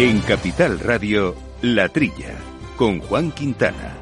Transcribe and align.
En 0.00 0.20
Capital 0.20 0.78
Radio, 0.78 1.34
La 1.60 1.88
Trilla, 1.88 2.36
con 2.76 3.00
Juan 3.00 3.32
Quintana. 3.32 3.96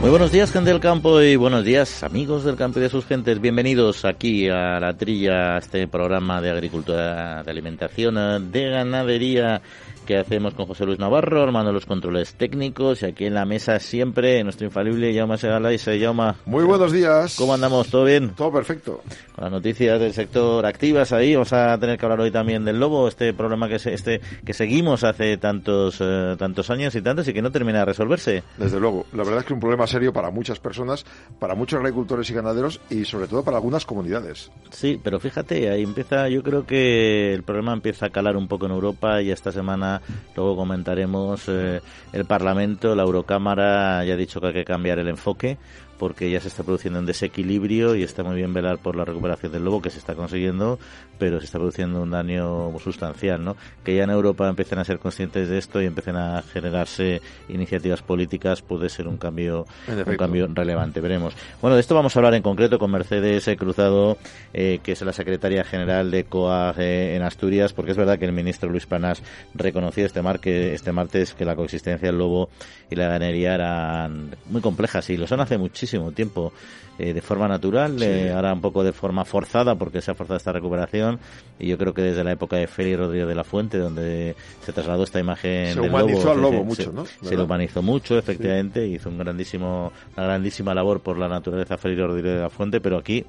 Muy 0.00 0.10
buenos 0.10 0.32
días, 0.32 0.50
gente 0.50 0.70
del 0.70 0.80
campo, 0.80 1.22
y 1.22 1.36
buenos 1.36 1.64
días, 1.64 2.02
amigos 2.02 2.42
del 2.42 2.56
campo 2.56 2.80
y 2.80 2.82
de 2.82 2.88
sus 2.88 3.06
gentes. 3.06 3.40
Bienvenidos 3.40 4.04
aquí 4.04 4.48
a 4.48 4.80
La 4.80 4.96
Trilla, 4.96 5.54
a 5.54 5.58
este 5.58 5.86
programa 5.86 6.40
de 6.40 6.50
agricultura, 6.50 7.44
de 7.44 7.50
alimentación, 7.52 8.50
de 8.50 8.70
ganadería 8.70 9.62
que 10.06 10.16
hacemos 10.16 10.54
con 10.54 10.66
José 10.66 10.86
Luis 10.86 10.98
Navarro, 10.98 11.42
armando 11.42 11.72
los 11.72 11.84
controles 11.84 12.34
técnicos 12.34 13.02
y 13.02 13.06
aquí 13.06 13.26
en 13.26 13.34
la 13.34 13.44
mesa 13.44 13.78
siempre 13.80 14.42
nuestro 14.44 14.66
infalible 14.66 15.12
Jaume 15.14 15.36
Segala 15.36 15.72
y 15.72 15.78
Jauma. 15.78 16.36
Muy 16.46 16.64
buenos 16.64 16.92
días. 16.92 17.36
¿Cómo 17.36 17.52
andamos? 17.52 17.88
¿Todo 17.88 18.04
bien? 18.04 18.30
Todo 18.30 18.52
perfecto. 18.52 19.02
Con 19.34 19.44
las 19.44 19.52
noticias 19.52 20.00
del 20.00 20.12
sector 20.12 20.64
activas 20.64 21.12
ahí, 21.12 21.34
vamos 21.34 21.52
a 21.52 21.76
tener 21.78 21.98
que 21.98 22.06
hablar 22.06 22.20
hoy 22.20 22.30
también 22.30 22.64
del 22.64 22.78
lobo, 22.78 23.08
este 23.08 23.34
problema 23.34 23.68
que 23.68 23.78
se, 23.78 23.92
este 23.92 24.20
que 24.44 24.54
seguimos 24.54 25.02
hace 25.02 25.36
tantos 25.36 25.98
eh, 26.00 26.36
tantos 26.38 26.70
años 26.70 26.94
y 26.94 27.02
tantos 27.02 27.26
y 27.28 27.32
que 27.32 27.42
no 27.42 27.50
termina 27.50 27.80
de 27.80 27.86
resolverse. 27.86 28.44
Desde 28.56 28.78
luego, 28.78 29.06
la 29.12 29.24
verdad 29.24 29.38
es 29.38 29.44
que 29.44 29.52
es 29.52 29.54
un 29.54 29.60
problema 29.60 29.86
serio 29.88 30.12
para 30.12 30.30
muchas 30.30 30.60
personas, 30.60 31.04
para 31.40 31.56
muchos 31.56 31.80
agricultores 31.80 32.30
y 32.30 32.34
ganaderos 32.34 32.80
y 32.90 33.04
sobre 33.04 33.26
todo 33.26 33.42
para 33.42 33.56
algunas 33.56 33.84
comunidades. 33.84 34.52
Sí, 34.70 35.00
pero 35.02 35.18
fíjate, 35.18 35.68
ahí 35.68 35.82
empieza, 35.82 36.28
yo 36.28 36.44
creo 36.44 36.64
que 36.64 37.34
el 37.34 37.42
problema 37.42 37.72
empieza 37.72 38.06
a 38.06 38.10
calar 38.10 38.36
un 38.36 38.46
poco 38.46 38.66
en 38.66 38.72
Europa 38.72 39.20
y 39.20 39.30
esta 39.30 39.50
semana 39.50 39.95
luego 40.34 40.56
comentaremos, 40.56 41.44
eh, 41.48 41.80
el 42.12 42.24
Parlamento, 42.24 42.94
la 42.94 43.02
Eurocámara 43.02 44.04
ya 44.04 44.14
ha 44.14 44.16
dicho 44.16 44.40
que 44.40 44.48
hay 44.48 44.52
que 44.52 44.64
cambiar 44.64 44.98
el 44.98 45.08
enfoque 45.08 45.58
porque 45.98 46.30
ya 46.30 46.40
se 46.40 46.48
está 46.48 46.62
produciendo 46.62 46.98
un 46.98 47.06
desequilibrio 47.06 47.94
y 47.94 48.02
está 48.02 48.22
muy 48.22 48.36
bien 48.36 48.52
velar 48.52 48.78
por 48.78 48.96
la 48.96 49.04
recuperación 49.04 49.52
del 49.52 49.64
lobo 49.64 49.82
que 49.82 49.90
se 49.90 49.98
está 49.98 50.14
consiguiendo, 50.14 50.78
pero 51.18 51.38
se 51.40 51.46
está 51.46 51.58
produciendo 51.58 52.02
un 52.02 52.10
daño 52.10 52.76
sustancial, 52.78 53.44
¿no? 53.44 53.56
Que 53.84 53.96
ya 53.96 54.04
en 54.04 54.10
Europa 54.10 54.48
empiecen 54.48 54.78
a 54.78 54.84
ser 54.84 54.98
conscientes 54.98 55.48
de 55.48 55.58
esto 55.58 55.80
y 55.80 55.86
empiecen 55.86 56.16
a 56.16 56.42
generarse 56.42 57.20
iniciativas 57.48 58.02
políticas 58.02 58.62
puede 58.62 58.88
ser 58.88 59.08
un 59.08 59.16
cambio 59.16 59.66
un 59.88 60.16
cambio 60.16 60.48
relevante, 60.52 61.00
veremos. 61.00 61.34
Bueno, 61.60 61.76
de 61.76 61.80
esto 61.80 61.94
vamos 61.94 62.14
a 62.14 62.18
hablar 62.18 62.34
en 62.34 62.42
concreto 62.42 62.78
con 62.78 62.90
Mercedes 62.90 63.48
Cruzado, 63.58 64.18
eh, 64.52 64.80
que 64.82 64.92
es 64.92 65.02
la 65.02 65.12
secretaria 65.12 65.64
general 65.64 66.10
de 66.10 66.24
COAG 66.24 66.80
eh, 66.80 67.16
en 67.16 67.22
Asturias, 67.22 67.72
porque 67.72 67.92
es 67.92 67.96
verdad 67.96 68.18
que 68.18 68.24
el 68.24 68.32
ministro 68.32 68.68
Luis 68.68 68.86
Planas 68.86 69.22
reconoció 69.54 70.04
este, 70.04 70.22
mar 70.22 70.40
que, 70.40 70.74
este 70.74 70.92
martes 70.92 71.34
que 71.34 71.44
la 71.44 71.56
coexistencia 71.56 72.08
del 72.08 72.18
lobo 72.18 72.48
y 72.90 72.96
la 72.96 73.08
ganadería 73.08 73.54
eran 73.54 74.36
muy 74.46 74.60
complejas 74.60 75.08
y 75.10 75.16
lo 75.16 75.26
son 75.26 75.40
hace 75.40 75.58
muchísimo 75.58 75.85
tiempo 76.14 76.52
eh, 76.98 77.12
de 77.12 77.20
forma 77.20 77.48
natural, 77.48 78.02
eh, 78.02 78.32
ahora 78.32 78.52
un 78.52 78.60
poco 78.60 78.82
de 78.82 78.92
forma 78.92 79.24
forzada 79.24 79.74
porque 79.74 80.00
se 80.00 80.10
ha 80.10 80.14
forzado 80.14 80.36
esta 80.36 80.52
recuperación 80.52 81.18
y 81.58 81.68
yo 81.68 81.78
creo 81.78 81.94
que 81.94 82.02
desde 82.02 82.24
la 82.24 82.32
época 82.32 82.56
de 82.56 82.66
Félix 82.66 82.98
Rodríguez 82.98 83.28
de 83.28 83.34
la 83.34 83.44
Fuente 83.44 83.78
donde 83.78 84.34
se 84.62 84.72
trasladó 84.72 85.04
esta 85.04 85.20
imagen 85.20 85.74
se 85.74 85.80
del 85.80 85.90
humanizó 85.90 86.18
lobo, 86.18 86.30
al 86.30 86.40
lobo 86.40 86.58
se, 86.58 86.64
mucho, 86.64 86.82
se, 86.82 86.92
¿no? 86.92 87.06
Se 87.28 87.36
lo 87.36 87.44
humanizó 87.44 87.82
mucho, 87.82 88.18
efectivamente, 88.18 88.86
hizo 88.86 89.08
un 89.08 89.18
grandísimo, 89.18 89.92
una 90.16 90.26
grandísima 90.26 90.74
labor 90.74 91.00
por 91.00 91.18
la 91.18 91.28
naturaleza 91.28 91.76
Félix 91.76 92.02
Rodríguez 92.02 92.34
de 92.34 92.40
la 92.40 92.50
Fuente, 92.50 92.80
pero 92.80 92.98
aquí 92.98 93.24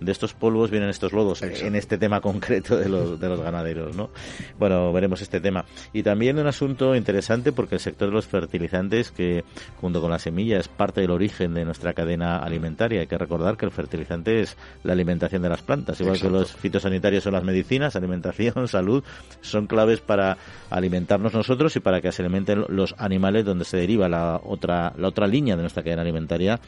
de 0.00 0.12
estos 0.12 0.34
polvos 0.34 0.70
vienen 0.70 0.90
estos 0.90 1.12
lodos 1.12 1.42
en 1.42 1.74
este 1.74 1.98
tema 1.98 2.20
concreto 2.20 2.76
de 2.76 2.88
los, 2.88 3.18
de 3.18 3.28
los 3.28 3.40
ganaderos, 3.40 3.96
¿no? 3.96 4.10
Bueno, 4.58 4.92
veremos 4.92 5.22
este 5.22 5.40
tema. 5.40 5.64
Y 5.92 6.02
también 6.02 6.38
un 6.38 6.46
asunto 6.46 6.94
interesante 6.94 7.52
porque 7.52 7.76
el 7.76 7.80
sector 7.80 8.08
de 8.08 8.14
los 8.14 8.26
fertilizantes, 8.26 9.10
que 9.10 9.44
junto 9.80 10.00
con 10.00 10.10
la 10.10 10.18
semilla 10.18 10.58
es 10.58 10.68
parte 10.68 11.00
del 11.00 11.10
origen 11.10 11.54
de 11.54 11.64
nuestra 11.64 11.94
cadena 11.94 12.38
alimentaria. 12.38 13.05
Hay 13.06 13.08
que 13.08 13.18
recordar 13.18 13.56
que 13.56 13.64
el 13.64 13.70
fertilizante 13.70 14.40
es 14.40 14.56
la 14.82 14.92
alimentación 14.92 15.40
de 15.40 15.48
las 15.48 15.62
plantas, 15.62 16.00
igual 16.00 16.16
Exacto. 16.16 16.34
que 16.34 16.40
los 16.40 16.56
fitosanitarios 16.56 17.22
son 17.22 17.34
las 17.34 17.44
medicinas, 17.44 17.94
alimentación, 17.96 18.66
salud, 18.66 19.04
son 19.42 19.68
claves 19.68 20.00
para 20.00 20.36
alimentarnos 20.70 21.32
nosotros 21.32 21.76
y 21.76 21.80
para 21.80 22.00
que 22.00 22.10
se 22.10 22.22
alimenten 22.22 22.64
los 22.68 22.96
animales 22.98 23.44
donde 23.44 23.64
se 23.64 23.76
deriva 23.76 24.08
la 24.08 24.40
otra, 24.42 24.92
la 24.98 25.06
otra 25.06 25.28
línea 25.28 25.54
de 25.54 25.62
nuestra 25.62 25.84
cadena 25.84 26.02
alimentaria, 26.02 26.58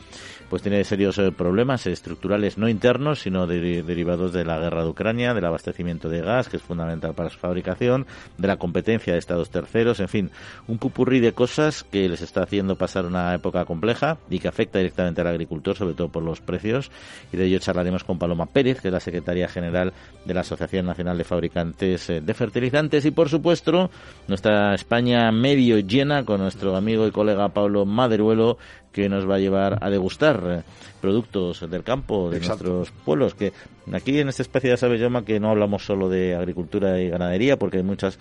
pues 0.48 0.62
tiene 0.62 0.84
serios 0.84 1.18
eh, 1.18 1.32
problemas 1.32 1.88
estructurales 1.88 2.56
no 2.56 2.68
internos, 2.68 3.18
sino 3.18 3.48
de, 3.48 3.82
derivados 3.82 4.32
de 4.32 4.44
la 4.44 4.60
guerra 4.60 4.84
de 4.84 4.90
Ucrania, 4.90 5.34
del 5.34 5.44
abastecimiento 5.44 6.08
de 6.08 6.20
gas, 6.20 6.48
que 6.48 6.58
es 6.58 6.62
fundamental 6.62 7.14
para 7.14 7.30
su 7.30 7.38
fabricación, 7.38 8.06
de 8.36 8.46
la 8.46 8.58
competencia 8.58 9.12
de 9.12 9.18
estados 9.18 9.50
terceros, 9.50 9.98
en 9.98 10.08
fin, 10.08 10.30
un 10.68 10.78
pupurrí 10.78 11.18
de 11.18 11.32
cosas 11.32 11.82
que 11.82 12.08
les 12.08 12.22
está 12.22 12.44
haciendo 12.44 12.76
pasar 12.76 13.06
una 13.06 13.34
época 13.34 13.64
compleja 13.64 14.18
y 14.30 14.38
que 14.38 14.46
afecta 14.46 14.78
directamente 14.78 15.20
al 15.20 15.26
agricultor, 15.26 15.74
sobre 15.74 15.94
todo 15.94 16.08
por 16.08 16.22
los 16.22 16.27
precios, 16.40 16.90
y 17.32 17.36
de 17.36 17.46
ello 17.46 17.58
charlaremos 17.58 18.04
con 18.04 18.18
Paloma 18.18 18.46
Pérez, 18.46 18.80
que 18.80 18.88
es 18.88 18.94
la 18.94 19.00
secretaria 19.00 19.48
general 19.48 19.92
de 20.24 20.34
la 20.34 20.40
Asociación 20.40 20.86
Nacional 20.86 21.18
de 21.18 21.24
Fabricantes 21.24 22.10
eh, 22.10 22.20
de 22.20 22.34
Fertilizantes, 22.34 23.04
y 23.04 23.10
por 23.10 23.28
supuesto, 23.28 23.90
nuestra 24.28 24.74
España 24.74 25.30
medio 25.32 25.78
llena 25.78 26.24
con 26.24 26.40
nuestro 26.40 26.76
amigo 26.76 27.06
y 27.06 27.10
colega 27.10 27.48
Pablo 27.48 27.84
Maderuelo, 27.84 28.58
que 28.92 29.08
nos 29.08 29.28
va 29.28 29.36
a 29.36 29.38
llevar 29.38 29.78
a 29.80 29.90
degustar 29.90 30.64
productos 31.00 31.68
del 31.70 31.84
campo 31.84 32.30
de 32.30 32.38
Exacto. 32.38 32.64
nuestros 32.64 33.04
pueblos 33.04 33.34
que 33.34 33.52
aquí 33.92 34.18
en 34.18 34.28
esta 34.28 34.42
especie 34.42 34.70
ya 34.70 34.76
sabes 34.76 35.00
Yoma 35.00 35.24
que 35.24 35.38
no 35.38 35.50
hablamos 35.50 35.84
solo 35.84 36.08
de 36.08 36.34
agricultura 36.34 37.00
y 37.00 37.08
ganadería 37.08 37.58
porque 37.58 37.78
hay 37.78 37.82
muchas 37.82 38.18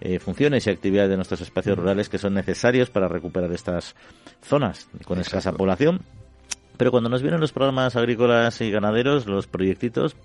eh, 0.00 0.18
funciones 0.18 0.66
y 0.66 0.70
actividades 0.70 1.10
de 1.10 1.16
nuestros 1.16 1.40
espacios 1.40 1.76
rurales 1.78 2.08
que 2.08 2.18
son 2.18 2.34
necesarios 2.34 2.90
para 2.90 3.08
recuperar 3.08 3.52
estas 3.52 3.94
zonas 4.42 4.88
con 5.04 5.18
Exacto. 5.18 5.20
escasa 5.20 5.52
población 5.52 6.00
pero 6.76 6.90
cuando 6.90 7.08
nos 7.08 7.22
vienen 7.22 7.40
los 7.40 7.52
programas 7.52 7.96
agrícolas 7.96 8.60
y 8.60 8.70
ganaderos 8.70 9.26
los 9.26 9.46
proyectitos 9.46 10.16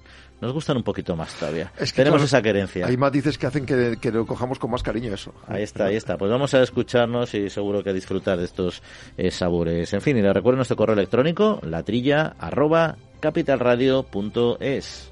nos 0.42 0.54
gustan 0.54 0.78
un 0.78 0.84
poquito 0.84 1.16
más 1.16 1.34
todavía. 1.36 1.72
Es 1.78 1.92
que, 1.92 1.98
Tenemos 1.98 2.20
claro, 2.20 2.26
esa 2.26 2.42
querencia. 2.42 2.88
Hay 2.88 2.96
matices 2.96 3.38
que 3.38 3.48
hacen 3.48 3.66
que, 3.66 3.98
que, 4.00 4.12
lo 4.12 4.26
cojamos 4.26 4.58
con 4.58 4.72
más 4.72 4.84
cariño 4.84 5.14
eso. 5.14 5.34
Ahí 5.48 5.64
está, 5.64 5.86
ahí 5.86 5.98
está. 5.98 6.18
Pues 6.18 6.32
vamos 6.32 6.54
a 6.54 6.62
escucharnos 6.62 7.34
y 7.34 7.50
seguro 7.50 7.84
que 7.84 7.90
a 7.90 7.94
disfrutar 7.94 8.38
de 8.38 8.46
estos 8.46 8.82
eh, 9.18 9.32
sabores. 9.32 9.94
En 9.94 10.02
fin, 10.02 10.18
y 10.18 10.22
les 10.22 10.34
recuerdo 10.34 10.58
nuestro 10.58 10.78
correo 10.78 10.94
electrónico, 10.94 11.60
latrilla 11.64 12.36
arroba 12.40 12.96
capitalradio.es. 13.20 15.12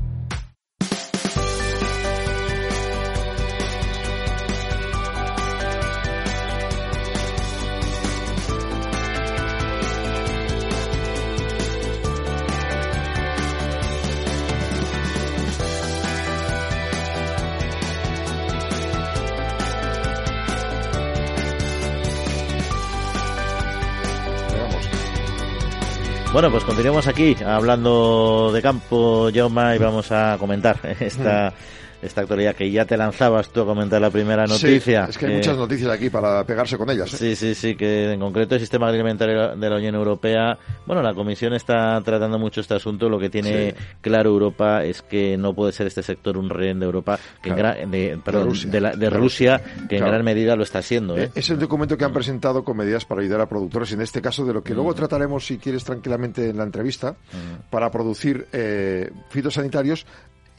Bueno, 26.41 26.53
pues 26.53 26.63
continuamos 26.63 27.05
aquí 27.05 27.35
hablando 27.45 28.49
de 28.51 28.63
campo, 28.63 29.29
Jaume, 29.31 29.75
y 29.75 29.77
vamos 29.77 30.11
a 30.11 30.37
comentar 30.39 30.79
esta, 30.99 31.53
esta 32.01 32.21
actualidad 32.21 32.55
que 32.55 32.69
ya 32.71 32.85
te 32.85 32.97
lanzabas 32.97 33.49
tú 33.49 33.61
a 33.61 33.65
comentar 33.65 34.01
la 34.01 34.09
primera 34.09 34.45
noticia. 34.45 35.05
Sí, 35.05 35.11
es 35.11 35.17
que 35.17 35.25
hay 35.27 35.35
muchas 35.35 35.57
noticias 35.57 35.89
aquí 35.91 36.09
para 36.09 36.43
pegarse 36.43 36.77
con 36.77 36.89
ellas. 36.89 37.13
¿eh? 37.13 37.17
Sí, 37.17 37.35
sí, 37.35 37.55
sí, 37.55 37.75
que 37.75 38.13
en 38.13 38.19
concreto 38.19 38.55
el 38.55 38.61
sistema 38.61 38.87
alimentario 38.87 39.55
de 39.55 39.69
la 39.69 39.75
Unión 39.75 39.95
Europea, 39.95 40.57
bueno, 40.85 41.01
la 41.01 41.13
Comisión 41.13 41.53
está 41.53 42.01
tratando 42.03 42.39
mucho 42.39 42.61
este 42.61 42.73
asunto, 42.73 43.09
lo 43.09 43.19
que 43.19 43.29
tiene 43.29 43.71
sí. 43.71 43.77
claro 44.01 44.29
Europa 44.29 44.83
es 44.83 45.01
que 45.01 45.37
no 45.37 45.53
puede 45.53 45.71
ser 45.71 45.87
este 45.87 46.03
sector 46.03 46.37
un 46.37 46.49
rehén 46.49 46.79
de 46.79 46.85
Europa, 46.85 47.19
que 47.41 47.53
claro. 47.53 47.79
en 47.79 47.91
gran, 47.91 47.91
de, 47.91 48.19
perdón, 48.23 48.43
de 48.43 48.49
Rusia, 48.49 48.71
de, 48.71 48.81
la, 48.81 48.91
de 48.95 49.09
Rusia 49.09 49.61
que 49.87 49.97
claro. 49.97 50.05
en 50.05 50.11
gran 50.11 50.25
medida 50.25 50.55
lo 50.55 50.63
está 50.63 50.81
siendo. 50.81 51.17
¿eh? 51.17 51.31
Es 51.35 51.49
el 51.49 51.59
documento 51.59 51.97
que 51.97 52.05
han 52.05 52.13
presentado 52.13 52.63
con 52.63 52.77
medidas 52.77 53.05
para 53.05 53.21
ayudar 53.21 53.41
a 53.41 53.47
productores, 53.47 53.91
en 53.93 54.01
este 54.01 54.21
caso 54.21 54.45
de 54.45 54.53
lo 54.53 54.63
que 54.63 54.73
mm. 54.73 54.75
luego 54.75 54.93
trataremos, 54.93 55.45
si 55.45 55.57
quieres, 55.57 55.83
tranquilamente 55.83 56.49
en 56.49 56.57
la 56.57 56.63
entrevista, 56.63 57.11
mm. 57.11 57.69
para 57.69 57.91
producir 57.91 58.47
eh, 58.51 59.11
fitosanitarios 59.29 60.05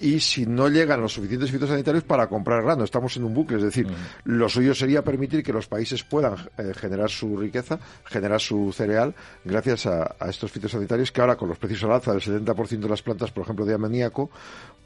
y 0.02 0.18
si 0.18 0.46
no 0.46 0.68
llegan 0.68 1.00
los 1.00 1.12
suficientes 1.12 1.50
fitosanitarios 1.50 2.02
para 2.02 2.26
comprar 2.26 2.62
grano. 2.62 2.82
Estamos 2.82 3.16
en 3.16 3.24
un 3.24 3.32
bucle, 3.32 3.58
es 3.58 3.62
decir, 3.62 3.86
lo 4.24 4.48
suyo 4.48 4.74
sería 4.74 5.02
permitir 5.02 5.44
que 5.44 5.52
los 5.52 5.68
países 5.68 6.02
puedan 6.02 6.34
eh, 6.58 6.72
generar 6.74 7.08
su 7.08 7.36
riqueza, 7.36 7.78
generar 8.04 8.40
su 8.40 8.72
cereal, 8.72 9.14
gracias 9.44 9.86
a, 9.86 10.16
estos 10.28 10.50
fitosanitarios 10.50 11.12
que 11.12 11.20
ahora 11.20 11.36
con 11.36 11.48
los 11.48 11.56
precios 11.56 11.84
al 11.84 11.92
alza 11.92 12.12
del 12.12 12.20
70% 12.20 12.80
de 12.80 12.88
las 12.88 13.02
plantas, 13.02 13.30
por 13.30 13.44
ejemplo, 13.44 13.64
de 13.64 13.74
amoníaco, 13.74 14.28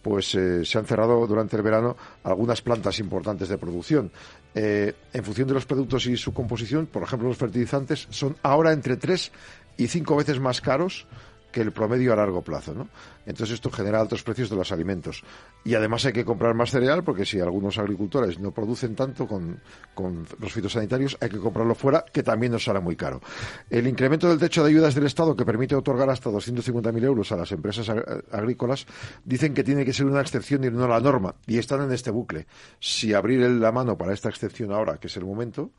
pues 0.02 0.34
eh, 0.34 0.64
se 0.66 0.78
han 0.78 0.84
cerrado 0.84 1.26
durante 1.26 1.56
el 1.56 1.62
verano 1.62 1.96
algunas 2.22 2.60
plantas 2.60 2.98
importantes 2.98 3.48
de 3.48 3.56
producción. 3.56 4.10
Eh, 4.54 4.94
en 5.14 5.24
función 5.24 5.48
de 5.48 5.54
los 5.54 5.64
productos 5.64 6.06
y 6.06 6.16
su 6.18 6.34
composición, 6.34 6.86
por 6.86 7.02
ejemplo, 7.02 7.28
los 7.28 7.38
fertilizantes 7.38 8.06
son 8.10 8.36
ahora 8.42 8.72
entre 8.72 8.98
tres 8.98 9.32
y 9.78 9.88
cinco 9.88 10.14
veces 10.16 10.38
más 10.40 10.60
caros 10.60 11.06
que 11.50 11.62
el 11.62 11.72
promedio 11.72 12.12
a 12.12 12.16
largo 12.16 12.42
plazo, 12.42 12.74
¿no? 12.74 12.88
Entonces 13.26 13.54
esto 13.54 13.70
genera 13.70 14.00
altos 14.00 14.22
precios 14.22 14.48
de 14.48 14.56
los 14.56 14.72
alimentos. 14.72 15.22
Y 15.64 15.74
además 15.74 16.04
hay 16.06 16.12
que 16.12 16.24
comprar 16.24 16.54
más 16.54 16.70
cereal 16.70 17.02
porque 17.04 17.26
si 17.26 17.40
algunos 17.40 17.78
agricultores 17.78 18.38
no 18.38 18.52
producen 18.52 18.94
tanto 18.94 19.26
con, 19.26 19.60
los 20.38 20.52
fitosanitarios, 20.52 21.16
hay 21.20 21.28
que 21.28 21.38
comprarlo 21.38 21.74
fuera, 21.74 22.04
que 22.12 22.22
también 22.22 22.52
nos 22.52 22.64
sale 22.64 22.80
muy 22.80 22.96
caro. 22.96 23.20
El 23.68 23.86
incremento 23.86 24.28
del 24.28 24.38
techo 24.38 24.62
de 24.62 24.70
ayudas 24.70 24.94
del 24.94 25.06
Estado, 25.06 25.34
que 25.36 25.44
permite 25.44 25.74
otorgar 25.74 26.08
hasta 26.08 26.30
250.000 26.30 27.04
euros 27.04 27.32
a 27.32 27.36
las 27.36 27.50
empresas 27.52 27.90
agrícolas, 28.30 28.86
dicen 29.24 29.54
que 29.54 29.64
tiene 29.64 29.84
que 29.84 29.92
ser 29.92 30.06
una 30.06 30.20
excepción 30.20 30.64
y 30.64 30.70
no 30.70 30.86
la 30.86 31.00
norma. 31.00 31.34
Y 31.46 31.58
están 31.58 31.82
en 31.82 31.92
este 31.92 32.10
bucle. 32.10 32.46
Si 32.78 33.12
abrir 33.12 33.40
la 33.40 33.72
mano 33.72 33.98
para 33.98 34.12
esta 34.12 34.28
excepción 34.28 34.72
ahora, 34.72 34.98
que 34.98 35.08
es 35.08 35.16
el 35.16 35.24
momento, 35.24 35.72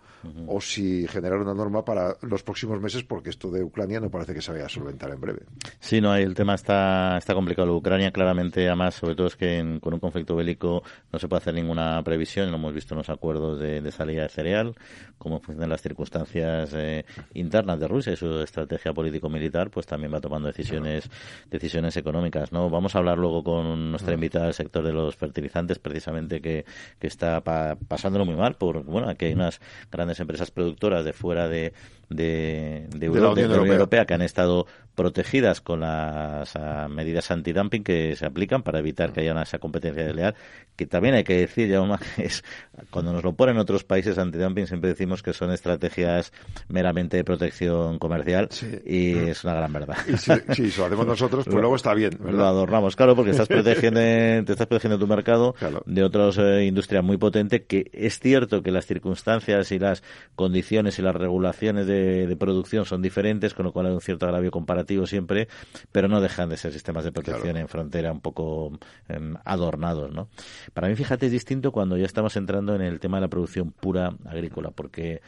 o 0.48 0.60
si 0.60 1.08
generar 1.08 1.40
una 1.40 1.54
norma 1.54 1.86
para 1.86 2.18
los 2.22 2.44
próximos 2.44 2.82
meses, 2.82 3.04
porque 3.04 3.30
esto 3.30 3.50
de 3.50 3.64
Ucrania 3.64 4.00
no 4.00 4.10
parece 4.10 4.34
que 4.34 4.42
se 4.42 4.52
vaya 4.52 4.66
a 4.66 4.70
solventar 4.70 5.12
en 5.12 5.22
breve. 5.22 5.44
Sí, 5.80 6.02
no, 6.02 6.14
el 6.16 6.34
tema 6.34 6.56
está, 6.56 7.18
está 7.18 7.34
complicado. 7.38 7.76
Ucrania 7.76 8.12
claramente, 8.12 8.66
además, 8.66 8.96
sobre 8.96 9.14
todo 9.14 9.28
es 9.28 9.36
que 9.36 9.78
con 9.80 9.94
un 9.94 10.00
conflicto 10.00 10.36
bélico 10.36 10.82
no 11.12 11.20
se 11.20 11.28
puede 11.28 11.42
hacer 11.42 11.54
ninguna 11.54 12.02
previsión. 12.04 12.50
Lo 12.50 12.58
hemos 12.58 12.74
visto 12.74 12.96
en 12.96 12.98
los 12.98 13.10
acuerdos 13.10 13.60
de, 13.60 13.92
salida 13.92 14.24
de 14.24 14.30
cereal, 14.30 14.76
cómo 15.20 15.40
funcionan 15.40 15.70
las 15.70 15.82
circunstancias 15.84 16.72
eh, 16.74 17.06
internas 17.36 17.80
de 17.80 17.88
Rusia 17.88 18.14
y 18.14 18.16
su 18.16 18.42
estrategia 18.42 18.92
político-militar, 18.92 19.70
pues 19.70 19.86
también 19.86 20.12
va 20.12 20.20
tomando 20.20 20.48
decisiones, 20.48 21.10
decisiones 21.52 21.96
económicas. 21.96 22.52
no 22.52 22.72
Vamos 22.72 22.96
a 22.96 22.98
hablar 22.98 23.20
luego 23.20 23.44
con 23.44 23.92
nuestra 23.92 24.16
invitada 24.16 24.46
del 24.46 24.56
sector 24.56 24.84
de 24.84 24.94
los 24.94 25.16
fertilizantes, 25.16 25.78
precisamente 25.78 26.42
que, 26.42 26.66
que 27.00 27.08
está 27.08 27.44
pasándolo 27.44 28.26
muy 28.26 28.36
mal, 28.36 28.56
por 28.56 28.84
bueno, 28.84 29.10
aquí 29.10 29.26
hay 29.26 29.34
unas 29.34 29.62
grandes 29.92 30.20
empresas 30.20 30.50
productoras 30.50 31.06
de 31.06 31.14
fuera 31.14 31.48
de, 31.48 31.74
de, 32.10 32.88
de, 32.90 33.06
Europa, 33.06 33.42
la 33.42 33.62
Unión 33.62 33.68
Europea 33.68 34.06
que 34.06 34.14
han 34.14 34.22
estado 34.22 34.66
protegidas 34.96 35.62
con 35.62 35.82
las 35.82 36.56
ah, 36.56 36.88
medidas 36.90 37.32
antidumping 37.32 37.84
que 37.84 38.16
se 38.16 38.26
aplican 38.26 38.64
para 38.64 38.80
evitar 38.80 39.12
que 39.12 39.22
haya 39.22 39.32
una, 39.32 39.44
esa 39.44 39.60
competencia 39.60 40.06
desleal, 40.06 40.36
que 40.78 40.86
también 40.86 41.16
hay 41.16 41.26
que 41.26 41.36
decir, 41.36 41.68
ya 41.68 41.82
es, 42.18 42.44
cuando 42.90 43.12
nos 43.12 43.24
lo 43.24 43.34
ponen 43.34 43.58
otros 43.58 43.84
países 43.84 44.18
antidumping 44.18 44.68
siempre 44.68 44.92
decimos 44.92 45.22
que 45.22 45.34
son 45.34 45.52
estrategias 45.52 46.32
meramente 46.70 47.18
de 47.18 47.26
protección 47.26 48.00
comercial 48.00 48.48
y 48.86 49.16
mm. 49.16 49.28
es 49.28 49.44
una 49.44 49.56
gran 49.56 49.74
verdad. 49.74 49.98
Y 50.08 50.16
si, 50.18 50.32
si 50.72 50.80
lo 50.80 50.86
hacemos 50.86 51.06
nosotros, 51.08 51.44
pues 51.44 51.58
luego 51.58 51.76
está 51.76 51.94
bien. 51.94 52.18
Lo 52.24 52.46
adornamos, 52.46 52.96
claro, 52.96 53.16
porque 53.16 53.32
estás 53.32 53.48
protegiendo, 53.50 54.00
te 54.00 54.52
estás 54.54 54.68
protegiendo 54.68 54.98
tu 54.98 55.08
mercado 55.08 55.56
de 55.86 56.04
otras 56.04 56.38
eh, 56.38 56.64
industrias 56.64 57.04
muy 57.04 57.18
potentes 57.18 57.64
que 57.68 57.90
es 57.92 58.20
cierto 58.20 58.64
que 58.64 58.72
las 58.72 58.86
circunstancias 58.86 59.72
y 59.74 59.80
las 59.80 60.04
condiciones 60.36 61.00
y 61.00 61.02
las 61.02 61.16
regulaciones 61.16 61.86
de 61.88 61.98
de, 61.98 62.36
producción 62.36 62.86
son 62.86 63.02
diferentes, 63.02 63.54
con 63.54 63.66
lo 63.66 63.74
cual 63.74 63.88
hay 63.88 63.94
un 63.94 64.02
cierto 64.02 64.26
agravio 64.26 64.52
comparativo 64.52 65.06
siempre, 65.06 65.48
pero 65.92 66.08
no 66.08 66.22
dejan 66.22 66.50
de 66.50 66.58
ser 66.58 66.72
sistemas 66.72 67.04
de 67.04 67.12
protección 67.12 67.58
en 67.58 67.68
frontera 67.68 68.12
un 68.12 68.22
poco 68.22 68.78
em, 69.10 69.36
adornados, 69.44 70.12
¿no? 70.12 70.30
Para 70.74 70.88
mí, 70.88 70.96
fíjate, 70.96 71.28
es 71.28 71.32
distinto 71.32 71.72
cuando 71.72 71.98
ya 71.98 72.06
estamos 72.06 72.36
entrando 72.36 72.76
en 72.76 72.82
el 72.82 73.00
tema 73.00 73.18
de 73.18 73.22
la 73.22 73.28
producción 73.28 73.72
pura 73.72 74.16
agrícola, 74.26 74.72
porque 74.72 75.22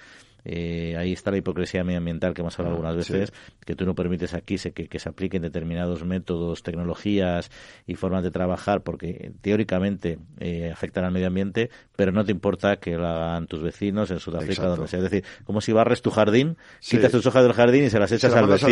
eh, 0.45 0.95
ahí 0.97 1.13
está 1.13 1.31
la 1.31 1.38
hipocresía 1.38 1.83
medioambiental 1.83 2.33
que 2.33 2.41
hemos 2.41 2.57
hablado 2.59 2.77
algunas 2.77 2.95
veces, 2.95 3.33
que 3.65 3.75
tú 3.75 3.86
no 3.86 3.95
permites 3.95 4.33
aquí 4.33 4.57
que, 4.57 5.00
se 5.00 5.09
apliquen 5.09 5.41
determinados 5.41 6.03
métodos, 6.03 6.63
tecnologías 6.63 7.51
y 7.88 7.95
formas 7.95 8.24
de 8.24 8.31
trabajar 8.31 8.81
porque 8.81 9.31
teóricamente 9.41 10.19
eh, 10.39 10.71
afectan 10.71 11.06
al 11.06 11.12
medio 11.12 11.27
ambiente, 11.27 11.69
pero 11.95 12.12
no 12.12 12.24
te 12.24 12.31
importa 12.31 12.77
que 12.77 12.95
lo 12.95 13.07
hagan 13.07 13.47
tus 13.47 13.62
vecinos 13.62 14.12
en 14.12 14.19
Sudáfrica, 14.19 14.63
donde 14.63 14.88
sea. 14.88 15.00
Es 15.00 15.09
decir, 15.09 15.24
como 15.44 15.62
si 15.62 15.71
barres 15.71 16.01
tu 16.01 16.12
jardín, 16.12 16.57
quitas 16.80 17.12
tus 17.12 17.25
hojas 17.25 17.44
del 17.44 17.53
jardín 17.53 17.83
y 17.86 17.89
se 17.89 18.00
las 18.00 18.12
echas 18.12 18.33
al 18.33 18.47
vecino. 18.47 18.69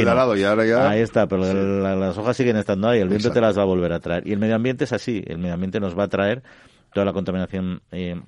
Ahí 0.90 1.02
está, 1.02 1.28
pero 1.28 1.54
las 1.54 2.18
hojas 2.18 2.38
siguen 2.38 2.58
estando 2.58 2.90
ahí, 2.90 3.00
el 3.00 3.10
viento 3.10 3.32
te 3.32 3.42
las 3.42 3.58
va 3.58 3.64
a 3.64 3.66
volver 3.66 3.94
a 3.94 4.00
traer. 4.00 4.28
Y 4.28 4.34
el 4.34 4.40
medio 4.40 4.56
ambiente 4.56 4.86
es 4.86 4.94
así, 4.94 5.24
el 5.28 5.38
medio 5.38 5.54
ambiente 5.54 5.80
nos 5.80 5.98
va 5.98 6.04
a 6.04 6.08
traer 6.08 6.44
toda 6.94 7.06
la 7.06 7.14
contaminación 7.14 7.82
eh, 7.92 8.20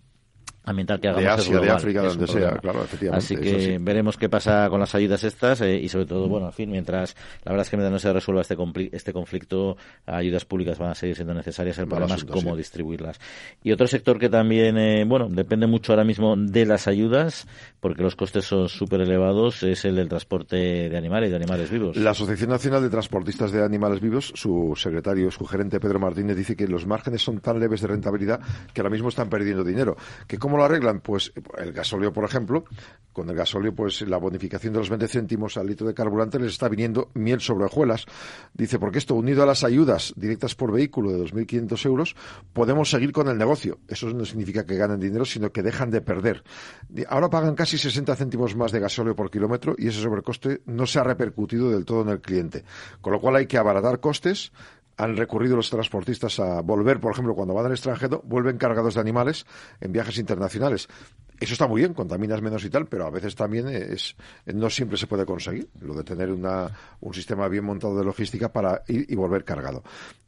ambiental 0.63 0.99
que 0.99 1.07
hagamos 1.07 1.23
de 1.23 1.29
Asia, 1.29 1.59
de 1.59 1.69
África, 1.69 2.01
donde 2.03 2.27
sea, 2.27 2.57
claro, 2.57 2.83
efectivamente. 2.83 3.25
Así 3.25 3.35
que 3.35 3.77
veremos 3.79 4.17
qué 4.17 4.29
pasa 4.29 4.69
con 4.69 4.79
las 4.79 4.93
ayudas 4.95 5.23
estas 5.23 5.61
eh, 5.61 5.77
y 5.77 5.89
sobre 5.89 6.05
todo, 6.05 6.27
bueno, 6.27 6.47
en 6.47 6.53
fin, 6.53 6.69
mientras 6.69 7.15
la 7.43 7.51
verdad 7.51 7.65
es 7.65 7.69
que 7.69 7.77
mientras 7.77 7.91
no 7.91 7.99
se 7.99 8.13
resuelva 8.13 8.41
este, 8.41 8.57
este 8.91 9.13
conflicto, 9.13 9.77
ayudas 10.05 10.45
públicas 10.45 10.77
van 10.77 10.91
a 10.91 10.95
seguir 10.95 11.15
siendo 11.15 11.33
necesarias, 11.33 11.77
el 11.79 11.87
problema 11.87 12.15
es 12.15 12.25
cómo 12.25 12.55
distribuirlas. 12.55 13.19
Y 13.63 13.71
otro 13.71 13.87
sector 13.87 14.19
que 14.19 14.29
también, 14.29 14.77
eh, 14.77 15.05
bueno, 15.05 15.27
depende 15.29 15.67
mucho 15.67 15.93
ahora 15.93 16.03
mismo 16.03 16.35
de 16.37 16.65
las 16.65 16.87
ayudas, 16.87 17.47
porque 17.79 18.03
los 18.03 18.15
costes 18.15 18.45
son 18.45 18.69
súper 18.69 19.01
elevados, 19.01 19.63
es 19.63 19.85
el 19.85 19.95
del 19.95 20.09
transporte 20.09 20.55
de 20.89 20.97
animales, 20.97 21.29
de 21.29 21.35
animales 21.35 21.69
vivos. 21.69 21.97
La 21.97 22.11
Asociación 22.11 22.49
Nacional 22.49 22.81
de 22.81 22.89
Transportistas 22.89 23.51
de 23.51 23.63
Animales 23.63 23.99
Vivos, 24.01 24.31
su 24.35 24.73
secretario, 24.75 25.31
su 25.31 25.45
gerente 25.45 25.79
Pedro 25.79 25.99
Martínez, 25.99 26.35
dice 26.35 26.55
que 26.55 26.67
los 26.67 26.85
márgenes 26.85 27.21
son 27.21 27.39
tan 27.39 27.59
leves 27.59 27.81
de 27.81 27.87
rentabilidad 27.87 28.39
que 28.73 28.81
ahora 28.81 28.89
mismo 28.89 29.09
están 29.09 29.29
perdiendo 29.29 29.63
dinero. 29.63 29.97
Que 30.27 30.37
¿Cómo 30.49 30.57
lo 30.57 30.65
arreglan? 30.65 30.99
Pues 31.01 31.31
el 31.59 31.73
gasóleo, 31.73 32.11
por 32.11 32.25
ejemplo, 32.25 32.63
con 33.13 33.29
el 33.29 33.35
gasóleo, 33.35 33.75
pues 33.75 34.01
la 34.01 34.17
bonificación 34.17 34.73
de 34.73 34.79
los 34.79 34.89
20 34.89 35.07
céntimos 35.07 35.57
al 35.57 35.67
litro 35.67 35.85
de 35.85 35.93
carburante 35.93 36.39
les 36.39 36.53
está 36.53 36.67
viniendo 36.67 37.11
miel 37.13 37.39
sobre 37.39 37.65
hojuelas. 37.65 38.07
Dice, 38.55 38.79
porque 38.79 38.97
esto 38.97 39.13
unido 39.13 39.43
a 39.43 39.45
las 39.45 39.63
ayudas 39.63 40.11
directas 40.15 40.55
por 40.55 40.71
vehículo 40.71 41.11
de 41.11 41.23
2.500 41.23 41.85
euros, 41.85 42.15
podemos 42.51 42.89
seguir 42.89 43.11
con 43.11 43.27
el 43.27 43.37
negocio. 43.37 43.77
Eso 43.87 44.09
no 44.09 44.25
significa 44.25 44.65
que 44.65 44.75
ganen 44.75 44.99
dinero, 44.99 45.23
sino 45.23 45.51
que 45.51 45.61
dejan 45.61 45.91
de 45.91 46.01
perder. 46.01 46.43
Ahora 47.09 47.29
pagan 47.29 47.53
casi 47.53 47.77
60 47.77 48.15
céntimos 48.15 48.55
más 48.55 48.71
de 48.71 48.79
gasóleo 48.79 49.15
por 49.15 49.29
kilómetro 49.29 49.75
y 49.77 49.89
ese 49.89 50.01
sobrecoste 50.01 50.61
no 50.65 50.87
se 50.87 50.97
ha 50.97 51.03
repercutido 51.03 51.69
del 51.69 51.85
todo 51.85 52.01
en 52.01 52.09
el 52.09 52.21
cliente. 52.21 52.63
Con 53.01 53.13
lo 53.13 53.21
cual 53.21 53.35
hay 53.35 53.45
que 53.45 53.59
abaratar 53.59 53.99
costes, 53.99 54.51
han 54.99 55.15
recurrido 55.15 55.55
los 55.55 55.69
transportistas 55.69 56.41
a 56.41 56.61
volver, 56.61 56.99
por 56.99 57.13
ejemplo, 57.13 57.33
cuando 57.33 57.53
van 57.53 57.65
al 57.65 57.71
extranjero, 57.71 58.21
vuelven 58.25 58.57
cargados 58.57 58.95
de 58.95 58.99
animales 58.99 59.45
en 59.79 59.93
viajes 59.93 60.17
internacionales. 60.17 60.89
Eso 61.39 61.53
está 61.53 61.67
muy 61.67 61.79
bien, 61.79 61.93
contaminas 61.93 62.41
menos 62.41 62.65
y 62.65 62.69
tal, 62.69 62.85
pero 62.85 63.05
a 63.05 63.09
veces 63.09 63.33
también 63.33 63.69
es, 63.69 64.17
no 64.45 64.69
siempre 64.69 64.97
se 64.97 65.07
puede 65.07 65.25
conseguir 65.25 65.69
lo 65.79 65.93
de 65.93 66.03
tener 66.03 66.29
una, 66.29 66.69
un 66.99 67.13
sistema 67.13 67.47
bien 67.47 67.63
montado 67.63 67.97
de 67.97 68.03
logística 68.03 68.51
para 68.51 68.83
ir 68.89 69.05
y 69.07 69.15
volver 69.15 69.45
cargado. 69.45 69.83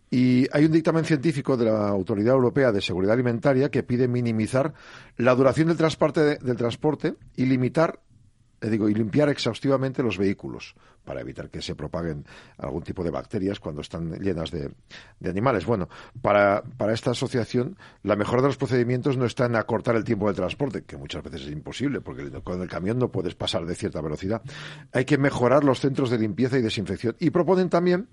Y 0.09 0.47
hay 0.53 0.63
un 0.63 0.71
dictamen 0.71 1.03
científico 1.03 1.57
de 1.57 1.65
la 1.65 1.89
Autoridad 1.89 2.33
Europea 2.33 2.71
de 2.71 2.79
Seguridad 2.79 3.13
Alimentaria 3.13 3.69
que 3.69 3.83
pide 3.83 4.07
minimizar 4.07 4.73
la 5.17 5.35
duración 5.35 5.67
del 5.67 5.75
transporte, 5.75 6.37
del 6.37 6.55
transporte 6.55 7.15
y 7.35 7.45
limitar 7.45 7.99
digo, 8.69 8.87
y 8.87 8.93
limpiar 8.93 9.29
exhaustivamente 9.29 10.03
los 10.03 10.17
vehículos 10.17 10.75
para 11.11 11.19
evitar 11.19 11.49
que 11.49 11.61
se 11.61 11.75
propaguen 11.75 12.23
algún 12.57 12.83
tipo 12.83 13.03
de 13.03 13.11
bacterias 13.11 13.59
cuando 13.59 13.81
están 13.81 14.13
llenas 14.21 14.49
de, 14.49 14.71
animales. 15.29 15.65
Bueno, 15.65 15.89
para, 16.21 16.63
para, 16.63 16.93
esta 16.93 17.11
asociación, 17.11 17.75
la 18.03 18.15
mejora 18.15 18.41
de 18.41 18.47
los 18.47 18.55
procedimientos 18.55 19.17
no 19.17 19.25
está 19.25 19.47
en 19.47 19.57
acortar 19.57 19.97
el 19.97 20.05
tiempo 20.05 20.29
de 20.29 20.35
transporte, 20.35 20.83
que 20.83 20.95
muchas 20.95 21.21
veces 21.21 21.41
es 21.41 21.51
imposible, 21.51 21.99
porque 21.99 22.31
con 22.45 22.61
el 22.61 22.69
camión 22.69 22.97
no 22.97 23.09
puedes 23.09 23.35
pasar 23.35 23.65
de 23.65 23.75
cierta 23.75 23.99
velocidad. 23.99 24.41
Hay 24.93 25.03
que 25.03 25.17
mejorar 25.17 25.65
los 25.65 25.81
centros 25.81 26.09
de 26.09 26.17
limpieza 26.17 26.57
y 26.57 26.61
desinfección. 26.61 27.17
Y 27.19 27.31
proponen 27.31 27.67
también 27.67 28.07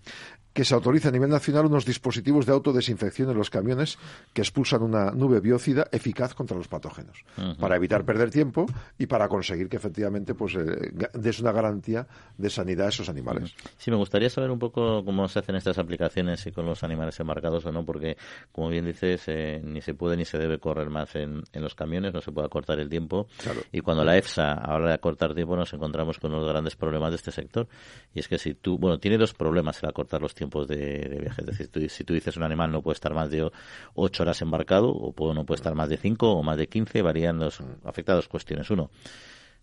que 0.59 0.65
se 0.65 0.75
autorice 0.75 1.07
a 1.07 1.13
nivel 1.13 1.31
nacional 1.31 1.67
unos 1.67 1.85
dispositivos 1.85 2.45
de 2.45 2.51
autodesinfección 2.51 3.31
en 3.31 3.37
los 3.37 3.49
camiones 3.49 3.97
que 4.33 4.43
expulsan 4.43 4.83
una 4.83 5.13
nube 5.13 5.39
biócida 5.39 5.87
eficaz 5.93 6.35
contra 6.35 6.57
los 6.57 6.67
patógenos, 6.67 7.25
para 7.61 7.77
evitar 7.77 8.05
perder 8.05 8.31
tiempo 8.31 8.67
y 8.99 9.07
para 9.07 9.29
conseguir 9.29 9.69
que 9.69 9.77
efectivamente 9.77 10.35
pues 10.35 10.57
eh, 10.57 10.91
des 11.15 11.39
una 11.39 11.53
garantía 11.53 12.09
de 12.37 12.51
sanidad 12.51 12.88
a 12.89 12.91
esos 12.91 13.09
animales. 13.09 13.55
Sí, 13.77 13.91
me 13.91 13.97
gustaría 13.97 14.29
saber 14.31 14.51
un 14.51 14.59
poco 14.59 15.05
cómo 15.05 15.29
se 15.29 15.39
hacen 15.39 15.57
estas 15.57 15.79
aplicaciones 15.79 16.47
y 16.47 16.53
con 16.53 16.67
los 16.67 16.83
animales 16.83 17.19
embarcados 17.21 17.65
o 17.67 17.73
no, 17.73 17.85
porque, 17.85 18.17
como 18.53 18.69
bien 18.69 18.85
dices, 18.85 19.23
eh, 19.29 19.61
ni 19.63 19.81
se 19.81 19.95
puede 19.95 20.17
ni 20.17 20.25
se 20.25 20.39
debe 20.39 20.59
correr 20.59 20.91
más 20.91 21.15
en, 21.15 21.43
los 21.53 21.75
camiones, 21.75 22.13
no 22.13 22.21
se 22.21 22.33
puede 22.33 22.47
acortar 22.47 22.79
el 22.81 22.89
tiempo. 22.89 23.29
Y 23.73 23.81
cuando 23.81 24.05
la 24.05 24.17
EFSA 24.17 24.53
habla 24.55 24.89
de 24.89 24.95
acortar 24.95 25.35
tiempo, 25.35 25.57
nos 25.57 25.73
encontramos 25.73 26.19
con 26.19 26.31
uno 26.33 26.41
de 26.41 26.47
los 26.47 26.53
grandes 26.53 26.77
problemas 26.77 27.11
de 27.11 27.17
este 27.17 27.33
sector. 27.33 27.69
Y 28.15 28.21
es 28.21 28.29
que 28.29 28.39
si 28.39 28.55
tú, 28.55 28.79
bueno, 28.79 28.99
tiene 28.99 29.19
dos 29.19 29.35
problemas 29.35 29.83
el 29.83 29.89
acortar 29.89 30.21
los 30.21 30.35
tiempos 30.35 30.67
de, 30.69 31.19
viaje. 31.21 31.43
Es 31.43 31.47
decir, 31.47 31.91
si 31.91 32.05
tú 32.05 32.15
dices 32.15 32.37
un 32.37 32.45
animal 32.45 32.71
no 32.71 32.83
puede 32.83 32.95
estar 32.95 33.15
más 33.15 33.31
de 33.31 33.51
ocho 33.95 34.23
horas 34.23 34.41
embarcado, 34.43 34.91
o 34.91 35.35
no 35.35 35.45
puede 35.45 35.57
estar 35.57 35.75
más 35.75 35.89
de 35.89 35.97
cinco 35.97 36.33
o 36.33 36.43
más 36.43 36.57
de 36.57 36.69
quince, 36.69 37.03
varían 37.03 37.39
los, 37.39 37.61
afectados 37.85 38.29
cuestiones. 38.29 38.71
Uno, 38.71 38.91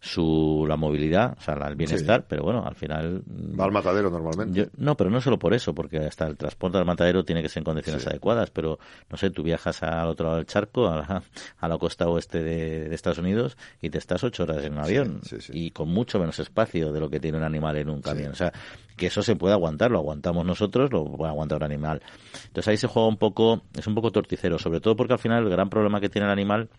su 0.06 0.66
la 0.68 0.78
movilidad, 0.78 1.36
o 1.36 1.42
sea, 1.42 1.56
el 1.68 1.76
bienestar, 1.76 2.26
pero 2.28 2.44
bueno, 2.44 2.64
al 2.64 2.76
final 2.76 3.24
va 3.60 3.66
al 3.66 3.72
matadero 3.72 4.12
normalmente. 4.12 4.70
no, 4.78 4.96
pero 4.96 5.10
no 5.10 5.20
solo 5.20 5.40
por 5.40 5.56
eso, 5.56 5.74
porque 5.74 5.98
hasta 5.98 6.28
el 6.28 6.38
transporte 6.38 6.78
al 6.78 6.86
matadero 6.86 7.26
tiene 7.26 7.42
que 7.42 7.50
ser 7.50 7.62
en 7.62 7.66
condiciones 7.66 8.06
adecuadas, 8.06 8.52
pero 8.52 8.78
no 9.10 9.18
sé, 9.18 9.32
tú 9.32 9.42
viajas 9.42 9.82
al 9.82 10.08
otro 10.08 10.28
lado 10.28 10.38
del 10.38 10.46
charco, 10.46 10.88
a 10.88 10.98
la, 10.98 11.24
a 11.58 11.68
la 11.68 11.78
costa 11.80 12.08
oeste 12.08 12.44
de, 12.44 12.94
Estados 12.94 13.18
Unidos 13.18 13.58
y 13.82 13.90
te 13.90 13.98
estás 13.98 14.24
ocho 14.24 14.44
horas 14.44 14.64
en 14.64 14.74
un 14.74 14.80
avión 14.80 15.22
y 15.50 15.72
con 15.72 15.90
mucho 15.90 16.18
menos 16.20 16.40
espacio 16.40 16.94
de 16.94 17.00
lo 17.00 17.10
que 17.10 17.20
tiene 17.20 17.38
un 17.38 17.44
animal 17.44 17.76
en 17.78 17.90
un 17.90 18.02
camión, 18.02 18.32
o 18.32 18.36
sea, 18.36 18.54
que 18.96 19.08
eso 19.08 19.24
se 19.24 19.36
puede 19.36 19.54
aguantar, 19.54 19.92
lo 19.92 19.98
aguantamos 19.98 20.46
nosotros, 20.46 20.92
lo 20.94 21.04
puede 21.06 21.32
aguantar 21.32 21.58
un 21.58 21.64
animal. 21.64 22.02
Entonces 22.48 22.68
ahí 22.68 22.78
se 22.78 22.88
juega 22.88 23.08
un 23.08 23.18
poco, 23.18 23.64
es 23.78 23.88
un 23.88 23.96
poco 23.96 24.12
torticero, 24.12 24.60
sobre 24.60 24.80
todo 24.80 24.96
porque 24.96 25.14
al 25.14 25.20
final 25.20 25.44
el 25.44 25.50
gran 25.50 25.70
problema 25.70 26.00
que 26.00 26.10
tiene 26.10 26.28
el 26.28 26.32
animal 26.32 26.70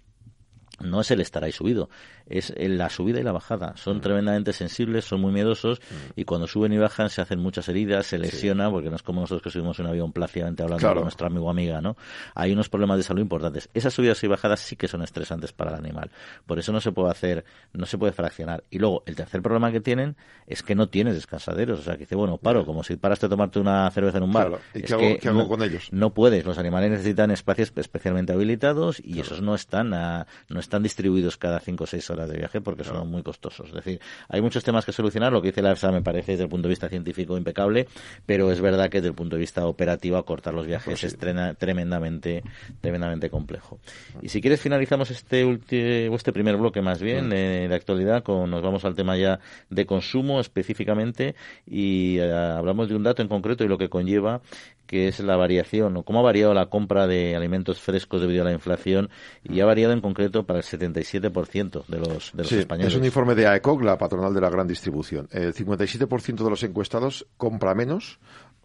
no 0.80 1.00
es 1.00 1.11
el 1.11 1.21
estar 1.21 1.45
ahí 1.45 1.52
subido, 1.52 1.88
es 2.26 2.52
la 2.56 2.90
subida 2.90 3.21
y 3.21 3.23
la 3.23 3.33
bajada. 3.33 3.76
Son 3.76 3.99
mm. 3.99 4.00
tremendamente 4.00 4.52
sensibles, 4.52 5.04
son 5.04 5.21
muy 5.21 5.33
miedosos 5.33 5.80
mm. 5.80 6.21
y 6.21 6.25
cuando 6.25 6.47
suben 6.47 6.73
y 6.73 6.78
bajan 6.78 7.11
se 7.11 7.21
hacen 7.21 7.40
muchas 7.40 7.68
heridas, 7.68 8.06
se 8.06 8.18
lesionan, 8.18 8.71
porque 8.71 8.90
no 8.90 8.97
es 8.97 9.02
como 9.02 9.21
nosotros 9.21 9.42
que 9.42 9.50
subimos 9.50 9.78
un 9.78 9.87
avión 9.87 10.12
plácidamente 10.12 10.62
hablando 10.62 10.92
con 10.92 11.02
nuestro 11.02 11.26
amigo 11.26 11.47
o 11.47 11.50
amiga, 11.50 11.80
¿no? 11.80 11.97
Hay 12.35 12.52
unos 12.52 12.68
problemas 12.68 12.99
de 12.99 13.02
salud 13.02 13.21
importantes. 13.21 13.68
Esas 13.75 13.95
subidas 13.95 14.23
y 14.25 14.26
bajadas 14.26 14.61
sí 14.61 14.76
que 14.76 14.88
son 14.88 15.02
estresantes 15.02 15.52
para 15.52 15.71
el 15.73 15.76
animal. 15.76 16.11
Por 16.47 16.59
eso 16.59 16.73
no 16.73 16.80
se 16.80 16.92
puede 16.92 17.11
hacer, 17.11 17.45
no 17.73 17.87
se 17.87 17.99
puede 17.99 18.12
fraccionar. 18.12 18.64
Y 18.71 18.78
luego, 18.78 19.02
el 19.06 19.16
tercer 19.16 19.42
problema 19.42 19.73
que 19.73 19.80
tienen 19.80 20.16
es 20.47 20.62
que 20.62 20.75
no 20.75 20.88
tienes 20.88 21.14
descansaderos. 21.14 21.80
O 21.80 21.83
sea, 21.83 21.95
que 21.95 22.00
dice, 22.00 22.14
bueno, 22.14 22.38
paro, 22.38 22.64
como 22.64 22.83
si 22.83 22.97
paraste 22.97 23.26
a 23.26 23.28
tomarte 23.28 23.59
una 23.59 23.90
cerveza 23.90 24.18
en 24.18 24.25
un 24.25 24.33
bar. 24.33 24.59
¿Y 24.75 24.83
qué, 24.83 24.95
hago, 25.25 25.38
no, 25.38 25.49
con 25.49 25.62
ellos? 25.62 25.88
No 25.92 26.12
puedes. 26.12 26.45
Los 26.45 26.59
animales 26.59 26.90
necesitan 26.90 27.30
espacios 27.30 27.73
especialmente 27.76 28.33
habilitados 28.33 29.00
y 29.02 29.21
esos 29.21 29.42
no 29.42 29.54
están, 29.54 29.95
a, 29.95 30.26
no 30.49 30.61
están 30.66 30.82
distribuidos 30.82 31.37
cada 31.37 31.61
cinco 31.61 31.85
o 31.85 31.87
seis 31.87 32.08
horas 32.11 32.28
de 32.28 32.38
viaje 32.38 32.61
porque 32.61 32.85
son 32.85 33.08
muy 33.08 33.23
costosos. 33.23 33.68
Es 33.68 33.75
decir, 33.75 34.00
hay 34.28 34.40
muchos 34.40 34.64
temas 34.64 34.85
que 34.85 34.92
solucionar. 34.92 35.32
Lo 35.32 35.40
que 35.40 35.49
dice 35.49 35.62
la 35.62 35.73
EFSA 35.73 35.92
me 35.92 36.02
parece 36.02 36.32
desde 36.32 36.44
el 36.44 36.50
punto 36.50 36.68
de 36.68 36.73
vista 36.73 36.88
científico 36.88 37.37
impecable, 37.37 37.87
pero 38.26 38.50
es 38.50 38.61
verdad 38.61 38.90
que 38.90 38.99
desde 38.99 39.08
el 39.08 39.14
punto 39.14 39.37
de 39.37 39.40
vista 39.40 39.66
operativo 39.66 40.16
acortar 40.16 40.54
los 40.54 40.66
viajes 40.66 41.02
es 41.04 41.16
tremendamente, 41.16 42.42
tremendamente 42.80 43.30
complejo. 43.30 43.78
Y 44.20 44.28
si 44.28 44.40
quieres 44.40 44.61
finalizamos 44.61 45.11
este 45.11 45.44
último, 45.44 46.16
este 46.16 46.32
primer 46.32 46.56
bloque 46.56 46.82
más 46.82 47.00
bien 47.00 47.30
de, 47.30 47.70
actualidad 47.76 48.23
con 48.23 48.50
nos 48.50 48.62
vamos 48.62 48.85
al 48.85 48.94
tema 48.94 49.16
ya 49.16 49.38
de 49.68 49.85
consumo 49.85 50.40
específicamente 50.40 51.35
y 51.66 52.18
eh, 52.18 52.32
hablamos 52.32 52.88
de 52.88 52.96
un 52.96 53.02
dato 53.02 53.20
en 53.23 53.28
concreto 53.28 53.64
y 53.64 53.68
lo 53.68 53.76
que 53.76 53.88
conlleva 53.88 54.40
que 54.87 55.08
es 55.08 55.20
la 55.20 55.37
variación 55.37 55.96
o 55.96 56.02
cómo 56.04 56.20
ha 56.20 56.23
variado 56.23 56.54
la 56.54 56.66
compra 56.66 57.06
de 57.06 57.37
alimentos 57.37 57.80
frescos 57.80 58.20
debido 58.20 58.42
a 58.42 58.44
la 58.44 58.52
inflación 58.52 59.11
y 59.44 59.61
ha 59.61 59.66
variado 59.66 59.92
en 59.92 60.00
concreto 60.00 60.46
para 60.46 60.55
el 60.56 60.62
77% 60.62 61.86
de 61.86 61.98
los, 61.98 62.32
de 62.32 62.42
los 62.42 62.52
españoles. 62.52 62.92
Es 62.92 62.98
un 62.98 63.04
informe 63.04 63.34
de 63.34 63.46
AECOC, 63.46 63.82
la 63.82 63.98
patronal 63.98 64.34
de 64.34 64.40
la 64.40 64.50
gran 64.50 64.66
distribución. 64.66 65.28
El 65.30 65.54
57% 65.54 66.44
de 66.44 66.50
los 66.50 66.62
encuestados 66.62 67.26
compra 67.36 67.75
menos, 67.75 68.18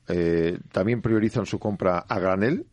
eh, 0.08 0.58
también 0.72 1.02
priorizan 1.02 1.46
su 1.46 1.60
compra 1.60 2.00
a 2.00 2.20
granel 2.20 2.66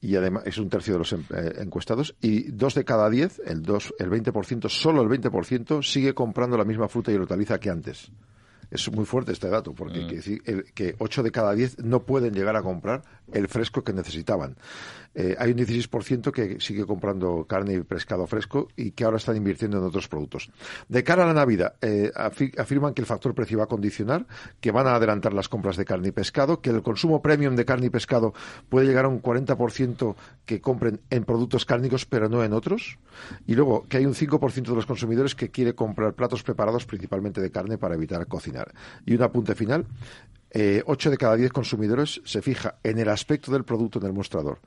y 0.00 0.16
además 0.16 0.42
es 0.46 0.58
un 0.58 0.68
tercio 0.68 0.94
de 0.94 0.98
los 0.98 1.12
eh, 1.12 1.18
encuestados 1.58 2.16
y 2.20 2.50
dos 2.50 2.74
de 2.74 2.84
cada 2.84 3.08
diez, 3.08 3.40
el 3.46 3.62
dos, 3.62 3.94
el 3.98 4.10
20%, 4.10 4.68
solo 4.68 5.00
el 5.00 5.08
20% 5.08 5.82
sigue 5.82 6.12
comprando 6.12 6.58
la 6.58 6.64
misma 6.64 6.88
fruta 6.88 7.12
y 7.12 7.14
hortaliza 7.14 7.60
que 7.60 7.70
antes. 7.70 8.10
Es 8.72 8.90
muy 8.90 9.04
fuerte 9.04 9.32
este 9.32 9.48
dato, 9.48 9.74
porque 9.74 10.00
mm. 10.00 10.08
que, 10.42 10.64
que 10.74 10.96
8 10.98 11.22
de 11.22 11.30
cada 11.30 11.52
10 11.52 11.80
no 11.84 12.04
pueden 12.04 12.32
llegar 12.32 12.56
a 12.56 12.62
comprar 12.62 13.02
el 13.30 13.46
fresco 13.46 13.84
que 13.84 13.92
necesitaban. 13.92 14.56
Eh, 15.14 15.36
hay 15.38 15.52
un 15.52 15.58
16% 15.58 16.32
que 16.32 16.60
sigue 16.60 16.86
comprando 16.86 17.44
carne 17.44 17.74
y 17.74 17.80
pescado 17.82 18.26
fresco 18.26 18.68
y 18.76 18.92
que 18.92 19.04
ahora 19.04 19.18
están 19.18 19.36
invirtiendo 19.36 19.78
en 19.78 19.84
otros 19.84 20.08
productos. 20.08 20.50
De 20.88 21.04
cara 21.04 21.24
a 21.24 21.26
la 21.26 21.34
Navidad, 21.34 21.74
eh, 21.80 22.10
afirman 22.56 22.94
que 22.94 23.02
el 23.02 23.06
factor 23.06 23.34
precio 23.34 23.58
va 23.58 23.64
a 23.64 23.68
condicionar, 23.68 24.26
que 24.60 24.70
van 24.70 24.86
a 24.86 24.94
adelantar 24.94 25.34
las 25.34 25.48
compras 25.48 25.76
de 25.76 25.84
carne 25.84 26.08
y 26.08 26.12
pescado, 26.12 26.60
que 26.60 26.70
el 26.70 26.82
consumo 26.82 27.20
premium 27.20 27.56
de 27.56 27.64
carne 27.64 27.86
y 27.86 27.90
pescado 27.90 28.32
puede 28.68 28.86
llegar 28.86 29.04
a 29.04 29.08
un 29.08 29.22
40% 29.22 30.14
que 30.46 30.60
compren 30.60 31.00
en 31.10 31.24
productos 31.24 31.64
cárnicos 31.64 32.06
pero 32.06 32.28
no 32.28 32.42
en 32.44 32.52
otros. 32.52 32.98
Y 33.46 33.54
luego 33.54 33.86
que 33.88 33.98
hay 33.98 34.06
un 34.06 34.14
5% 34.14 34.70
de 34.70 34.74
los 34.74 34.86
consumidores 34.86 35.34
que 35.34 35.50
quiere 35.50 35.74
comprar 35.74 36.14
platos 36.14 36.42
preparados 36.42 36.86
principalmente 36.86 37.40
de 37.40 37.50
carne 37.50 37.78
para 37.78 37.94
evitar 37.94 38.26
cocinar. 38.26 38.72
Y 39.06 39.14
un 39.14 39.22
apunte 39.22 39.54
final. 39.54 39.86
Eh, 40.54 40.82
8 40.84 41.10
de 41.10 41.16
cada 41.16 41.36
10 41.36 41.50
consumidores 41.50 42.20
se 42.24 42.42
fija 42.42 42.76
en 42.82 42.98
el 42.98 43.08
aspecto 43.08 43.50
del 43.50 43.64
producto 43.64 43.98
en 43.98 44.06
el 44.06 44.12
mostrador 44.12 44.58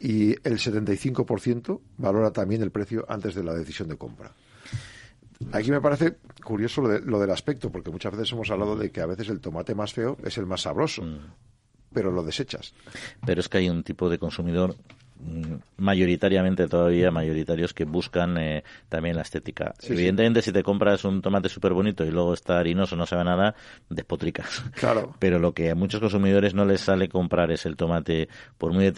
y 0.00 0.30
el 0.30 0.58
75% 0.58 1.80
valora 1.98 2.32
también 2.32 2.62
el 2.62 2.70
precio 2.70 3.04
antes 3.08 3.34
de 3.34 3.44
la 3.44 3.54
decisión 3.54 3.88
de 3.88 3.96
compra. 3.96 4.32
Aquí 5.52 5.70
me 5.70 5.80
parece 5.80 6.16
curioso 6.44 6.82
lo, 6.82 7.18
del 7.18 7.30
aspecto, 7.30 7.70
porque 7.70 7.90
muchas 7.90 8.12
veces 8.12 8.32
hemos 8.32 8.50
hablado 8.50 8.76
de 8.76 8.90
que 8.90 9.00
a 9.00 9.06
veces 9.06 9.28
el 9.28 9.40
tomate 9.40 9.74
más 9.74 9.92
feo 9.92 10.16
es 10.24 10.36
el 10.36 10.46
más 10.46 10.62
sabroso, 10.62 11.02
mm. 11.02 11.18
pero 11.92 12.10
lo 12.10 12.22
desechas. 12.22 12.74
Pero 13.24 13.40
es 13.40 13.48
que 13.48 13.58
hay 13.58 13.70
un 13.70 13.82
tipo 13.82 14.10
de 14.10 14.18
consumidor 14.18 14.76
mayoritariamente 15.76 16.68
todavía 16.68 17.10
mayoritarios 17.10 17.72
que 17.72 17.84
buscan 17.84 18.36
eh, 18.38 18.64
también 18.88 19.16
la 19.16 19.22
estética. 19.22 19.74
Evidentemente, 19.82 20.42
si 20.42 20.52
te 20.52 20.62
compras 20.62 21.04
un 21.04 21.22
tomate 21.22 21.48
súper 21.48 21.72
bonito 21.72 22.04
y 22.04 22.10
luego 22.10 22.34
está 22.34 22.58
harinoso, 22.58 22.96
no 22.96 23.06
sabe 23.06 23.24
nada, 23.24 23.54
despotricas. 23.88 24.64
Claro. 24.80 25.14
Pero 25.18 25.38
lo 25.38 25.52
que 25.52 25.70
a 25.70 25.74
muchos 25.74 26.00
consumidores 26.00 26.54
no 26.54 26.64
les 26.64 26.80
sale 26.80 27.08
comprar 27.08 27.50
es 27.50 27.66
el 27.66 27.76
tomate, 27.76 28.28
por 28.56 28.72
muy, 28.72 28.90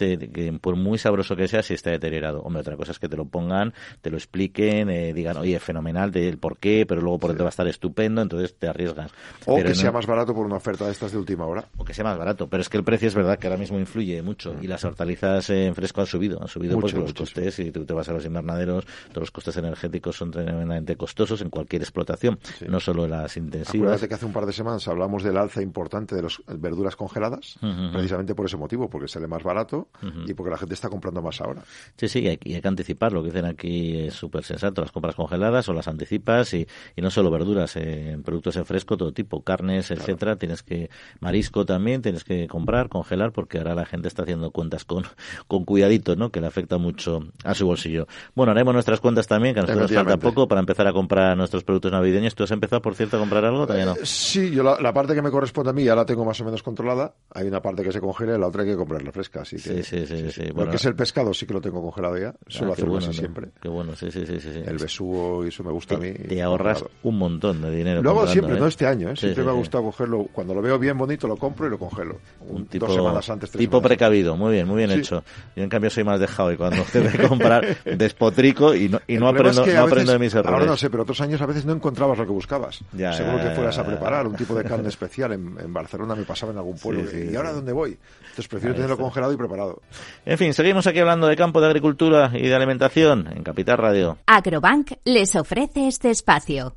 por 0.61 0.77
muy 0.77 0.97
sabroso 0.97 1.35
que 1.35 1.49
sea, 1.49 1.61
si 1.61 1.73
está 1.73 1.89
deteriorado. 1.89 2.41
Hombre, 2.41 2.61
otra 2.61 2.77
cosa 2.77 2.93
es 2.93 2.99
que 2.99 3.09
te 3.09 3.17
lo 3.17 3.25
pongan, 3.25 3.73
te 4.01 4.09
lo 4.09 4.15
expliquen, 4.15 4.89
eh, 4.89 5.13
digan, 5.13 5.35
oye, 5.37 5.59
fenomenal 5.59 6.11
del 6.11 6.37
por 6.37 6.57
qué, 6.57 6.85
pero 6.87 7.01
luego 7.01 7.19
por 7.19 7.31
dentro 7.31 7.43
va 7.43 7.49
a 7.49 7.55
estar 7.55 7.67
estupendo, 7.67 8.21
entonces 8.21 8.55
te 8.57 8.67
arriesgas. 8.67 9.11
O 9.45 9.57
que 9.57 9.75
sea 9.75 9.91
más 9.91 10.05
barato 10.05 10.33
por 10.33 10.45
una 10.45 10.55
oferta 10.55 10.85
de 10.85 10.91
estas 10.91 11.11
de 11.11 11.17
última 11.17 11.45
hora. 11.45 11.65
O 11.75 11.83
que 11.83 11.93
sea 11.93 12.05
más 12.05 12.17
barato, 12.17 12.47
pero 12.47 12.61
es 12.61 12.69
que 12.69 12.77
el 12.77 12.83
precio 12.83 13.09
es 13.09 13.15
verdad 13.15 13.37
que 13.37 13.47
ahora 13.47 13.59
mismo 13.59 13.77
influye 13.77 14.21
mucho 14.21 14.55
y 14.61 14.67
las 14.67 14.85
hortalizas 14.85 15.49
en 15.49 15.75
fresco 15.75 16.01
subido, 16.13 16.41
han 16.41 16.47
subido 16.47 16.79
porque 16.79 16.97
los 16.97 17.13
costes, 17.13 17.55
si 17.55 17.71
tú 17.71 17.85
te 17.85 17.93
vas 17.93 18.07
a 18.07 18.13
los 18.13 18.25
invernaderos, 18.25 18.85
todos 19.09 19.23
los 19.23 19.31
costes 19.31 19.57
energéticos 19.57 20.15
son 20.15 20.31
tremendamente 20.31 20.95
costosos 20.95 21.41
en 21.41 21.49
cualquier 21.49 21.81
explotación, 21.81 22.39
no 22.67 22.79
solo 22.79 23.07
las 23.07 23.35
intensivas. 23.35 23.75
Acuérdate 23.75 24.07
que 24.07 24.13
hace 24.13 24.25
un 24.25 24.33
par 24.33 24.45
de 24.45 24.53
semanas 24.53 24.87
hablamos 24.87 25.23
del 25.23 25.37
alza 25.37 25.61
importante 25.61 26.15
de 26.15 26.21
las 26.21 26.41
verduras 26.47 26.95
congeladas, 26.95 27.57
precisamente 27.91 28.35
por 28.35 28.45
ese 28.45 28.57
motivo, 28.57 28.89
porque 28.89 29.07
sale 29.07 29.27
más 29.27 29.43
barato 29.43 29.87
y 30.27 30.33
porque 30.33 30.51
la 30.51 30.57
gente 30.57 30.75
está 30.75 30.89
comprando 30.89 31.21
más 31.21 31.41
ahora. 31.41 31.63
Sí, 31.97 32.07
sí, 32.07 32.19
y 32.19 32.27
hay, 32.27 32.37
que 32.37 32.67
anticipar, 32.67 33.11
lo 33.11 33.23
que 33.23 33.29
dicen 33.31 33.45
aquí 33.45 33.97
es 33.97 34.13
súper 34.13 34.43
sensato, 34.43 34.81
las 34.81 34.91
compras 34.91 35.15
congeladas 35.15 35.67
o 35.69 35.73
las 35.73 35.87
anticipas 35.87 36.53
y, 36.53 36.67
y 36.95 37.01
no 37.01 37.09
solo 37.09 37.31
verduras, 37.31 37.75
en 37.75 38.21
productos 38.23 38.55
en 38.55 38.65
fresco, 38.65 38.97
todo 38.97 39.13
tipo, 39.13 39.41
carnes, 39.43 39.89
etcétera, 39.91 40.35
tienes 40.35 40.61
que, 40.61 40.89
marisco 41.19 41.65
también, 41.65 42.01
tienes 42.01 42.23
que 42.23 42.47
comprar, 42.47 42.89
congelar, 42.89 43.31
porque 43.31 43.57
ahora 43.57 43.73
la 43.73 43.85
gente 43.85 44.07
está 44.07 44.23
haciendo 44.23 44.51
cuentas 44.51 44.85
con, 44.85 45.03
con 45.47 45.65
cuidadito, 45.65 46.02
¿no? 46.15 46.29
Que 46.31 46.41
le 46.41 46.47
afecta 46.47 46.77
mucho 46.77 47.19
a 47.43 47.53
su 47.53 47.65
bolsillo. 47.65 48.07
Bueno, 48.35 48.51
haremos 48.51 48.73
nuestras 48.73 48.99
cuentas 48.99 49.27
también, 49.27 49.53
que 49.53 49.61
a 49.61 49.63
nosotros 49.63 49.91
nos 49.91 50.03
falta 50.03 50.17
poco 50.17 50.47
para 50.47 50.59
empezar 50.59 50.87
a 50.87 50.93
comprar 50.93 51.35
nuestros 51.37 51.63
productos 51.63 51.91
navideños. 51.91 52.35
¿Tú 52.35 52.43
has 52.43 52.51
empezado, 52.51 52.81
por 52.81 52.95
cierto, 52.95 53.17
a 53.17 53.19
comprar 53.19 53.45
algo? 53.45 53.65
Todavía 53.65 53.85
no. 53.85 53.95
Sí, 54.03 54.51
yo 54.51 54.63
la, 54.63 54.93
parte 54.93 55.15
que 55.15 55.21
me 55.21 55.31
corresponde 55.31 55.71
a 55.71 55.73
mí 55.73 55.83
ya 55.83 55.95
la 55.95 56.05
tengo 56.05 56.25
más 56.25 56.39
o 56.41 56.45
menos 56.45 56.61
controlada. 56.63 57.13
Hay 57.31 57.47
una 57.47 57.61
parte 57.61 57.83
que 57.83 57.91
se 57.91 57.99
congela 57.99 58.35
y 58.35 58.39
la 58.39 58.47
otra 58.47 58.63
hay 58.63 58.69
que 58.69 58.75
comprarla 58.75 59.11
fresca. 59.11 59.41
Así 59.41 59.57
que, 59.57 59.83
sí, 59.83 60.05
sí, 60.05 60.31
sí. 60.31 60.43
Porque 60.53 60.75
es 60.75 60.85
el 60.85 60.95
pescado, 60.95 61.33
sí 61.33 61.45
que 61.45 61.53
lo 61.53 61.61
tengo 61.61 61.81
congelado 61.81 62.17
ya. 62.17 62.33
Suelo 62.47 62.71
ah, 62.71 62.73
hacerlo 62.73 63.01
siempre. 63.01 63.49
Qué 63.61 63.69
bueno, 63.69 63.95
sí, 63.95 64.11
sí, 64.11 64.25
sí. 64.25 64.39
sí, 64.39 64.49
El 64.65 64.77
besugo 64.77 65.45
y 65.45 65.47
eso 65.49 65.63
me 65.63 65.71
gusta 65.71 65.95
a 65.95 65.97
mí. 65.97 66.11
Te 66.13 66.41
ahorras 66.41 66.83
un 67.03 67.17
montón 67.17 67.61
de 67.61 67.71
dinero. 67.71 68.01
Luego 68.01 68.27
siempre, 68.27 68.55
¿eh? 68.55 68.59
no 68.59 68.67
este 68.67 68.85
año, 68.85 69.09
¿eh? 69.09 69.15
siempre 69.15 69.43
me 69.43 69.51
ha 69.51 69.53
gustado 69.53 69.83
cogerlo. 69.85 70.27
Cuando 70.31 70.53
lo 70.53 70.61
veo 70.61 70.77
bien 70.79 70.97
bonito, 70.97 71.27
lo 71.27 71.37
compro 71.37 71.67
y 71.67 71.69
lo 71.69 71.77
congelo. 71.77 72.19
Un 72.47 72.65
tipo, 72.65 72.85
dos 72.85 72.95
semanas 72.95 73.29
antes. 73.29 73.51
Tipo 73.51 73.81
precavido, 73.81 74.35
muy 74.35 74.53
bien, 74.53 74.67
muy 74.67 74.77
bien 74.77 74.91
hecho. 74.91 75.23
Yo 75.55 75.63
en 75.63 75.69
cambio 75.69 75.89
soy 75.93 76.03
más 76.03 76.19
dejado 76.19 76.51
y 76.51 76.57
cuando 76.57 76.83
de 76.93 77.27
comprar 77.27 77.77
despotrico 77.85 78.75
y 78.75 78.89
no, 78.89 78.99
y 79.07 79.17
no 79.17 79.27
aprendo, 79.27 79.65
no 79.65 79.81
aprendo 79.81 80.11
de 80.11 80.19
mis 80.19 80.33
errores. 80.33 80.53
Ahora 80.53 80.65
no 80.65 80.77
sé, 80.77 80.89
pero 80.89 81.03
otros 81.03 81.21
años 81.21 81.41
a 81.41 81.45
veces 81.45 81.65
no 81.65 81.73
encontrabas 81.73 82.17
lo 82.17 82.25
que 82.25 82.31
buscabas. 82.31 82.83
Seguro 82.91 83.41
que 83.41 83.51
fueras 83.51 83.77
a 83.77 83.85
preparar 83.85 84.27
un 84.27 84.35
tipo 84.35 84.55
de 84.55 84.63
carne 84.63 84.89
especial. 84.89 85.33
En, 85.33 85.57
en, 85.59 85.73
Barcelona 85.73 86.15
me 86.15 86.23
pasaba 86.23 86.51
en 86.51 86.57
algún 86.57 86.77
pueblo. 86.77 87.03
¿Y 87.11 87.35
ahora 87.35 87.51
dónde 87.51 87.71
voy? 87.71 87.97
Entonces 88.21 88.47
prefiero 88.47 88.75
tenerlo 88.75 88.97
congelado 88.97 89.33
y 89.33 89.37
preparado. 89.37 89.81
En 90.25 90.37
fin, 90.37 90.53
seguimos 90.53 90.87
aquí 90.87 90.99
hablando 90.99 91.27
de 91.27 91.35
campo 91.35 91.61
de 91.61 91.67
agricultura 91.67 92.31
y 92.33 92.47
de 92.47 92.55
alimentación 92.55 93.27
en 93.27 93.43
Capital 93.43 93.77
Radio. 93.77 94.17
Agrobank 94.25 94.93
les 95.05 95.35
ofrece 95.35 95.87
este 95.87 96.09
espacio. 96.09 96.75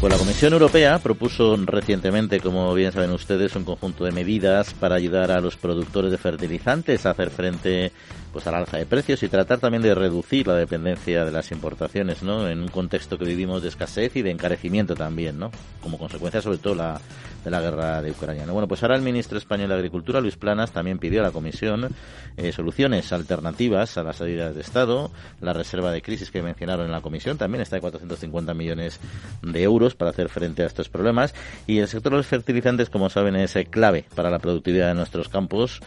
Pues 0.00 0.10
la 0.10 0.18
Comisión 0.18 0.54
Europea 0.54 0.98
propuso 0.98 1.54
recientemente, 1.56 2.40
como 2.40 2.72
bien 2.72 2.90
saben 2.90 3.10
ustedes, 3.10 3.54
un 3.54 3.64
conjunto 3.64 4.04
de 4.04 4.12
medidas 4.12 4.72
para 4.72 4.94
ayudar 4.94 5.30
a 5.30 5.42
los 5.42 5.58
productores 5.58 6.10
de 6.10 6.16
fertilizantes 6.16 7.04
a 7.04 7.10
hacer 7.10 7.28
frente 7.28 7.92
pues 8.32 8.46
a 8.46 8.50
la 8.52 8.58
alza 8.58 8.76
de 8.76 8.86
precios 8.86 9.22
y 9.22 9.28
tratar 9.28 9.58
también 9.58 9.82
de 9.82 9.94
reducir 9.94 10.46
la 10.46 10.54
dependencia 10.54 11.24
de 11.24 11.32
las 11.32 11.50
importaciones, 11.50 12.22
¿no? 12.22 12.48
En 12.48 12.60
un 12.60 12.68
contexto 12.68 13.18
que 13.18 13.24
vivimos 13.24 13.62
de 13.62 13.68
escasez 13.68 14.14
y 14.16 14.22
de 14.22 14.30
encarecimiento 14.30 14.94
también, 14.94 15.38
¿no? 15.38 15.50
Como 15.82 15.98
consecuencia 15.98 16.40
sobre 16.40 16.58
todo 16.58 16.74
la, 16.74 17.00
de 17.44 17.50
la 17.50 17.60
guerra 17.60 18.02
de 18.02 18.10
Ucrania. 18.10 18.44
Bueno, 18.46 18.68
pues 18.68 18.82
ahora 18.82 18.96
el 18.96 19.02
ministro 19.02 19.38
español 19.38 19.68
de 19.68 19.74
Agricultura, 19.74 20.20
Luis 20.20 20.36
Planas, 20.36 20.72
también 20.72 20.98
pidió 20.98 21.20
a 21.20 21.24
la 21.24 21.30
Comisión 21.30 21.88
eh, 22.36 22.52
soluciones 22.52 23.12
alternativas 23.12 23.96
a 23.96 24.02
las 24.02 24.16
salidas 24.16 24.54
de 24.54 24.60
Estado. 24.60 25.10
La 25.40 25.52
reserva 25.52 25.90
de 25.92 26.02
crisis 26.02 26.30
que 26.30 26.42
mencionaron 26.42 26.86
en 26.86 26.92
la 26.92 27.00
Comisión 27.00 27.38
también 27.38 27.62
está 27.62 27.76
de 27.76 27.82
450 27.82 28.54
millones 28.54 29.00
de 29.42 29.62
euros 29.62 29.94
para 29.94 30.10
hacer 30.10 30.28
frente 30.28 30.62
a 30.62 30.66
estos 30.66 30.88
problemas. 30.88 31.34
Y 31.66 31.78
el 31.78 31.88
sector 31.88 32.12
de 32.12 32.18
los 32.18 32.26
fertilizantes, 32.26 32.90
como 32.90 33.08
saben, 33.08 33.36
es 33.36 33.56
eh, 33.56 33.66
clave 33.66 34.04
para 34.14 34.30
la 34.30 34.38
productividad 34.38 34.88
de 34.88 34.94
nuestros 34.94 35.28
campos. 35.28 35.80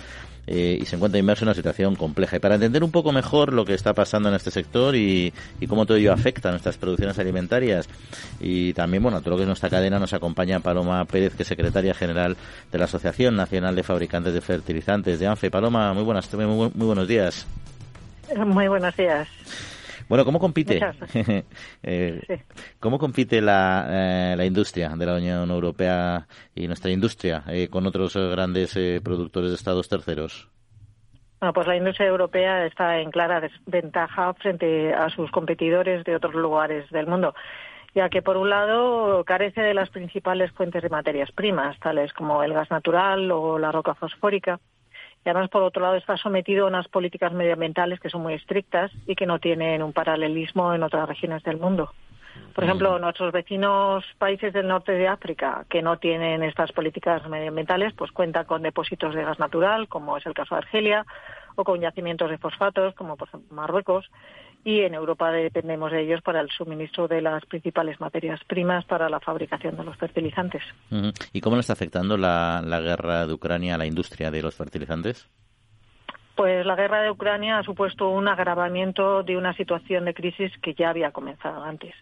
Eh, 0.45 0.77
y 0.81 0.85
se 0.85 0.97
encuentra 0.97 1.19
inmerso 1.19 1.45
en 1.45 1.50
una 1.50 1.55
situación 1.55 1.95
compleja. 1.95 2.35
Y 2.35 2.39
para 2.39 2.55
entender 2.55 2.83
un 2.83 2.91
poco 2.91 3.12
mejor 3.12 3.53
lo 3.53 3.63
que 3.63 3.73
está 3.73 3.93
pasando 3.93 4.27
en 4.29 4.35
este 4.35 4.51
sector 4.51 4.95
y, 4.95 5.33
cómo 5.69 5.85
todo 5.85 5.97
ello 5.97 6.12
afecta 6.12 6.50
a 6.50 6.51
nuestras 6.51 6.77
producciones 6.77 7.17
alimentarias 7.17 7.88
y 8.39 8.73
también, 8.73 9.01
bueno, 9.01 9.21
todo 9.21 9.31
lo 9.31 9.38
que 9.38 9.43
es 9.43 9.47
nuestra 9.47 9.69
cadena, 9.69 10.00
nos 10.00 10.13
acompaña 10.13 10.59
Paloma 10.59 11.05
Pérez, 11.05 11.33
que 11.35 11.43
es 11.43 11.47
secretaria 11.47 11.93
general 11.93 12.35
de 12.71 12.77
la 12.77 12.85
Asociación 12.85 13.35
Nacional 13.35 13.75
de 13.75 13.83
Fabricantes 13.83 14.33
de 14.33 14.41
Fertilizantes 14.41 15.19
de 15.19 15.27
ANFE. 15.27 15.50
Paloma, 15.50 15.93
muy, 15.93 16.03
buenas, 16.03 16.31
muy 16.33 16.69
buenos 16.75 17.07
días. 17.07 17.47
Muy 18.45 18.67
buenos 18.67 18.95
días. 18.97 19.27
Bueno, 20.07 20.25
¿cómo 20.25 20.39
compite? 20.39 20.79
Eh, 21.83 22.22
¿Cómo 22.79 22.98
compite 22.98 23.41
la, 23.41 23.88
eh, 23.89 24.36
la, 24.38 24.45
industria 24.45 24.89
de 24.89 25.05
la 25.05 25.15
Unión 25.15 25.50
Europea 25.50 26.25
y 26.55 26.67
nuestra 26.67 26.91
industria 26.91 27.43
eh, 27.48 27.67
con 27.69 27.86
otros 27.86 28.15
grandes 28.15 28.74
productores 29.03 29.50
de 29.50 29.55
estados 29.55 29.89
terceros? 29.89 30.50
Bueno, 31.39 31.53
pues 31.53 31.67
la 31.67 31.75
industria 31.75 32.07
europea 32.07 32.65
está 32.65 33.00
en 33.00 33.12
clara 33.12 33.41
desventaja 33.41 34.33
frente 34.36 34.93
a 34.93 35.10
sus 35.10 35.29
competidores 35.31 36.03
de 36.05 36.15
otros 36.15 36.33
lugares 36.33 36.89
del 36.89 37.07
mundo, 37.07 37.36
ya 37.93 38.10
que 38.10 38.22
por 38.22 38.38
un 38.38 38.50
lado 38.50 39.24
carece 39.25 39.62
de 39.62 39.74
las 39.74 39.89
principales 39.89 40.51
fuentes 40.51 40.81
de 40.81 40.89
materias 40.89 41.31
primas, 41.31 41.77
tales 41.79 42.13
como 42.13 42.43
el 42.43 42.53
gas 42.53 42.72
natural 42.72 43.29
o 43.31 43.60
la 43.60 43.72
roca 43.72 43.93
fosfórica 43.93 44.60
y 45.25 45.30
además, 45.30 45.50
por 45.50 45.63
otro 45.63 45.82
lado, 45.82 45.96
está 45.96 46.18
sometido 46.18 46.65
a 46.65 46.70
unas 46.70 46.88
políticas 46.88 47.32
medioambientales 47.32 48.00
que 48.00 48.10
son 48.10 48.22
muy 48.22 48.34
estrictas 48.34 48.92
y 49.08 49.15
que 49.15 49.25
no 49.25 49.39
tienen 49.39 49.82
un 49.82 49.94
paralelismo 49.94 50.74
en 50.74 50.84
otras 50.84 51.08
regiones 51.08 51.44
del 51.44 51.58
mundo. 51.58 51.92
Por 52.53 52.63
ejemplo, 52.63 52.98
mm. 52.98 53.01
nuestros 53.01 53.32
vecinos 53.32 54.03
países 54.18 54.53
del 54.53 54.68
norte 54.68 54.92
de 54.92 55.08
África 55.08 55.65
que 55.70 55.82
no 55.82 55.98
tienen 55.98 56.44
estas 56.44 56.72
políticas 56.72 57.27
medioambientales, 57.27 57.94
pues 57.94 58.12
cuentan 58.12 58.46
con 58.46 58.62
depósitos 58.62 59.15
de 59.15 59.24
gas 59.24 59.39
natural, 59.39 59.88
como 59.88 60.18
es 60.18 60.25
el 60.25 60.34
caso 60.34 60.56
de 60.56 60.60
Argelia, 60.60 61.06
o 61.56 61.63
con 61.63 61.80
yacimientos 61.80 62.30
de 62.30 62.38
fosfatos, 62.38 62.94
como 62.96 63.15
por 63.15 63.27
ejemplo 63.27 63.56
Marruecos, 63.56 64.10
y 64.65 64.82
en 64.82 64.93
Europa 64.93 65.32
dependemos 65.32 65.91
de 65.91 66.01
ellos 66.01 66.22
para 66.22 66.39
el 66.39 66.50
suministro 66.50 67.08
de 67.08 67.22
las 67.22 67.46
principales 67.46 68.00
materias 68.00 68.39
primas 68.48 68.86
para 68.86 69.10
la 69.10 69.20
fabricación 69.20 69.75
de 69.75 69.84
los 69.84 69.98
fertilizantes. 69.98 70.63
¿Y 71.34 71.41
cómo 71.41 71.58
le 71.58 71.62
está 71.62 71.74
afectando 71.74 72.17
la, 72.17 72.62
guerra 72.82 73.27
de 73.27 73.34
Ucrania 73.34 73.75
a 73.75 73.77
la 73.77 73.86
industria 73.86 74.32
de 74.32 74.41
los 74.41 74.55
fertilizantes? 74.55 75.29
Pues 76.36 76.65
la 76.65 76.75
guerra 76.75 77.01
de 77.01 77.12
Ucrania 77.12 77.60
ha 77.60 77.63
supuesto 77.63 78.10
un 78.10 78.27
agravamiento 78.27 79.22
de 79.24 79.38
una 79.38 79.53
situación 79.53 80.05
de 80.05 80.13
crisis 80.13 80.51
que 80.62 80.74
ya 80.74 80.89
había 80.89 81.12
comenzado 81.12 81.63
antes. 81.63 81.93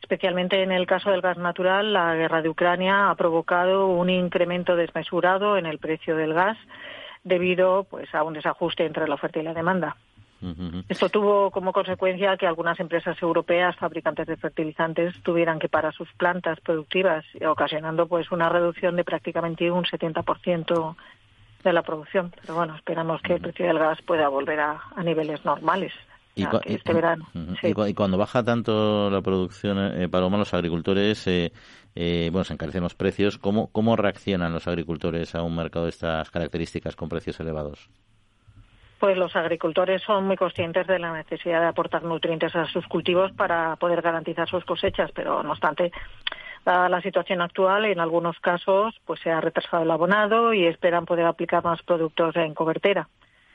Especialmente 0.00 0.62
en 0.62 0.72
el 0.72 0.86
caso 0.86 1.10
del 1.10 1.20
gas 1.20 1.38
natural, 1.38 1.92
la 1.92 2.14
guerra 2.16 2.42
de 2.42 2.48
Ucrania 2.48 3.08
ha 3.08 3.14
provocado 3.14 3.86
un 3.86 4.10
incremento 4.10 4.74
desmesurado 4.74 5.56
en 5.56 5.66
el 5.66 5.78
precio 5.78 6.16
del 6.16 6.34
gas 6.34 6.58
debido 7.22 7.84
pues, 7.84 8.12
a 8.14 8.24
un 8.24 8.34
desajuste 8.34 8.84
entre 8.84 9.06
la 9.06 9.14
oferta 9.14 9.38
y 9.38 9.44
la 9.44 9.54
demanda. 9.54 9.96
Esto 10.88 11.08
tuvo 11.08 11.50
como 11.50 11.72
consecuencia 11.72 12.36
que 12.36 12.46
algunas 12.46 12.80
empresas 12.80 13.20
europeas 13.22 13.76
fabricantes 13.76 14.26
de 14.26 14.36
fertilizantes 14.36 15.14
tuvieran 15.22 15.58
que 15.58 15.68
parar 15.68 15.94
sus 15.94 16.12
plantas 16.14 16.60
productivas, 16.60 17.24
ocasionando 17.46 18.06
pues 18.08 18.32
una 18.32 18.48
reducción 18.48 18.96
de 18.96 19.04
prácticamente 19.04 19.70
un 19.70 19.84
70% 19.84 20.96
de 21.62 21.72
la 21.72 21.82
producción. 21.82 22.32
Pero 22.40 22.54
bueno, 22.54 22.74
esperamos 22.76 23.22
que 23.22 23.34
el 23.34 23.40
precio 23.40 23.66
del 23.66 23.78
gas 23.78 24.00
pueda 24.02 24.28
volver 24.28 24.60
a, 24.60 24.82
niveles 25.04 25.44
normales. 25.44 25.92
Y, 26.34 26.46
este 26.64 26.94
verano. 26.94 27.28
y, 27.62 27.94
cuando 27.94 28.16
baja 28.16 28.42
tanto 28.42 29.10
la 29.10 29.20
producción, 29.20 29.78
eh, 29.78 30.08
Paloma, 30.08 30.38
los 30.38 30.54
agricultores, 30.54 31.26
eh, 31.26 31.52
eh, 31.94 32.30
bueno, 32.32 32.44
se 32.44 32.54
encarecen 32.54 32.82
los 32.82 32.94
precios. 32.94 33.36
¿Cómo, 33.38 33.68
¿Cómo 33.70 33.96
reaccionan 33.96 34.52
los 34.52 34.66
agricultores 34.66 35.34
a 35.34 35.42
un 35.42 35.54
mercado 35.54 35.84
de 35.84 35.90
estas 35.90 36.30
características 36.30 36.96
con 36.96 37.10
precios 37.10 37.38
elevados? 37.38 37.90
Pues 39.02 39.18
los 39.18 39.34
agricultores 39.34 40.00
son 40.02 40.28
muy 40.28 40.36
conscientes 40.36 40.86
de 40.86 41.00
la 41.00 41.12
necesidad 41.12 41.60
de 41.60 41.66
aportar 41.66 42.04
nutrientes 42.04 42.54
a 42.54 42.66
sus 42.66 42.86
cultivos 42.86 43.32
para 43.32 43.74
poder 43.74 44.00
garantizar 44.00 44.48
sus 44.48 44.64
cosechas, 44.64 45.10
pero 45.12 45.42
no 45.42 45.50
obstante, 45.50 45.90
la 46.64 47.00
situación 47.02 47.42
actual, 47.42 47.86
en 47.86 47.98
algunos 47.98 48.38
casos 48.38 48.94
pues 49.04 49.18
se 49.18 49.32
ha 49.32 49.40
retrasado 49.40 49.82
el 49.82 49.90
abonado 49.90 50.54
y 50.54 50.66
esperan 50.66 51.04
poder 51.04 51.26
aplicar 51.26 51.64
más 51.64 51.82
productos 51.82 52.36
en 52.36 52.54
cobertera 52.54 53.08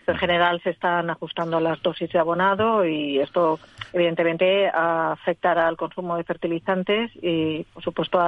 en 0.08 0.18
general 0.18 0.62
se 0.64 0.70
están 0.70 1.10
ajustando 1.10 1.60
las 1.60 1.82
dosis 1.82 2.12
de 2.12 2.20
abonado 2.20 2.86
y 2.86 3.20
esto 3.20 3.60
evidentemente 3.92 4.70
afectará 4.70 5.68
al 5.68 5.76
consumo 5.76 6.16
de 6.16 6.24
fertilizantes 6.24 7.12
y 7.22 7.64
por 7.74 7.84
supuesto 7.84 8.20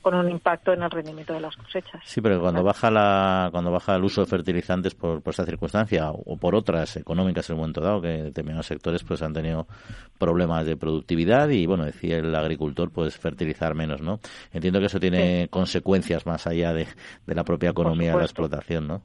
con 0.00 0.14
un 0.14 0.30
impacto 0.30 0.72
en 0.72 0.82
el 0.82 0.90
rendimiento 0.90 1.34
de 1.34 1.40
las 1.40 1.54
cosechas. 1.56 2.00
Sí, 2.04 2.20
pero 2.20 2.40
cuando 2.40 2.62
baja 2.62 2.90
la 2.90 3.48
cuando 3.52 3.70
baja 3.70 3.96
el 3.96 4.04
uso 4.04 4.22
de 4.22 4.26
fertilizantes 4.26 4.94
por, 4.94 5.22
esta 5.26 5.44
circunstancia 5.44 6.10
o 6.10 6.36
por 6.36 6.54
otras 6.54 6.96
económicas 6.96 7.48
en 7.50 7.54
un 7.54 7.60
momento 7.60 7.80
dado 7.80 8.00
que 8.00 8.08
determinados 8.08 8.66
sectores 8.66 9.04
pues 9.04 9.20
han 9.22 9.34
tenido 9.34 9.66
problemas 10.18 10.64
de 10.64 10.76
productividad 10.76 11.50
y 11.50 11.66
bueno 11.66 11.84
decía 11.84 12.16
el 12.16 12.34
agricultor 12.34 12.90
pues 12.90 13.18
fertilizar 13.18 13.74
menos, 13.74 14.00
¿no? 14.00 14.20
Entiendo 14.52 14.80
que 14.80 14.86
eso 14.86 15.00
tiene 15.00 15.48
consecuencias 15.50 16.24
más 16.24 16.46
allá 16.46 16.72
de, 16.72 16.86
la 17.26 17.44
propia 17.44 17.70
economía 17.70 18.12
de 18.12 18.18
la 18.18 18.24
explotación, 18.24 18.86
¿no? 18.86 19.02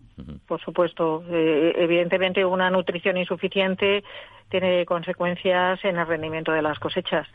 Por 0.47 0.61
supuesto, 0.61 1.23
eh, 1.29 1.73
evidentemente 1.77 2.20
una 2.45 2.69
nutrición 2.69 3.17
insuficiente 3.17 4.03
tiene 4.49 4.85
consecuencias 4.85 5.83
en 5.83 5.97
el 5.97 6.07
rendimiento 6.07 6.51
de 6.51 6.61
las 6.61 6.77
cosechas. 6.79 7.27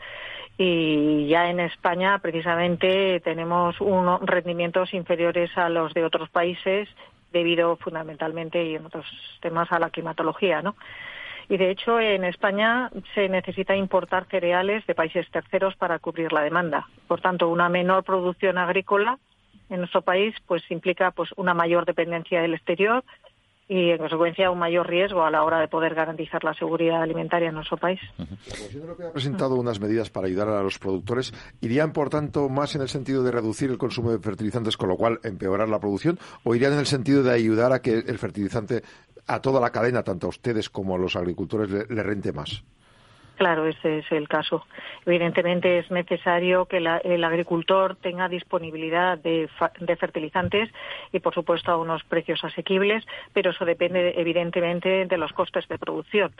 Y 0.57 1.27
ya 1.27 1.49
en 1.49 1.59
España, 1.59 2.19
precisamente, 2.19 3.19
tenemos 3.19 3.79
unos 3.81 4.21
rendimientos 4.21 4.93
inferiores 4.93 5.55
a 5.57 5.69
los 5.69 5.93
de 5.93 6.03
otros 6.03 6.29
países 6.29 6.89
debido 7.31 7.75
fundamentalmente 7.77 8.63
y 8.63 8.75
en 8.75 8.85
otros 8.85 9.05
temas 9.41 9.71
a 9.71 9.79
la 9.79 9.89
climatología, 9.89 10.61
¿no? 10.61 10.75
Y 11.49 11.57
de 11.57 11.69
hecho, 11.69 11.99
en 11.99 12.23
España 12.23 12.89
se 13.13 13.29
necesita 13.29 13.75
importar 13.75 14.25
cereales 14.25 14.85
de 14.85 14.95
países 14.95 15.29
terceros 15.31 15.75
para 15.75 15.99
cubrir 15.99 16.33
la 16.33 16.41
demanda. 16.41 16.87
Por 17.07 17.21
tanto, 17.21 17.49
una 17.49 17.69
menor 17.69 18.03
producción 18.03 18.57
agrícola 18.57 19.17
en 19.69 19.79
nuestro 19.79 20.01
país 20.01 20.35
pues 20.45 20.63
implica 20.71 21.11
pues 21.11 21.29
una 21.35 21.53
mayor 21.53 21.85
dependencia 21.85 22.41
del 22.41 22.53
exterior 22.53 23.03
y 23.69 23.91
en 23.91 23.97
consecuencia 23.97 24.49
un 24.49 24.59
mayor 24.59 24.87
riesgo 24.87 25.23
a 25.23 25.31
la 25.31 25.43
hora 25.43 25.59
de 25.59 25.67
poder 25.67 25.93
garantizar 25.93 26.43
la 26.43 26.53
seguridad 26.53 27.01
alimentaria 27.01 27.49
en 27.49 27.55
nuestro 27.55 27.77
país. 27.77 27.99
La 28.17 28.25
Comisión 28.25 28.83
Europea 28.83 29.07
ha 29.09 29.11
presentado 29.11 29.55
unas 29.55 29.79
medidas 29.79 30.09
para 30.09 30.27
ayudar 30.27 30.47
a 30.47 30.63
los 30.63 30.79
productores. 30.79 31.33
¿Irían, 31.59 31.91
por 31.91 32.09
tanto, 32.09 32.47
más 32.47 32.75
en 32.75 32.81
el 32.81 32.89
sentido 32.89 33.23
de 33.23 33.31
reducir 33.31 33.69
el 33.69 33.77
consumo 33.77 34.11
de 34.11 34.19
fertilizantes, 34.19 34.77
con 34.77 34.89
lo 34.89 34.95
cual 34.95 35.19
empeorar 35.23 35.67
la 35.67 35.79
producción, 35.79 36.17
o 36.43 36.55
irían 36.55 36.73
en 36.73 36.79
el 36.79 36.85
sentido 36.85 37.23
de 37.23 37.33
ayudar 37.33 37.73
a 37.73 37.81
que 37.81 37.91
el 37.91 38.17
fertilizante 38.17 38.83
a 39.27 39.41
toda 39.41 39.59
la 39.59 39.71
cadena, 39.71 40.03
tanto 40.03 40.27
a 40.27 40.29
ustedes 40.29 40.69
como 40.69 40.95
a 40.95 40.97
los 40.97 41.17
agricultores, 41.17 41.89
le 41.89 42.03
rente 42.03 42.31
más? 42.31 42.63
Claro, 43.37 43.67
ese 43.67 43.99
es 43.99 44.11
el 44.11 44.27
caso. 44.27 44.65
Evidentemente 45.05 45.77
es 45.77 45.91
necesario 45.91 46.65
que 46.65 46.77
el 46.77 47.23
agricultor 47.23 47.95
tenga 47.95 48.27
disponibilidad 48.27 49.15
de, 49.19 49.47
fertilizantes 49.99 50.71
y, 51.11 51.19
por 51.19 51.35
supuesto, 51.35 51.71
a 51.71 51.77
unos 51.77 52.03
precios 52.03 52.43
asequibles, 52.43 53.05
pero 53.33 53.51
eso 53.51 53.63
depende, 53.63 54.15
evidentemente, 54.17 55.05
de 55.05 55.17
los 55.17 55.33
costes 55.33 55.67
de 55.67 55.77
producción 55.77 56.33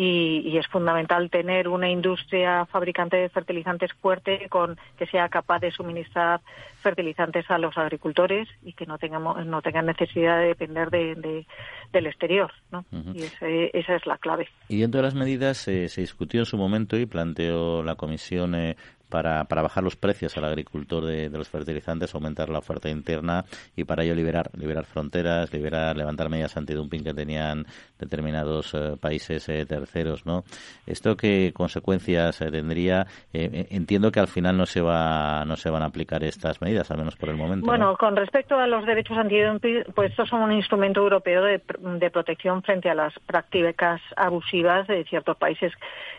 y, 0.00 0.56
es 0.56 0.68
fundamental 0.68 1.28
tener 1.28 1.66
una 1.66 1.90
industria 1.90 2.66
fabricante 2.66 3.16
de 3.16 3.28
fertilizantes 3.30 3.92
fuerte 3.94 4.48
con 4.48 4.78
que 4.96 5.06
sea 5.06 5.28
capaz 5.28 5.58
de 5.58 5.72
suministrar 5.72 6.40
fertilizantes 6.82 7.50
a 7.50 7.58
los 7.58 7.76
agricultores 7.76 8.48
y 8.62 8.74
que 8.74 8.86
no 8.86 8.98
tengamos 8.98 9.44
no 9.44 9.60
tengan 9.60 9.86
necesidad 9.86 10.38
de 10.38 10.46
depender 10.46 10.90
de, 10.90 11.44
del 11.92 12.06
exterior 12.06 12.52
¿no? 12.70 12.84
y 13.12 13.22
esa 13.22 13.96
es 13.96 14.06
la 14.06 14.18
clave 14.18 14.48
y 14.68 14.78
dentro 14.78 14.98
de 14.98 15.02
las 15.02 15.14
medidas 15.14 15.66
eh, 15.66 15.88
se 15.88 16.00
discutió 16.02 16.40
en 16.40 16.46
su 16.46 16.56
momento 16.56 16.96
y 16.96 17.06
planteó 17.06 17.82
la 17.82 17.96
comisión 17.96 18.54
eh, 18.54 18.76
para, 19.08 19.44
para 19.44 19.62
bajar 19.62 19.82
los 19.84 19.96
precios 19.96 20.36
al 20.36 20.44
agricultor 20.44 21.04
de, 21.04 21.28
los 21.30 21.48
fertilizantes, 21.48 22.14
aumentar 22.14 22.48
la 22.48 22.58
oferta 22.58 22.88
interna 22.88 23.44
y 23.76 23.84
para 23.84 24.04
ello 24.04 24.14
liberar, 24.14 24.50
liberar 24.54 24.84
fronteras, 24.84 25.52
liberar, 25.52 25.96
levantar 25.96 26.28
medidas 26.28 26.56
antidumping 26.56 27.04
que 27.04 27.14
tenían 27.14 27.66
determinados 27.98 28.74
eh, 28.74 28.96
países 29.00 29.48
eh, 29.48 29.64
terceros, 29.66 30.26
¿no? 30.26 30.44
¿Esto 30.86 31.16
qué 31.16 31.52
consecuencias 31.54 32.40
eh, 32.40 32.50
tendría? 32.50 33.06
entiendo 33.32 34.10
que 34.10 34.20
al 34.20 34.28
final 34.28 34.56
no 34.56 34.66
se 34.66 34.80
va 34.80 35.44
no 35.44 35.56
se 35.56 35.70
van 35.70 35.82
a 35.82 35.86
aplicar 35.86 36.22
estas 36.24 36.60
medidas, 36.60 36.90
al 36.90 36.98
menos 36.98 37.16
por 37.16 37.28
el 37.28 37.36
momento. 37.36 37.66
Bueno, 37.66 37.96
con 37.96 38.16
respecto 38.16 38.58
a 38.58 38.66
los 38.66 38.84
derechos 38.86 39.16
antidumping, 39.16 39.84
pues 39.94 40.10
estos 40.10 40.28
son 40.28 40.42
un 40.42 40.52
instrumento 40.52 41.00
europeo 41.00 41.44
de 41.44 42.10
protección 42.10 42.62
frente 42.62 42.90
a 42.90 42.94
las 42.94 43.14
prácticas 43.26 44.00
abusivas 44.16 44.86
de 44.86 45.04
ciertos 45.04 45.36
países 45.36 45.72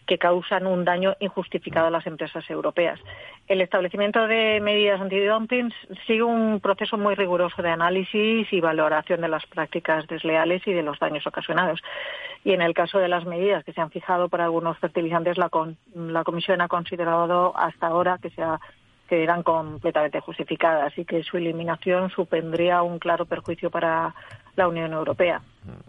que 0.06 0.17
causan 0.17 0.65
un 0.65 0.84
daño 0.84 1.15
injustificado 1.19 1.88
a 1.88 1.91
las 1.91 2.08
empresas 2.08 2.47
europeas. 2.49 2.79
El 3.48 3.62
establecimiento 3.62 4.28
de 4.28 4.60
medidas 4.62 5.02
antidumping 5.02 5.74
sigue 6.06 6.22
un 6.22 6.60
proceso 6.60 7.00
muy 7.00 7.15
riguroso 7.15 7.63
de 7.63 7.70
análisis 7.70 8.48
y 8.54 8.62
valoración 8.62 9.22
de 9.22 9.28
las 9.28 9.44
prácticas 9.48 10.06
desleales 10.08 10.62
y 10.68 10.74
de 10.74 10.84
los 10.84 11.00
daños 11.00 11.26
ocasionados. 11.26 11.82
Y 12.44 12.54
en 12.54 12.62
el 12.62 12.76
caso 12.76 13.00
de 13.00 13.08
las 13.08 13.26
medidas 13.26 13.63
que 13.63 13.74
se 13.74 13.82
han 13.82 13.89
fijado 13.89 14.30
para 14.30 14.44
algunos 14.44 14.78
fertilizantes, 14.78 15.39
la, 15.39 15.50
la 15.96 16.24
Comisión 16.24 16.62
ha 16.62 16.68
considerado 16.68 17.58
hasta 17.58 17.88
ahora 17.88 18.20
que 18.22 18.30
sea 18.30 18.60
que 19.10 19.24
eran 19.24 19.42
completamente 19.42 20.20
justificadas 20.20 20.96
y 20.96 21.04
que 21.04 21.24
su 21.24 21.38
eliminación 21.38 22.12
supondría 22.12 22.84
un 22.84 23.00
claro 23.00 23.26
perjuicio 23.26 23.72
para 23.72 24.13
la 24.60 24.67
Unión 24.67 24.93
Europea. 24.93 25.41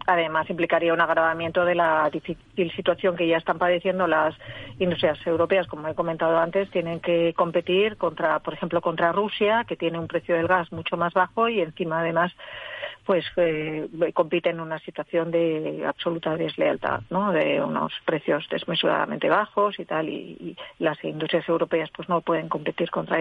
Además, 0.06 0.48
implicaría 0.48 0.94
un 0.94 1.00
agravamiento 1.00 1.64
de 1.64 1.74
la 1.74 2.08
difícil 2.10 2.72
situación 2.72 3.16
que 3.16 3.26
ya 3.26 3.36
están 3.36 3.58
padeciendo 3.58 4.06
las 4.06 4.34
industrias 4.78 5.18
europeas. 5.26 5.66
Como 5.66 5.88
he 5.88 5.94
comentado 5.94 6.38
antes, 6.38 6.70
tienen 6.70 7.00
que 7.00 7.34
competir 7.34 7.96
contra, 7.96 8.38
por 8.38 8.54
ejemplo, 8.54 8.80
contra 8.80 9.12
Rusia, 9.12 9.64
que 9.66 9.76
tiene 9.76 9.98
un 9.98 10.06
precio 10.06 10.34
del 10.36 10.48
gas 10.48 10.72
mucho 10.72 10.96
más 10.96 11.12
bajo 11.12 11.48
y 11.48 11.60
encima, 11.60 12.00
además, 12.00 12.32
pues 13.04 13.24
eh, 13.36 13.88
compiten 14.14 14.56
en 14.56 14.60
una 14.60 14.78
situación 14.80 15.30
de 15.30 15.84
absoluta 15.86 16.36
deslealtad, 16.36 17.02
¿no? 17.10 17.32
De 17.32 17.60
unos 17.60 17.92
precios 18.04 18.46
desmesuradamente 18.50 19.28
bajos 19.28 19.78
y 19.78 19.84
tal, 19.84 20.08
y, 20.08 20.36
y 20.40 20.56
las 20.78 21.02
industrias 21.04 21.48
europeas 21.48 21.90
pues 21.96 22.08
no 22.08 22.20
pueden 22.20 22.48
competir 22.48 22.90
contra 22.90 23.20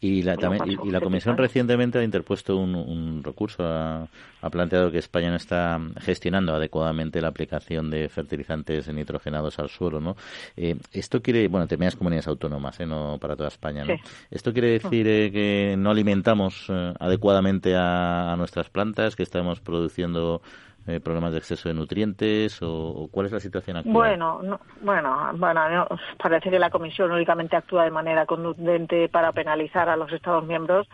Y 0.00 0.22
la, 0.22 0.34
y, 0.66 0.90
la 0.90 1.00
Comisión 1.00 1.36
recientemente 1.36 1.98
ha 1.98 2.02
interpuesto 2.02 2.56
un, 2.56 3.22
recurso, 3.22 3.64
ha, 3.64 4.08
planteado 4.50 4.90
que 4.90 4.98
España 4.98 5.30
no 5.30 5.36
está 5.36 5.80
gestionando 6.00 6.54
adecuadamente 6.54 7.20
la 7.20 7.28
aplicación 7.28 7.90
de 7.90 8.08
fertilizantes 8.08 8.88
nitrogenados 8.92 9.58
al 9.58 9.68
suelo, 9.68 10.00
¿no? 10.00 10.16
Eh, 10.56 10.76
esto 10.92 11.22
quiere, 11.22 11.48
bueno, 11.48 11.66
determinadas 11.66 11.96
comunidades 11.96 12.26
autónomas, 12.26 12.78
¿eh? 12.80 12.86
no 12.86 13.18
para 13.20 13.36
toda 13.36 13.48
España, 13.48 13.84
¿no? 13.84 13.94
Esto 14.30 14.52
quiere 14.52 14.78
decir 14.78 15.06
eh, 15.08 15.30
que 15.30 15.76
no 15.78 15.90
alimentamos 15.90 16.66
eh, 16.68 16.94
adecuadamente 16.98 17.74
a, 17.76 18.32
a 18.32 18.36
nuestras 18.36 18.68
plantas, 18.70 19.16
que 19.16 19.22
estamos 19.22 19.60
produciendo 19.60 20.42
eh, 20.86 21.00
problemas 21.00 21.32
de 21.32 21.38
exceso 21.38 21.68
de 21.68 21.74
nutrientes 21.74 22.58
o, 22.60 23.08
cuál 23.12 23.26
es 23.26 23.32
la 23.32 23.40
situación 23.40 23.76
actual? 23.76 23.94
Bueno, 23.94 24.58
bueno, 24.80 25.30
bueno, 25.34 25.86
parece 26.20 26.50
que 26.50 26.58
la 26.58 26.70
Comisión 26.70 27.12
únicamente 27.12 27.56
actúa 27.56 27.84
de 27.84 27.90
manera 27.90 28.26
contundente 28.26 29.08
para 29.08 29.32
penalizar 29.32 29.88
a 29.88 29.96
los 29.96 30.12
Estados 30.12 30.44
miembros 30.44 30.88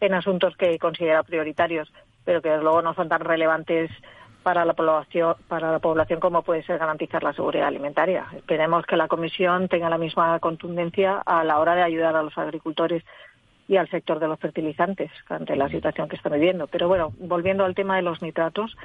en 0.00 0.14
asuntos 0.14 0.56
que 0.56 0.78
considera 0.78 1.22
prioritarios, 1.22 1.92
pero 2.24 2.40
que 2.40 2.56
luego 2.58 2.82
no 2.82 2.94
son 2.94 3.08
tan 3.08 3.20
relevantes 3.20 3.90
para 4.42 4.64
la 4.64 4.74
población 4.74 5.36
para 5.48 5.70
la 5.70 5.78
población 5.78 6.18
como 6.18 6.42
puede 6.42 6.64
ser 6.64 6.78
garantizar 6.78 7.22
la 7.22 7.32
seguridad 7.32 7.68
alimentaria. 7.68 8.26
Esperemos 8.36 8.84
que 8.86 8.96
la 8.96 9.08
Comisión 9.08 9.68
tenga 9.68 9.88
la 9.88 9.98
misma 9.98 10.38
contundencia 10.40 11.22
a 11.24 11.44
la 11.44 11.58
hora 11.58 11.74
de 11.74 11.82
ayudar 11.82 12.16
a 12.16 12.22
los 12.22 12.36
agricultores 12.36 13.04
y 13.68 13.76
al 13.76 13.88
sector 13.88 14.18
de 14.18 14.28
los 14.28 14.38
fertilizantes 14.38 15.10
ante 15.28 15.56
la 15.56 15.68
situación 15.68 16.08
que 16.08 16.16
están 16.16 16.32
viviendo. 16.32 16.66
Pero 16.66 16.88
bueno, 16.88 17.12
volviendo 17.18 17.64
al 17.64 17.74
tema 17.74 17.96
de 17.96 18.02
los 18.02 18.20
nitratos, 18.20 18.76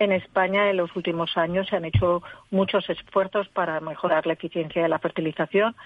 en 0.00 0.12
España 0.12 0.68
en 0.70 0.78
los 0.78 0.96
últimos 0.96 1.36
años 1.36 1.68
se 1.68 1.76
han 1.76 1.84
hecho 1.84 2.22
muchos 2.50 2.88
esfuerzos 2.88 3.48
para 3.48 3.78
mejorar 3.80 4.26
la 4.26 4.32
eficiencia 4.32 4.82
de 4.82 4.88
la 4.88 4.98
fertilización 4.98 5.76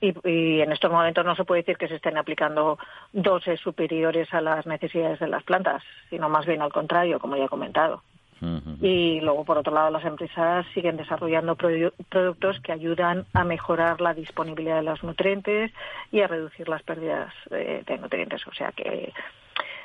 y, 0.00 0.60
en 0.60 0.72
estos 0.72 0.90
momentos 0.90 1.24
no 1.24 1.36
se 1.36 1.44
puede 1.44 1.62
decir 1.62 1.78
que 1.78 1.88
se 1.88 1.94
estén 1.94 2.18
aplicando 2.18 2.78
dosis 3.12 3.60
superiores 3.60 4.32
a 4.34 4.40
las 4.40 4.66
necesidades 4.66 5.20
de 5.20 5.28
las 5.28 5.44
plantas, 5.44 5.82
sino 6.10 6.28
más 6.28 6.44
bien 6.44 6.60
al 6.60 6.72
contrario, 6.72 7.18
como 7.18 7.36
ya 7.36 7.44
he 7.44 7.48
comentado. 7.48 8.02
Y 8.82 9.20
luego, 9.20 9.44
por 9.44 9.56
otro 9.56 9.72
lado, 9.72 9.90
las 9.90 10.04
empresas 10.04 10.66
siguen 10.74 10.98
desarrollando 10.98 11.56
productos 11.56 12.60
que 12.60 12.72
ayudan 12.72 13.24
a 13.32 13.42
mejorar 13.42 14.02
la 14.02 14.12
disponibilidad 14.12 14.76
de 14.76 14.82
los 14.82 15.02
nutrientes 15.02 15.72
y 16.12 16.20
a 16.20 16.26
reducir 16.26 16.68
las 16.68 16.82
pérdidas 16.82 17.32
de 17.48 17.98
nutrientes. 17.98 18.46
O 18.46 18.52
sea 18.52 18.70
que 18.72 19.14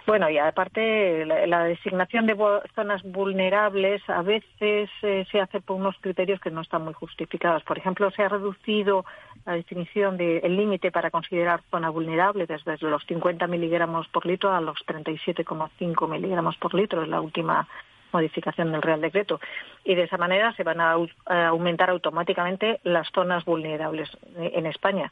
bueno, 0.10 0.28
y 0.28 0.40
aparte, 0.40 1.24
la, 1.24 1.66
designación 1.66 2.26
de 2.26 2.36
zonas 2.74 3.04
vulnerables 3.04 4.02
a 4.10 4.24
veces 4.24 4.90
eh, 5.04 5.24
se 5.32 5.40
hace 5.40 5.62
por 5.62 5.76
unos 5.76 5.96
criterios 6.02 6.40
que 6.40 6.50
no 6.50 6.62
están 6.62 6.84
muy 6.84 6.94
justificados. 6.94 7.62
Por 7.62 7.78
ejemplo, 7.78 8.10
se 8.10 8.24
ha 8.24 8.28
reducido 8.28 9.06
la 9.46 9.54
definición 9.54 10.18
del 10.18 10.58
límite 10.58 10.92
para 10.92 11.12
considerar 11.12 11.62
zona 11.70 11.92
vulnerable 11.92 12.48
desde 12.48 12.76
los 12.88 13.06
50 13.06 13.46
miligramos 13.46 14.08
por 14.08 14.26
litro 14.26 14.52
a 14.52 14.62
los 14.62 14.80
37,5 14.88 16.10
miligramos 16.10 16.58
por 16.58 16.74
litro, 16.74 17.04
es 17.04 17.08
la 17.08 17.22
última 17.22 17.68
modificación 18.12 18.72
del 18.72 18.82
Real 18.82 19.02
Decreto. 19.02 19.40
Y 19.84 19.94
de 19.94 20.06
esa 20.06 20.18
manera 20.18 20.54
se 20.54 20.64
van 20.64 20.82
a 20.82 20.96
aumentar 21.28 21.92
automáticamente 21.92 22.80
las 22.84 23.08
zonas 23.12 23.46
vulnerables 23.46 24.10
eh, 24.38 24.54
en 24.56 24.66
España. 24.66 25.12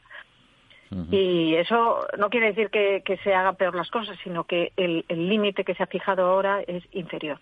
Y 1.10 1.54
eso 1.54 2.06
no 2.18 2.30
quiere 2.30 2.48
decir 2.48 2.70
que, 2.70 3.20
se 3.22 3.34
hagan 3.34 3.56
peor 3.56 3.74
las 3.74 3.90
cosas, 3.90 4.16
sino 4.24 4.44
que 4.44 4.72
el 4.76 5.04
límite 5.08 5.64
que 5.64 5.74
se 5.74 5.82
ha 5.82 5.86
fijado 5.86 6.26
ahora 6.26 6.62
es 6.66 6.82
inferior. 6.92 7.38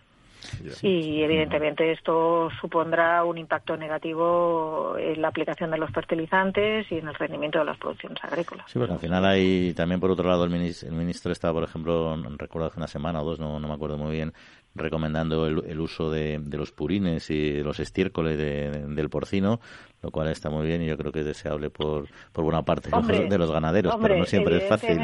Y 0.82 1.22
evidentemente 1.22 1.92
esto 1.92 2.48
supondrá 2.60 3.24
un 3.24 3.38
impacto 3.38 3.76
negativo 3.76 4.96
en 4.98 5.20
la 5.20 5.28
aplicación 5.28 5.70
de 5.70 5.78
los 5.78 5.90
fertilizantes 5.90 6.90
y 6.90 6.96
en 6.96 7.08
el 7.08 7.14
rendimiento 7.14 7.58
de 7.58 7.64
las 7.64 7.78
producciones 7.78 8.22
agrícolas. 8.22 8.70
Sí, 8.70 8.78
porque 8.78 8.94
al 8.94 9.00
final 9.00 9.24
hay 9.24 9.72
también 9.74 10.00
por 10.00 10.10
otro 10.10 10.28
lado 10.28 10.44
el 10.44 10.50
ministro, 10.50 10.88
el 10.88 10.94
ministro 10.94 11.32
estaba, 11.32 11.54
por 11.54 11.64
ejemplo, 11.64 12.16
recuerdo 12.36 12.68
hace 12.68 12.78
una 12.78 12.86
semana 12.86 13.20
o 13.20 13.24
dos, 13.24 13.38
no, 13.38 13.58
no 13.58 13.68
me 13.68 13.74
acuerdo 13.74 13.98
muy 13.98 14.12
bien, 14.12 14.32
recomendando 14.76 15.46
el, 15.46 15.80
uso 15.80 16.10
de, 16.10 16.40
los 16.52 16.72
purines 16.72 17.30
y 17.30 17.52
de 17.52 17.64
los 17.64 17.80
estiércoles 17.80 18.38
del 18.38 19.08
porcino, 19.10 19.60
lo 20.02 20.10
cual 20.10 20.28
está 20.28 20.50
muy 20.50 20.66
bien 20.66 20.82
y 20.82 20.86
yo 20.86 20.96
creo 20.96 21.10
que 21.10 21.20
es 21.20 21.24
deseable 21.24 21.70
por, 21.70 22.06
por 22.32 22.44
buena 22.44 22.62
parte 22.62 22.90
de 22.90 23.38
los 23.38 23.50
ganaderos, 23.50 23.96
pero 24.00 24.16
no 24.16 24.24
siempre 24.24 24.58
es 24.58 24.68
fácil. 24.68 24.98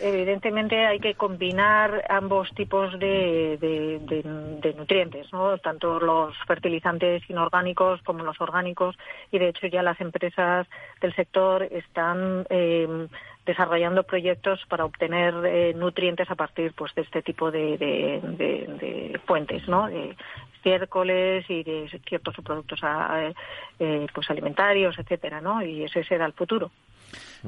Evidentemente 0.00 0.86
hay 0.86 1.00
que 1.00 1.14
combinar 1.14 2.04
ambos 2.08 2.48
tipos 2.54 2.98
de, 2.98 3.58
de, 3.60 4.74
nutrientes, 4.76 5.32
¿no? 5.32 5.58
tanto 5.58 5.98
los 5.98 6.34
fertilizantes 6.46 7.22
inorgánicos 7.28 8.02
como 8.02 8.22
los 8.24 8.40
orgánicos 8.40 8.96
y 9.32 9.38
de 9.38 9.48
hecho 9.48 9.66
ya 9.66 9.82
las 9.82 10.00
empresas 10.00 10.66
del 11.00 11.14
sector 11.14 11.64
están 11.64 12.46
eh, 12.50 13.08
desarrollando 13.48 14.02
proyectos 14.02 14.60
para 14.68 14.84
obtener 14.84 15.34
eh, 15.46 15.72
nutrientes 15.74 16.30
a 16.30 16.34
partir 16.34 16.74
pues 16.74 16.94
de 16.94 17.00
este 17.00 17.22
tipo 17.22 17.50
de, 17.50 17.78
de, 17.78 19.18
fuentes, 19.26 19.66
¿no? 19.66 19.86
De 19.86 20.14
estiércoles 20.56 21.46
y 21.48 21.62
de 21.62 21.88
ciertos 22.06 22.34
productos 22.44 22.80
eh, 23.78 24.06
pues 24.12 24.30
alimentarios, 24.30 24.98
etcétera, 24.98 25.40
¿no? 25.40 25.62
Y 25.62 25.84
ese 25.84 26.04
será 26.04 26.26
el 26.26 26.34
futuro. 26.34 26.70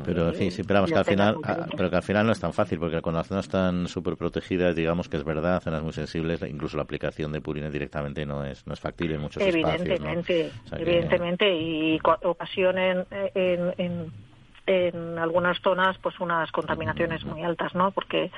Pero 0.06 0.32
sí, 0.32 0.50
sí, 0.50 0.62
que 0.62 0.72
al 0.72 1.04
final, 1.04 1.36
pero 1.76 1.90
que 1.90 1.96
al 1.96 2.02
final 2.02 2.24
no 2.24 2.32
es 2.32 2.40
tan 2.40 2.54
fácil, 2.54 2.78
porque 2.78 3.02
con 3.02 3.12
las 3.12 3.26
zonas 3.26 3.46
tan 3.50 3.88
súper 3.88 4.16
protegidas, 4.16 4.74
digamos 4.74 5.10
que 5.10 5.18
es 5.18 5.24
verdad, 5.24 5.60
zonas 5.60 5.82
muy 5.82 5.92
sensibles, 5.92 6.40
incluso 6.48 6.78
la 6.78 6.84
aplicación 6.84 7.30
de 7.30 7.42
purines 7.42 7.70
directamente 7.70 8.24
no 8.24 8.42
es, 8.42 8.66
no 8.66 8.72
es 8.72 8.80
factible 8.80 9.16
en 9.16 9.20
muchos 9.20 9.42
evidentemente, 9.42 10.46
espacios. 10.46 10.80
Evidentemente, 10.80 11.54
y 11.54 12.00
ocasionen 12.22 13.04
en 13.34 13.74
en 13.76 14.29
algunas 14.66 15.60
zonas 15.60 15.96
pues 15.98 16.18
unas 16.20 16.50
contaminaciones 16.52 17.24
muy 17.24 17.42
altas, 17.42 17.74
¿no? 17.74 17.90
Porque 17.90 18.30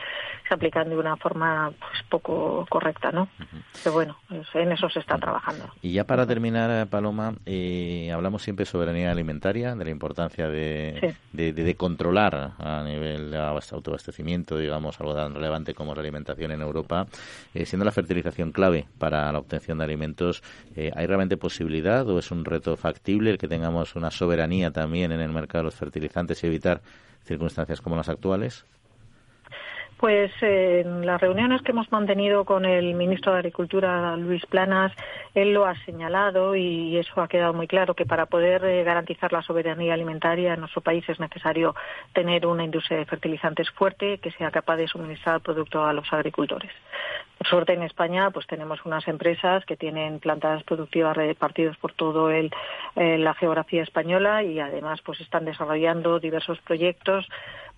se 0.49 0.55
aplican 0.55 0.89
de 0.89 0.97
una 0.97 1.17
forma 1.17 1.73
pues 1.79 2.03
poco 2.09 2.67
correcta, 2.69 3.13
¿no? 3.13 3.29
Pero 3.83 3.95
bueno, 3.95 4.17
en 4.55 4.73
eso 4.73 4.89
se 4.89 5.01
está 5.01 5.19
trabajando. 5.19 5.65
Y 5.83 5.93
ya 5.93 6.05
para 6.05 6.27
terminar, 6.27 6.87
Paloma, 6.89 7.35
eh, 7.47 8.11
hablamos 8.13 8.43
siempre 8.43 8.65
de 8.65 8.71
soberanía 8.71 9.11
alimentaria, 9.11 9.75
de 9.75 9.85
la 9.85 9.91
importancia 9.91 10.49
de, 10.49 11.15
de, 11.33 11.75
controlar 11.77 12.53
a 12.59 12.83
nivel 12.85 13.31
de 13.31 13.39
autoabastecimiento, 13.39 14.59
digamos, 14.59 15.01
algo 15.01 15.15
tan 15.15 15.35
relevante 15.35 15.75
como 15.75 15.95
la 15.95 16.01
alimentación 16.01 16.53
en 16.53 16.61
Europa, 16.61 17.07
eh, 17.55 17.65
siendo 17.67 17.85
la 17.85 17.93
fertilización 17.93 18.53
clave 18.53 18.87
para 18.99 19.31
la 19.33 19.39
obtención 19.39 19.79
de 19.79 19.85
alimentos, 19.85 20.43
eh, 20.77 20.91
¿hay 20.95 21.07
realmente 21.07 21.37
posibilidad 21.37 22.09
o 22.09 22.19
es 22.19 22.31
un 22.31 22.45
reto 22.45 22.77
factible 22.77 23.31
el 23.31 23.39
que 23.39 23.49
tengamos 23.49 23.97
una 23.97 24.11
soberanía 24.11 24.71
también 24.71 25.13
en 25.13 25.21
el 25.21 25.31
mercado 25.31 25.65
de 25.65 25.65
los 25.65 25.75
fertilizantes? 25.75 26.22
Y 26.43 26.47
evitar 26.47 26.83
circunstancias 27.25 27.81
como 27.81 27.97
las 27.97 28.09
actuales? 28.09 28.65
Pues 30.03 30.33
en 30.41 31.07
las 31.07 31.21
reuniones 31.21 31.63
que 31.63 31.71
hemos 31.71 31.93
mantenido 31.93 32.45
con 32.45 32.65
el 32.65 32.93
ministro 32.95 33.31
de 33.31 33.39
Agricultura, 33.39 34.17
Luis 34.17 34.45
Planas, 34.47 34.91
él 35.33 35.55
lo 35.55 35.65
ha 35.65 35.77
señalado 35.85 36.57
y 36.57 36.97
eso 36.97 37.23
ha 37.23 37.29
quedado 37.29 37.53
muy 37.53 37.69
claro 37.69 37.95
que 37.95 38.05
para 38.05 38.27
poder 38.27 38.65
eh, 38.65 38.83
garantizar 38.83 39.33
la 39.33 39.43
soberanía 39.43 39.95
alimentaria 39.95 40.55
en 40.55 40.59
nuestro 40.59 40.81
país 40.81 41.09
es 41.09 41.21
necesario 41.21 41.77
tener 42.15 42.47
una 42.47 42.65
industria 42.65 42.99
de 42.99 43.05
fertilizantes 43.05 43.71
fuerte 43.71 44.19
que 44.19 44.33
sea 44.33 44.51
capaz 44.51 44.75
de 44.75 44.89
suministrar 44.89 45.37
el 45.37 45.43
producto 45.43 45.85
a 45.85 45.93
los 45.93 46.13
agricultores. 46.13 46.73
Por 47.39 47.47
suerte 47.47 47.75
en 47.75 47.85
España 47.85 48.33
pues 48.33 48.49
tenemos 48.49 48.85
unas 48.85 49.07
empresas 49.07 49.65
que 49.67 49.77
tienen 49.77 50.19
plantas 50.19 50.65
productivas 50.65 51.17
repartidas 51.17 51.77
por 51.77 51.93
toda 51.93 52.35
eh, 52.35 52.51
la 53.19 53.35
geografía 53.35 53.85
española 53.85 54.43
y 54.43 54.59
además 54.59 55.01
pues 55.03 55.21
están 55.21 55.45
desarrollando 55.45 56.19
diversos 56.19 56.59
proyectos 56.63 57.25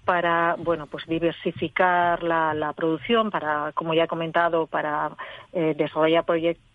para 0.04 0.56
bueno 0.58 0.86
pues 0.86 1.06
diversificar 1.06 2.22
la, 2.22 2.72
producción 2.76 3.30
para 3.30 3.72
como 3.72 3.94
ya 3.94 4.04
he 4.04 4.08
comentado 4.08 4.66
para 4.66 5.12
eh, 5.52 5.74
desarrollar 5.76 6.24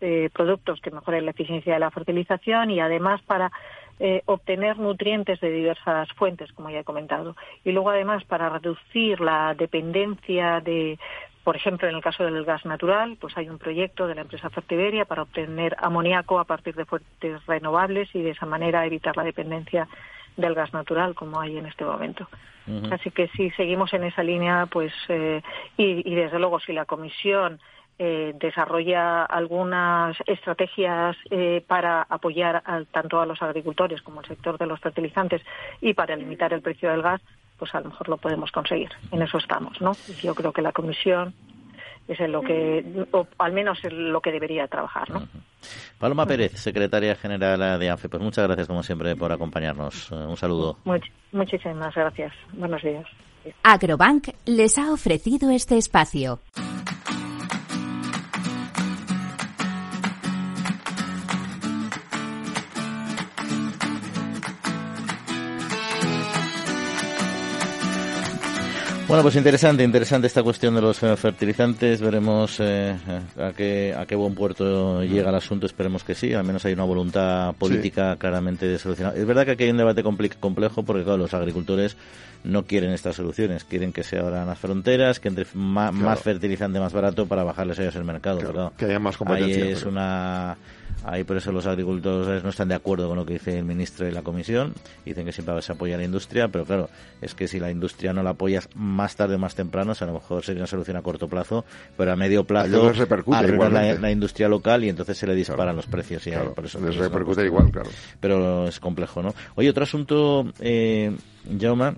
eh, 0.01 0.29
productos 0.33 0.81
que 0.81 0.91
mejoren 0.91 1.25
la 1.25 1.31
eficiencia 1.31 1.73
de 1.73 1.79
la 1.79 1.91
fertilización 1.91 2.71
y 2.71 2.79
además 2.79 3.21
para 3.21 3.51
eh, 3.99 4.21
obtener 4.25 4.79
nutrientes 4.79 5.41
de 5.41 5.51
diversas 5.51 6.07
fuentes 6.13 6.53
como 6.53 6.69
ya 6.69 6.79
he 6.79 6.83
comentado. 6.85 7.35
Y 7.65 7.73
luego 7.73 7.89
además 7.89 8.23
para 8.23 8.49
reducir 8.49 9.19
la 9.19 9.53
dependencia 9.55 10.61
de 10.61 10.97
por 11.43 11.55
ejemplo, 11.55 11.87
en 11.87 11.95
el 11.95 12.03
caso 12.03 12.23
del 12.23 12.45
gas 12.45 12.63
natural, 12.65 13.17
pues 13.19 13.35
hay 13.35 13.49
un 13.49 13.57
proyecto 13.57 14.07
de 14.07 14.13
la 14.13 14.21
empresa 14.21 14.51
Fertiberia 14.51 15.05
para 15.05 15.23
obtener 15.23 15.75
amoníaco 15.79 16.37
a 16.37 16.43
partir 16.43 16.75
de 16.75 16.85
fuentes 16.85 17.43
renovables 17.47 18.13
y 18.13 18.21
de 18.21 18.31
esa 18.31 18.45
manera 18.45 18.85
evitar 18.85 19.17
la 19.17 19.23
dependencia 19.23 19.87
del 20.39 20.55
gas 20.55 20.73
natural 20.73 21.15
como 21.15 21.39
hay 21.39 21.57
en 21.57 21.65
este 21.65 21.85
momento. 21.85 22.27
Así 22.91 23.09
que 23.09 23.27
si 23.29 23.49
seguimos 23.51 23.91
en 23.93 24.03
esa 24.03 24.21
línea, 24.21 24.67
pues 24.67 24.93
eh, 25.07 25.41
y, 25.75 26.13
desde 26.13 26.37
luego 26.37 26.59
si 26.59 26.71
la 26.71 26.85
Comisión 26.85 27.59
eh, 27.97 28.33
desarrolla 28.39 29.25
algunas 29.25 30.15
estrategias 30.27 31.17
eh, 31.31 31.63
para 31.65 32.03
apoyar 32.03 32.61
tanto 32.91 33.19
a 33.19 33.25
los 33.25 33.41
agricultores 33.41 34.03
como 34.03 34.19
al 34.19 34.27
sector 34.27 34.59
de 34.59 34.67
los 34.67 34.79
fertilizantes 34.79 35.41
y 35.81 35.95
para 35.95 36.15
limitar 36.15 36.53
el 36.53 36.61
precio 36.61 36.91
del 36.91 37.01
gas, 37.01 37.21
pues 37.57 37.73
a 37.73 37.79
lo 37.81 37.89
mejor 37.89 38.07
lo 38.07 38.17
podemos 38.17 38.51
conseguir. 38.51 38.91
En 39.11 39.23
eso 39.23 39.39
estamos, 39.39 39.81
¿no? 39.81 39.93
Yo 40.21 40.35
creo 40.35 40.53
que 40.53 40.61
la 40.61 40.71
Comisión 40.71 41.33
es 42.09 42.19
en 42.19 42.31
lo 42.31 42.41
que, 42.41 43.05
o 43.11 43.27
al 43.37 43.53
menos 43.53 43.77
en 43.85 44.11
lo 44.11 44.19
que 44.19 44.31
debería 44.31 44.67
trabajar, 44.67 45.09
¿no? 45.11 45.27
Paloma 45.99 46.25
Pérez, 46.25 46.53
secretaria 46.53 47.15
general 47.15 47.79
de 47.79 47.89
ANFE, 47.89 48.09
pues 48.09 48.21
muchas 48.21 48.45
gracias 48.47 48.67
como 48.67 48.81
siempre 48.81 49.15
por 49.15 49.31
acompañarnos. 49.31 50.11
Eh, 50.11 50.15
un 50.15 50.35
saludo. 50.35 50.77
muchísimas 51.31 51.93
gracias. 51.93 52.33
Buenos 52.53 52.81
días. 52.81 53.05
Agrobank 53.63 54.29
les 54.45 54.77
ha 54.77 54.91
ofrecido 54.91 55.51
este 55.51 55.77
espacio. 55.77 56.39
Bueno, 69.09 69.23
pues 69.23 69.35
interesante, 69.37 69.83
interesante 69.83 70.27
esta 70.27 70.43
cuestión 70.43 70.75
de 70.75 70.81
los 70.81 71.01
eh, 71.01 71.17
fertilizantes. 71.17 71.99
Veremos 71.99 72.57
eh, 72.59 72.95
a, 73.39 73.53
qué, 73.53 73.91
a 73.97 74.05
qué 74.05 74.13
buen 74.13 74.35
puerto 74.35 75.01
llega 75.01 75.31
el 75.31 75.35
asunto. 75.35 75.65
Esperemos 75.65 76.03
que 76.03 76.13
sí. 76.13 76.31
Al 76.35 76.43
menos 76.43 76.63
hay 76.65 76.73
una 76.73 76.83
voluntad 76.83 77.55
política 77.55 78.17
claramente 78.17 78.67
de 78.67 78.77
solucionar. 78.77 79.17
Es 79.17 79.25
verdad 79.25 79.45
que 79.45 79.51
aquí 79.53 79.63
hay 79.63 79.71
un 79.71 79.77
debate 79.77 80.03
complejo 80.03 80.83
porque, 80.83 81.03
claro, 81.03 81.17
los 81.17 81.33
agricultores 81.33 81.97
no 82.43 82.65
quieren 82.65 82.91
estas 82.91 83.15
soluciones. 83.15 83.63
Quieren 83.63 83.91
que 83.91 84.03
se 84.03 84.19
abran 84.19 84.47
las 84.47 84.59
fronteras, 84.59 85.19
que 85.19 85.27
entre 85.27 85.45
más, 85.53 86.19
fertilizante 86.19 86.79
más 86.79 86.93
barato 86.93 87.27
para 87.27 87.43
bajarles 87.43 87.79
a 87.79 87.83
ellos 87.83 87.95
el 87.95 88.05
mercado. 88.05 88.73
Que 88.77 88.85
haya 88.85 88.99
más 88.99 89.17
competencia. 89.17 89.63
Ahí 89.63 89.71
es 89.71 89.83
una 89.83 90.57
Ahí 91.03 91.23
por 91.23 91.37
eso 91.37 91.51
los 91.51 91.65
agricultores 91.65 92.43
no 92.43 92.49
están 92.49 92.67
de 92.67 92.75
acuerdo 92.75 93.07
con 93.07 93.17
lo 93.17 93.25
que 93.25 93.33
dice 93.33 93.57
el 93.57 93.63
ministro 93.63 94.07
y 94.07 94.11
la 94.11 94.21
comisión. 94.21 94.73
Dicen 95.05 95.25
que 95.25 95.31
siempre 95.31 95.61
se 95.61 95.71
apoya 95.71 95.95
a 95.95 95.97
la 95.97 96.03
industria, 96.03 96.49
pero 96.49 96.65
claro, 96.65 96.89
es 97.21 97.33
que 97.35 97.47
si 97.47 97.59
la 97.59 97.71
industria 97.71 98.11
no 98.11 98.21
la 98.21 98.31
apoyas 98.31 98.69
más 98.75 99.15
tarde 99.15 99.35
o 99.35 99.39
más 99.39 99.55
temprano, 99.55 99.93
a 99.99 100.05
lo 100.05 100.13
mejor 100.13 100.43
sería 100.43 100.61
una 100.61 100.67
solución 100.67 100.97
a 100.97 101.01
corto 101.01 101.27
plazo, 101.27 101.63
pero 101.97 102.11
a 102.11 102.15
medio 102.15 102.43
plazo 102.43 102.91
arruina 103.31 103.69
la, 103.69 103.93
la, 103.93 104.11
industria 104.11 104.49
local 104.49 104.83
y 104.83 104.89
entonces 104.89 105.17
se 105.17 105.25
le 105.25 105.35
disparan 105.35 105.75
los 105.75 105.85
precios. 105.85 106.25
Y 106.27 106.31
por 106.31 106.65
eso 106.65 106.79
les 106.81 106.95
repercute 106.95 107.45
igual, 107.45 107.71
claro. 107.71 107.89
Pero 108.19 108.67
es 108.67 108.79
complejo, 108.79 109.23
¿no? 109.23 109.33
Oye, 109.55 109.69
otro 109.69 109.83
asunto, 109.83 110.51
eh, 110.59 111.15
Jaume, 111.59 111.95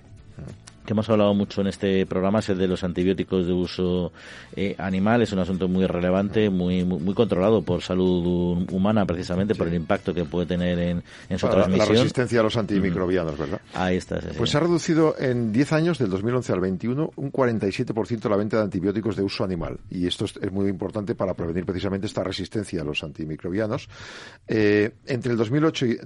que 0.84 0.92
hemos 0.92 1.08
hablado 1.08 1.34
mucho 1.34 1.60
en 1.60 1.68
este 1.68 2.06
programa 2.06 2.40
es 2.40 2.48
el 2.48 2.58
de 2.58 2.68
los 2.68 2.84
antibióticos 2.84 3.46
de 3.46 3.52
uso 3.52 4.12
eh, 4.56 4.74
animal. 4.78 5.22
Es 5.22 5.32
un 5.32 5.38
asunto 5.38 5.68
muy 5.68 5.86
relevante, 5.86 6.50
muy, 6.50 6.84
muy, 6.84 7.14
controlado 7.14 7.62
por 7.62 7.82
salud 7.82 8.66
humana, 8.70 9.06
precisamente 9.06 9.54
por 9.54 9.68
el 9.68 9.74
impacto 9.74 10.12
que 10.12 10.24
puede 10.24 10.46
tener 10.46 10.78
en, 10.78 11.02
en 11.28 11.38
su 11.38 11.48
transmisión. 11.48 11.88
La 11.88 12.00
resistencia 12.00 12.40
a 12.40 12.42
los 12.42 12.56
antimicrobianos, 12.56 13.38
¿verdad? 13.38 13.60
Ahí 13.74 13.96
está. 13.96 14.20
Pues 14.36 14.50
se 14.50 14.56
ha 14.56 14.60
reducido 14.60 15.14
en 15.18 15.52
10 15.52 15.72
años, 15.72 15.98
del 15.98 16.10
2011 16.10 16.52
al 16.52 16.60
21, 16.60 17.12
un 17.16 17.32
47% 17.32 18.28
la 18.28 18.36
venta 18.36 18.56
de 18.58 18.64
antibióticos 18.64 19.16
de 19.16 19.22
uso 19.22 19.44
animal. 19.44 19.78
Y 19.90 20.06
esto 20.06 20.24
es, 20.24 20.52
muy 20.52 20.68
importante 20.68 21.14
para 21.14 21.34
prevenir 21.34 21.64
precisamente 21.64 22.06
esta 22.06 22.22
resistencia 22.22 22.82
a 22.82 22.84
los 22.84 23.02
antimicrobianos. 23.02 23.88
Eh, 24.48 24.92
entre 25.06 25.32
el 25.32 25.38
2008 25.38 25.86
y, 25.86 25.96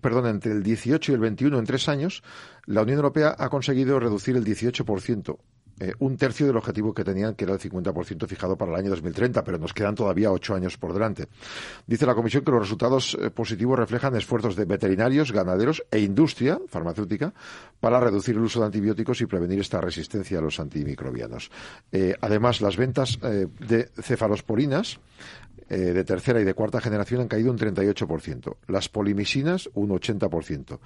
perdón, 0.00 0.26
entre 0.26 0.52
el 0.52 0.62
18 0.62 1.12
y 1.12 1.14
el 1.14 1.20
21, 1.20 1.58
en 1.58 1.64
tres 1.64 1.88
años, 1.88 2.22
la 2.66 2.82
Unión 2.82 2.98
Europea 2.98 3.34
ha 3.38 3.48
conseguido 3.48 3.98
reducir 3.98 4.36
el 4.36 4.44
18%. 4.44 5.38
Eh, 5.78 5.92
un 5.98 6.16
tercio 6.16 6.46
del 6.46 6.56
objetivo 6.56 6.94
que 6.94 7.04
tenían, 7.04 7.34
que 7.34 7.44
era 7.44 7.52
el 7.52 7.60
50% 7.60 8.26
fijado 8.26 8.56
para 8.56 8.72
el 8.72 8.78
año 8.78 8.90
2030, 8.90 9.44
pero 9.44 9.58
nos 9.58 9.74
quedan 9.74 9.94
todavía 9.94 10.32
ocho 10.32 10.54
años 10.54 10.78
por 10.78 10.94
delante. 10.94 11.28
Dice 11.86 12.06
la 12.06 12.14
Comisión 12.14 12.44
que 12.44 12.50
los 12.50 12.60
resultados 12.60 13.14
eh, 13.20 13.28
positivos 13.28 13.78
reflejan 13.78 14.16
esfuerzos 14.16 14.56
de 14.56 14.64
veterinarios, 14.64 15.32
ganaderos 15.32 15.84
e 15.90 16.00
industria 16.00 16.58
farmacéutica 16.68 17.34
para 17.78 18.00
reducir 18.00 18.36
el 18.36 18.42
uso 18.42 18.60
de 18.60 18.66
antibióticos 18.66 19.20
y 19.20 19.26
prevenir 19.26 19.60
esta 19.60 19.82
resistencia 19.82 20.38
a 20.38 20.42
los 20.42 20.58
antimicrobianos. 20.60 21.50
Eh, 21.92 22.14
además, 22.22 22.62
las 22.62 22.78
ventas 22.78 23.18
de 23.20 23.90
cefalosporinas 24.00 24.98
eh, 25.68 25.76
de 25.76 26.04
tercera 26.04 26.40
y 26.40 26.44
de 26.44 26.54
cuarta 26.54 26.80
generación 26.80 27.22
han 27.22 27.28
caído 27.28 27.50
un 27.50 27.58
38%. 27.58 28.56
Las 28.68 28.88
polimisinas, 28.88 29.68
un 29.74 29.90
80%. 29.90 30.78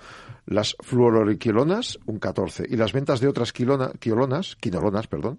Las 0.47 0.77
fluororiquilonas, 0.81 1.99
un 2.07 2.19
14%. 2.19 2.67
Y 2.69 2.77
las 2.77 2.93
ventas 2.93 3.21
de 3.21 3.29
otras 3.29 3.53
quiolonas, 3.53 4.57
quinolonas, 4.57 5.07
perdón, 5.07 5.39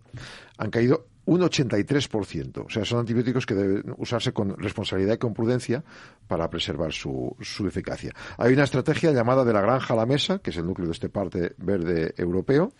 han 0.58 0.70
caído 0.70 1.08
un 1.26 1.42
83%. 1.42 2.66
O 2.66 2.70
sea, 2.70 2.86
son 2.86 3.00
antibióticos 3.00 3.46
que 3.46 3.56
deben 3.56 3.94
usarse 3.98 4.34
con 4.34 4.58
responsabilidad 4.58 5.16
y 5.16 5.18
con 5.18 5.34
prudencia 5.34 5.84
para 6.28 6.50
preservar 6.50 6.92
su, 6.94 7.36
su 7.42 7.68
eficacia. 7.68 8.14
Hay 8.38 8.54
una 8.54 8.64
estrategia 8.64 9.12
llamada 9.12 9.44
de 9.44 9.54
la 9.54 9.62
granja 9.62 9.94
a 9.94 9.98
la 9.98 10.06
mesa, 10.06 10.40
que 10.40 10.50
es 10.50 10.58
el 10.58 10.66
núcleo 10.66 10.88
de 10.88 10.94
este 10.94 11.10
parte 11.10 11.54
verde 11.58 12.14
europeo, 12.18 12.74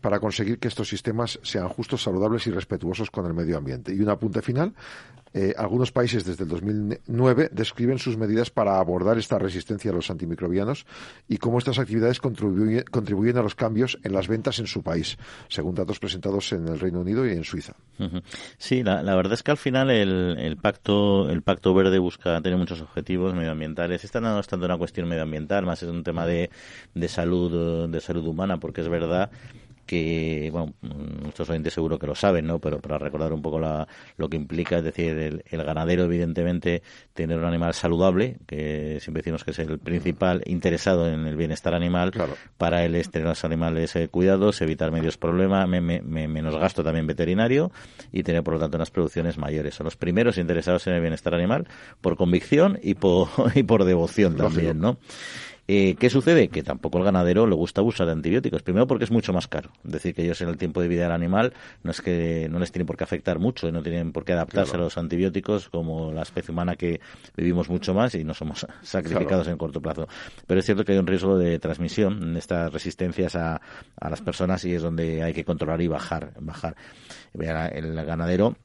para 0.00 0.20
conseguir 0.20 0.58
que 0.58 0.68
estos 0.68 0.88
sistemas 0.88 1.38
sean 1.42 1.68
justos, 1.68 2.02
saludables 2.02 2.46
y 2.46 2.50
respetuosos 2.50 3.10
con 3.10 3.26
el 3.26 3.34
medio 3.34 3.56
ambiente. 3.56 3.94
Y 3.94 4.00
un 4.00 4.10
apunte 4.10 4.42
final. 4.42 4.74
Eh, 5.34 5.54
algunos 5.56 5.92
países 5.92 6.24
desde 6.24 6.44
el 6.44 6.50
2009 6.50 7.50
describen 7.52 7.98
sus 7.98 8.16
medidas 8.16 8.50
para 8.50 8.78
abordar 8.78 9.18
esta 9.18 9.38
resistencia 9.38 9.90
a 9.90 9.94
los 9.94 10.10
antimicrobianos 10.10 10.86
y 11.28 11.38
cómo 11.38 11.58
estas 11.58 11.78
actividades 11.78 12.20
contribuyen, 12.20 13.38
a 13.38 13.42
los 13.42 13.54
cambios 13.54 13.98
en 14.02 14.12
las 14.12 14.28
ventas 14.28 14.58
en 14.58 14.66
su 14.66 14.82
país, 14.82 15.18
según 15.48 15.74
datos 15.74 15.98
presentados 15.98 16.52
en 16.52 16.66
el 16.68 16.80
Reino 16.80 17.00
Unido 17.00 17.26
y 17.26 17.32
en 17.32 17.44
Suiza. 17.44 17.74
Sí, 18.56 18.82
la, 18.82 19.02
verdad 19.02 19.34
es 19.34 19.42
que 19.42 19.50
al 19.50 19.56
final 19.56 19.90
el, 19.90 20.56
pacto 20.56 21.28
el 21.28 21.42
pacto 21.42 21.74
verde 21.74 21.98
busca 21.98 22.40
tener 22.40 22.58
muchos 22.58 22.80
objetivos 22.80 23.34
medioambientales. 23.34 24.04
Esta 24.04 24.20
no 24.20 24.38
es 24.38 24.46
tanto 24.46 24.66
una 24.66 24.78
cuestión 24.78 25.08
medioambiental, 25.08 25.66
más 25.66 25.82
es 25.82 25.88
un 25.88 26.02
tema 26.02 26.26
de, 26.26 26.50
de 26.94 27.08
salud 27.08 27.88
de 27.88 28.00
salud 28.00 28.26
humana, 28.26 28.58
porque 28.58 28.80
es 28.80 28.88
verdad 28.88 29.30
que, 29.88 30.50
bueno, 30.52 30.74
nuestros 31.22 31.48
oyentes 31.48 31.72
seguro 31.72 31.98
que 31.98 32.06
lo 32.06 32.14
saben, 32.14 32.46
¿no? 32.46 32.58
Pero 32.58 32.78
para 32.78 32.98
recordar 32.98 33.32
un 33.32 33.40
poco 33.40 33.58
la, 33.58 33.88
lo 34.18 34.28
que 34.28 34.36
implica, 34.36 34.76
es 34.76 34.84
decir, 34.84 35.42
el, 35.50 35.64
ganadero, 35.64 36.04
evidentemente, 36.04 36.82
tener 37.14 37.38
un 37.38 37.46
animal 37.46 37.72
saludable, 37.72 38.36
que 38.46 38.98
siempre 39.00 39.22
decimos 39.22 39.44
que 39.44 39.52
es 39.52 39.58
el 39.58 39.78
principal 39.78 40.42
interesado 40.44 41.08
en 41.08 41.26
el 41.26 41.36
bienestar 41.36 41.72
animal, 41.72 42.12
para 42.58 42.84
él 42.84 42.96
es 42.96 43.10
tener 43.10 43.28
los 43.28 43.44
animales 43.44 43.96
eh, 43.96 44.08
cuidados, 44.08 44.60
evitar 44.60 44.92
medios 44.92 45.16
problemas, 45.16 45.66
menos 45.66 46.56
gasto 46.56 46.84
también 46.84 47.06
veterinario 47.06 47.72
y 48.12 48.24
tener, 48.24 48.42
por 48.42 48.54
lo 48.54 48.60
tanto, 48.60 48.76
unas 48.76 48.90
producciones 48.90 49.38
mayores. 49.38 49.74
Son 49.74 49.86
los 49.86 49.96
primeros 49.96 50.36
interesados 50.36 50.86
en 50.86 50.92
el 50.92 51.00
bienestar 51.00 51.34
animal 51.34 51.66
por 52.02 52.18
convicción 52.18 52.78
y 52.82 52.92
por, 52.92 53.28
y 53.54 53.62
por 53.62 53.84
devoción 53.84 54.36
también, 54.36 54.80
¿no? 54.80 54.98
Eh, 55.70 55.96
¿Qué 55.98 56.08
sucede? 56.08 56.48
Que 56.48 56.62
tampoco 56.62 56.96
el 56.96 57.04
ganadero 57.04 57.46
le 57.46 57.54
gusta 57.54 57.82
usar 57.82 58.08
antibióticos. 58.08 58.62
Primero 58.62 58.86
porque 58.86 59.04
es 59.04 59.10
mucho 59.10 59.34
más 59.34 59.48
caro. 59.48 59.70
Es 59.84 59.92
decir, 59.92 60.14
que 60.14 60.22
ellos 60.22 60.40
en 60.40 60.48
el 60.48 60.56
tiempo 60.56 60.80
de 60.80 60.88
vida 60.88 61.02
del 61.02 61.12
animal 61.12 61.52
no 61.82 61.90
es 61.90 62.00
que 62.00 62.48
no 62.50 62.58
les 62.58 62.72
tiene 62.72 62.86
por 62.86 62.96
qué 62.96 63.04
afectar 63.04 63.38
mucho, 63.38 63.70
no 63.70 63.82
tienen 63.82 64.12
por 64.12 64.24
qué 64.24 64.32
adaptarse 64.32 64.76
a 64.76 64.78
los 64.78 64.96
antibióticos 64.96 65.68
como 65.68 66.10
la 66.10 66.22
especie 66.22 66.52
humana 66.52 66.74
que 66.76 67.02
vivimos 67.36 67.68
mucho 67.68 67.92
más 67.92 68.14
y 68.14 68.24
no 68.24 68.32
somos 68.32 68.66
sacrificados 68.82 69.46
en 69.48 69.58
corto 69.58 69.82
plazo. 69.82 70.08
Pero 70.46 70.60
es 70.60 70.64
cierto 70.64 70.86
que 70.86 70.92
hay 70.92 70.98
un 70.98 71.06
riesgo 71.06 71.36
de 71.36 71.58
transmisión 71.58 72.22
en 72.22 72.36
estas 72.38 72.72
resistencias 72.72 73.36
a, 73.36 73.60
a 74.00 74.08
las 74.08 74.22
personas 74.22 74.64
y 74.64 74.74
es 74.74 74.80
donde 74.80 75.22
hay 75.22 75.34
que 75.34 75.44
controlar 75.44 75.82
y 75.82 75.88
bajar. 75.88 76.32
bajar. 76.40 76.76
El 77.34 77.94
ganadero 78.06 78.56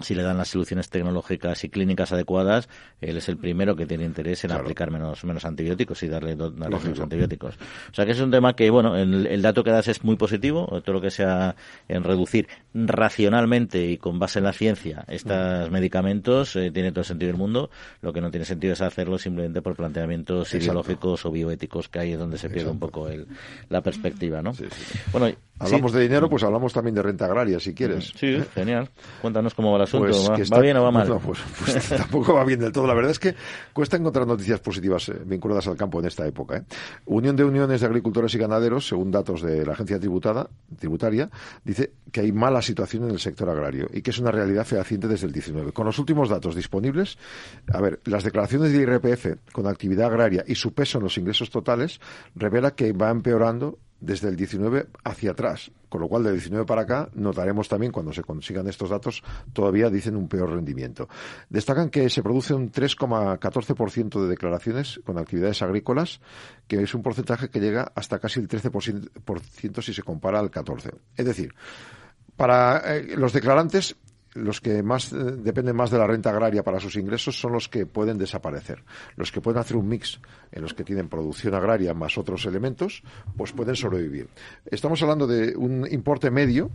si 0.00 0.14
le 0.14 0.22
dan 0.22 0.36
las 0.36 0.48
soluciones 0.48 0.90
tecnológicas 0.90 1.62
y 1.64 1.68
clínicas 1.68 2.12
adecuadas, 2.12 2.68
él 3.00 3.16
es 3.16 3.28
el 3.28 3.36
primero 3.36 3.76
que 3.76 3.86
tiene 3.86 4.04
interés 4.04 4.44
en 4.44 4.52
aplicar 4.52 4.90
menos, 4.90 5.24
menos 5.24 5.44
antibióticos 5.44 6.02
y 6.02 6.08
darle, 6.08 6.36
menos 6.36 7.00
antibióticos. 7.00 7.56
O 7.90 7.94
sea 7.94 8.04
que 8.04 8.12
es 8.12 8.20
un 8.20 8.30
tema 8.30 8.54
que, 8.56 8.70
bueno, 8.70 8.96
el, 8.96 9.42
dato 9.42 9.62
que 9.62 9.70
das 9.70 9.88
es 9.88 10.04
muy 10.04 10.16
positivo, 10.16 10.82
todo 10.82 10.94
lo 10.94 11.00
que 11.00 11.10
sea 11.10 11.54
en 11.88 12.02
reducir 12.02 12.48
racionalmente 12.74 13.86
y 13.86 13.98
con 13.98 14.18
base 14.18 14.40
en 14.40 14.44
la 14.44 14.52
ciencia 14.52 15.04
estos 15.08 15.70
medicamentos 15.70 16.56
eh, 16.56 16.70
tiene 16.70 16.90
todo 16.90 17.00
el 17.00 17.06
sentido 17.06 17.28
del 17.30 17.38
mundo. 17.38 17.70
Lo 18.00 18.12
que 18.12 18.20
no 18.20 18.30
tiene 18.30 18.44
sentido 18.44 18.72
es 18.72 18.80
hacerlo 18.80 19.18
simplemente 19.18 19.62
por 19.62 19.76
planteamientos 19.76 20.52
ideológicos 20.54 21.24
o 21.24 21.30
bioéticos 21.30 21.88
que 21.88 21.98
hay 22.00 22.12
es 22.12 22.18
donde 22.18 22.38
se 22.38 22.50
pierde 22.50 22.70
un 22.70 22.78
poco 22.78 23.08
el, 23.08 23.26
la 23.68 23.80
perspectiva, 23.80 24.42
¿no? 24.42 24.52
Bueno, 25.12 25.34
Hablamos 25.58 25.92
de 25.92 26.02
dinero, 26.02 26.28
pues 26.28 26.42
hablamos 26.42 26.72
también 26.72 26.96
de 26.96 27.02
renta 27.02 27.26
agraria, 27.26 27.60
si 27.60 27.74
quieres. 27.74 28.12
Sí, 28.16 28.42
genial. 28.54 28.90
Cuéntanos 29.22 29.54
cómo 29.54 29.70
va 29.70 29.76
el 29.76 29.82
asunto. 29.82 30.06
Pues 30.34 30.52
¿Va, 30.52 30.60
bien 30.60 30.76
o 30.76 30.82
va 30.82 30.90
mal? 30.90 31.06
Pues, 31.24 31.38
pues, 31.64 31.88
tampoco 31.96 32.34
va 32.34 32.44
bien 32.44 32.58
del 32.58 32.72
todo. 32.72 32.88
La 32.88 32.94
verdad 32.94 33.12
es 33.12 33.20
que 33.20 33.36
cuesta 33.72 33.96
encontrar 33.96 34.26
noticias 34.26 34.58
positivas 34.58 35.08
eh, 35.10 35.20
vinculadas 35.24 35.68
al 35.68 35.76
campo 35.76 36.00
en 36.00 36.06
esta 36.06 36.26
época. 36.26 36.56
¿eh? 36.56 36.62
Unión 37.06 37.36
de 37.36 37.44
Uniones 37.44 37.80
de 37.80 37.86
Agricultores 37.86 38.34
y 38.34 38.38
Ganaderos, 38.38 38.88
según 38.88 39.12
datos 39.12 39.42
de 39.42 39.64
la 39.64 39.74
Agencia 39.74 40.00
Tributada, 40.00 40.50
Tributaria, 40.76 41.30
dice 41.64 41.92
que 42.10 42.20
hay 42.20 42.32
mala 42.32 42.60
situación 42.60 43.04
en 43.04 43.10
el 43.10 43.20
sector 43.20 43.48
agrario 43.48 43.88
y 43.92 44.02
que 44.02 44.10
es 44.10 44.18
una 44.18 44.32
realidad 44.32 44.64
fehaciente 44.64 45.06
desde 45.06 45.26
el 45.26 45.32
19. 45.32 45.72
Con 45.72 45.86
los 45.86 45.98
últimos 46.00 46.28
datos 46.28 46.56
disponibles, 46.56 47.16
a 47.72 47.80
ver, 47.80 48.00
las 48.06 48.24
declaraciones 48.24 48.72
de 48.72 48.82
IRPF 48.82 49.52
con 49.52 49.68
actividad 49.68 50.06
agraria 50.06 50.44
y 50.46 50.56
su 50.56 50.74
peso 50.74 50.98
en 50.98 51.04
los 51.04 51.16
ingresos 51.16 51.50
totales 51.50 52.00
revela 52.34 52.74
que 52.74 52.92
va 52.92 53.10
empeorando 53.10 53.78
desde 54.00 54.28
el 54.28 54.36
19 54.36 54.88
hacia 55.04 55.30
atrás, 55.30 55.70
con 55.88 56.00
lo 56.00 56.08
cual 56.08 56.24
del 56.24 56.34
19 56.34 56.66
para 56.66 56.82
acá 56.82 57.08
notaremos 57.14 57.68
también 57.68 57.92
cuando 57.92 58.12
se 58.12 58.22
consigan 58.22 58.66
estos 58.68 58.90
datos 58.90 59.22
todavía 59.52 59.90
dicen 59.90 60.16
un 60.16 60.28
peor 60.28 60.50
rendimiento. 60.50 61.08
Destacan 61.48 61.90
que 61.90 62.10
se 62.10 62.22
produce 62.22 62.54
un 62.54 62.70
3,14% 62.70 64.22
de 64.22 64.28
declaraciones 64.28 65.00
con 65.04 65.18
actividades 65.18 65.62
agrícolas, 65.62 66.20
que 66.66 66.82
es 66.82 66.94
un 66.94 67.02
porcentaje 67.02 67.48
que 67.48 67.60
llega 67.60 67.92
hasta 67.94 68.18
casi 68.18 68.40
el 68.40 68.48
13% 68.48 69.82
si 69.82 69.94
se 69.94 70.02
compara 70.02 70.38
al 70.38 70.50
14. 70.50 70.90
Es 71.16 71.24
decir, 71.24 71.54
para 72.36 72.96
eh, 72.96 73.16
los 73.16 73.32
declarantes 73.32 73.96
los 74.34 74.60
que 74.60 74.82
más 74.82 75.12
eh, 75.12 75.16
dependen 75.16 75.76
más 75.76 75.90
de 75.90 75.98
la 75.98 76.06
renta 76.06 76.30
agraria 76.30 76.62
para 76.62 76.80
sus 76.80 76.96
ingresos 76.96 77.38
son 77.38 77.52
los 77.52 77.68
que 77.68 77.86
pueden 77.86 78.18
desaparecer. 78.18 78.84
Los 79.16 79.32
que 79.32 79.40
pueden 79.40 79.60
hacer 79.60 79.76
un 79.76 79.88
mix 79.88 80.20
en 80.52 80.62
los 80.62 80.74
que 80.74 80.84
tienen 80.84 81.08
producción 81.08 81.54
agraria 81.54 81.94
más 81.94 82.18
otros 82.18 82.44
elementos, 82.46 83.02
pues 83.36 83.52
pueden 83.52 83.76
sobrevivir. 83.76 84.28
Estamos 84.66 85.00
hablando 85.02 85.26
de 85.26 85.56
un 85.56 85.86
importe 85.90 86.30
medio 86.30 86.70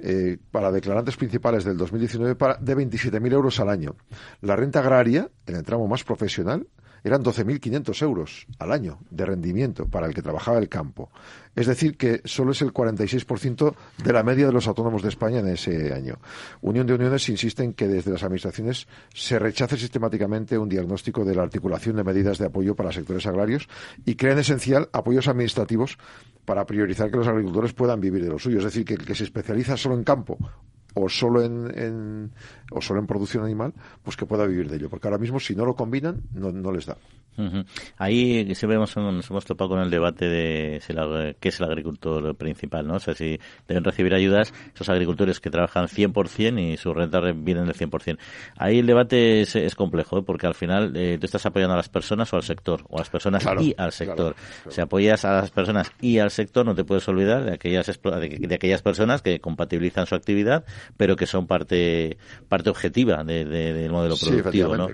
eh, 0.00 0.38
para 0.50 0.70
declarantes 0.70 1.16
principales 1.16 1.64
del 1.64 1.76
2019 1.76 2.36
para, 2.36 2.56
de 2.56 2.76
27.000 2.76 3.32
euros 3.32 3.60
al 3.60 3.68
año. 3.68 3.96
La 4.40 4.56
renta 4.56 4.80
agraria, 4.80 5.30
en 5.46 5.56
el 5.56 5.64
tramo 5.64 5.86
más 5.88 6.04
profesional, 6.04 6.66
eran 7.04 7.22
12.500 7.22 8.02
euros 8.02 8.46
al 8.58 8.72
año 8.72 8.98
de 9.10 9.26
rendimiento 9.26 9.86
para 9.86 10.06
el 10.06 10.14
que 10.14 10.22
trabajaba 10.22 10.58
el 10.58 10.68
campo. 10.68 11.10
Es 11.54 11.66
decir, 11.66 11.96
que 11.96 12.20
solo 12.24 12.52
es 12.52 12.62
el 12.62 12.72
46% 12.72 13.74
de 14.04 14.12
la 14.12 14.22
media 14.22 14.46
de 14.46 14.52
los 14.52 14.68
autónomos 14.68 15.02
de 15.02 15.08
España 15.08 15.40
en 15.40 15.48
ese 15.48 15.92
año. 15.92 16.18
Unión 16.60 16.86
de 16.86 16.94
Uniones 16.94 17.28
insiste 17.28 17.64
en 17.64 17.72
que 17.72 17.88
desde 17.88 18.12
las 18.12 18.22
administraciones 18.22 18.86
se 19.12 19.38
rechace 19.38 19.76
sistemáticamente 19.76 20.56
un 20.56 20.68
diagnóstico 20.68 21.24
de 21.24 21.34
la 21.34 21.42
articulación 21.42 21.96
de 21.96 22.04
medidas 22.04 22.38
de 22.38 22.46
apoyo 22.46 22.76
para 22.76 22.92
sectores 22.92 23.26
agrarios 23.26 23.68
y 24.04 24.14
creen 24.14 24.38
esencial 24.38 24.88
apoyos 24.92 25.28
administrativos 25.28 25.98
para 26.44 26.64
priorizar 26.64 27.10
que 27.10 27.16
los 27.16 27.28
agricultores 27.28 27.72
puedan 27.72 28.00
vivir 28.00 28.22
de 28.22 28.30
lo 28.30 28.38
suyo. 28.38 28.58
Es 28.58 28.64
decir, 28.64 28.84
que 28.84 28.94
el 28.94 29.04
que 29.04 29.14
se 29.14 29.24
especializa 29.24 29.76
solo 29.76 29.96
en 29.96 30.04
campo 30.04 30.38
o 30.98 31.08
solo 31.08 31.42
en, 31.42 32.32
o 32.70 32.80
solo 32.80 33.00
en 33.00 33.06
producción 33.06 33.44
animal, 33.44 33.72
pues 34.02 34.16
que 34.16 34.26
pueda 34.26 34.46
vivir 34.46 34.68
de 34.68 34.76
ello. 34.76 34.90
Porque 34.90 35.06
ahora 35.06 35.18
mismo, 35.18 35.38
si 35.38 35.54
no 35.54 35.64
lo 35.64 35.74
combinan, 35.74 36.22
no, 36.32 36.50
no 36.52 36.72
les 36.72 36.86
da. 36.86 36.96
Ahí 37.98 38.54
siempre 38.54 38.76
hemos, 38.76 38.96
nos 38.96 39.30
hemos 39.30 39.44
topado 39.44 39.70
con 39.70 39.80
el 39.80 39.90
debate 39.90 40.28
de 40.28 40.80
si 40.80 40.92
qué 41.38 41.48
es 41.48 41.60
el 41.60 41.66
agricultor 41.66 42.34
principal, 42.36 42.86
¿no? 42.86 42.94
O 42.94 42.98
sea, 42.98 43.14
si 43.14 43.38
deben 43.68 43.84
recibir 43.84 44.12
ayudas 44.14 44.52
esos 44.74 44.88
agricultores 44.88 45.38
que 45.40 45.50
trabajan 45.50 45.86
100% 45.86 46.60
y 46.60 46.76
sus 46.76 46.94
rentas 46.94 47.22
vienen 47.36 47.66
del 47.66 47.76
100%. 47.76 48.18
Ahí 48.56 48.80
el 48.80 48.86
debate 48.86 49.42
es, 49.42 49.54
es 49.54 49.74
complejo, 49.76 50.18
¿eh? 50.18 50.22
porque 50.26 50.46
al 50.46 50.54
final 50.54 50.96
eh, 50.96 51.16
tú 51.20 51.26
estás 51.26 51.46
apoyando 51.46 51.74
a 51.74 51.76
las 51.76 51.88
personas 51.88 52.32
o 52.32 52.36
al 52.36 52.42
sector, 52.42 52.84
o 52.88 52.96
a 52.96 53.00
las 53.00 53.10
personas 53.10 53.46
y 53.60 53.74
al 53.78 53.92
sector. 53.92 54.34
Si 54.68 54.80
apoyas 54.80 55.24
a 55.24 55.32
las 55.34 55.50
personas 55.50 55.92
y 56.00 56.18
al 56.18 56.30
sector, 56.30 56.66
no 56.66 56.74
te 56.74 56.84
puedes 56.84 57.06
olvidar 57.08 57.44
de 57.44 57.54
aquellas, 57.54 57.86
de, 57.86 58.54
aquellas 58.54 58.82
personas 58.82 59.22
que 59.22 59.40
compatibilizan 59.40 60.06
su 60.06 60.16
actividad, 60.16 60.64
pero 60.96 61.16
que 61.16 61.26
son 61.26 61.46
parte, 61.46 62.18
parte 62.48 62.70
objetiva 62.70 63.24
del 63.24 63.90
modelo 63.90 64.16
productivo, 64.16 64.76
¿no? 64.76 64.88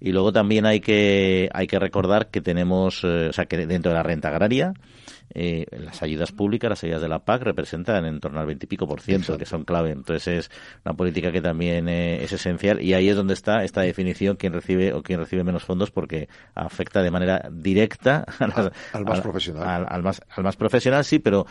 Y 0.00 0.12
luego 0.12 0.32
también 0.32 0.66
hay 0.66 0.80
que, 0.80 1.48
hay 1.52 1.66
que 1.66 1.78
recordar 1.78 2.28
que 2.28 2.40
tenemos, 2.40 3.02
eh, 3.04 3.28
o 3.30 3.32
sea, 3.32 3.46
que 3.46 3.66
dentro 3.66 3.90
de 3.90 3.96
la 3.96 4.02
renta 4.02 4.28
agraria, 4.28 4.74
eh, 5.34 5.66
las 5.70 6.02
ayudas 6.02 6.32
públicas, 6.32 6.70
las 6.70 6.82
ayudas 6.84 7.02
de 7.02 7.08
la 7.08 7.18
PAC 7.18 7.42
representan 7.42 8.06
en 8.06 8.18
torno 8.18 8.40
al 8.40 8.46
veintipico 8.46 8.86
por 8.86 9.00
ciento, 9.00 9.36
que 9.36 9.44
son 9.44 9.64
clave. 9.64 9.90
Entonces 9.90 10.26
es 10.28 10.50
una 10.84 10.94
política 10.94 11.30
que 11.30 11.42
también 11.42 11.88
eh, 11.88 12.22
es 12.24 12.32
esencial 12.32 12.80
y 12.80 12.94
ahí 12.94 13.08
es 13.08 13.16
donde 13.16 13.34
está 13.34 13.62
esta 13.62 13.82
definición 13.82 14.36
quién 14.36 14.54
recibe 14.54 14.94
o 14.94 15.02
quién 15.02 15.20
recibe 15.20 15.44
menos 15.44 15.64
fondos 15.64 15.90
porque 15.90 16.28
afecta 16.54 17.02
de 17.02 17.10
manera 17.10 17.48
directa 17.52 18.24
al, 18.92 19.04
más 19.04 19.20
profesional. 19.20 19.86
Al, 19.88 20.02
más, 20.02 20.22
al 20.30 20.44
más 20.44 20.56
profesional, 20.56 21.04
sí, 21.04 21.18
pero 21.18 21.46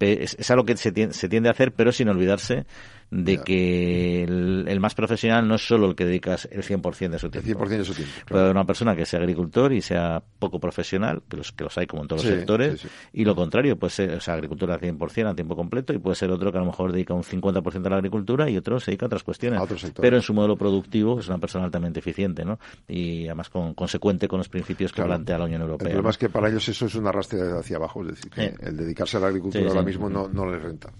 es, 0.00 0.34
es 0.34 0.50
algo 0.50 0.64
que 0.64 0.76
se 0.76 0.90
tiende, 0.90 1.14
se 1.14 1.28
tiende 1.28 1.48
a 1.48 1.52
hacer, 1.52 1.72
pero 1.72 1.92
sin 1.92 2.08
olvidarse 2.08 2.66
de 3.10 3.38
que 3.38 4.22
el, 4.22 4.80
más 4.80 4.94
profesional 4.94 5.46
no 5.46 5.56
es 5.56 5.66
solo 5.66 5.88
el 5.88 5.94
que 5.94 6.04
dedicas 6.04 6.48
el 6.50 6.62
100% 6.62 7.10
de 7.10 7.18
su 7.18 7.28
tiempo. 7.30 7.64
El 7.64 7.70
100% 7.70 7.78
de 7.78 7.84
su 7.84 7.94
tiempo. 7.94 8.12
Puede 8.28 8.50
una 8.50 8.64
persona 8.64 8.94
que 8.94 9.04
sea 9.04 9.20
agricultor 9.20 9.72
y 9.72 9.82
sea 9.82 10.22
poco 10.38 10.60
profesional, 10.60 11.22
que 11.28 11.36
los, 11.36 11.52
que 11.52 11.64
los 11.64 11.76
hay 11.76 11.86
como 11.86 12.02
en 12.02 12.08
todos 12.08 12.24
los 12.24 12.34
sectores, 12.34 12.86
y 13.12 13.24
lo 13.24 13.34
contrario, 13.34 13.76
puede 13.76 13.90
ser 13.90 14.10
o 14.14 14.20
sea, 14.20 14.34
agricultura 14.34 14.74
al 14.74 14.80
100% 14.80 15.30
a 15.30 15.34
tiempo 15.34 15.56
completo 15.56 15.92
y 15.92 15.98
puede 15.98 16.16
ser 16.16 16.30
otro 16.30 16.52
que 16.52 16.58
a 16.58 16.60
lo 16.60 16.66
mejor 16.66 16.92
dedica 16.92 17.12
un 17.14 17.24
50% 17.24 17.86
a 17.86 17.90
la 17.90 17.96
agricultura 17.96 18.48
y 18.48 18.56
otro 18.56 18.78
se 18.78 18.92
dedica 18.92 19.06
a 19.06 19.08
otras 19.08 19.22
cuestiones. 19.22 19.60
pero 20.00 20.16
en 20.16 20.22
su 20.22 20.32
modelo 20.32 20.56
productivo 20.56 21.18
es 21.18 21.28
una 21.28 21.38
persona 21.38 21.64
altamente 21.64 21.98
eficiente, 21.98 22.44
¿no? 22.44 22.58
Y 22.88 23.26
además 23.26 23.50
con, 23.50 23.74
consecuente 23.74 24.28
con 24.28 24.38
los 24.38 24.48
principios 24.48 24.92
que 24.92 25.02
plantea 25.02 25.38
la 25.38 25.44
Unión 25.46 25.62
Europea. 25.62 25.88
El 25.88 25.94
problema 25.94 26.10
es 26.10 26.18
que 26.18 26.28
para 26.28 26.48
ellos 26.48 26.68
eso 26.68 26.86
es 26.86 26.94
una 26.94 27.08
arrastre 27.08 27.40
hacia 27.58 27.76
abajo, 27.76 28.02
es 28.02 28.08
decir, 28.08 28.30
que 28.30 28.54
el 28.60 28.76
dedicarse 28.76 29.16
a 29.16 29.20
la 29.20 29.28
agricultura 29.28 29.68
ahora 29.68 29.82
mismo 29.82 30.08
no, 30.08 30.28
no 30.28 30.50
les 30.50 30.62
renta. 30.62 30.92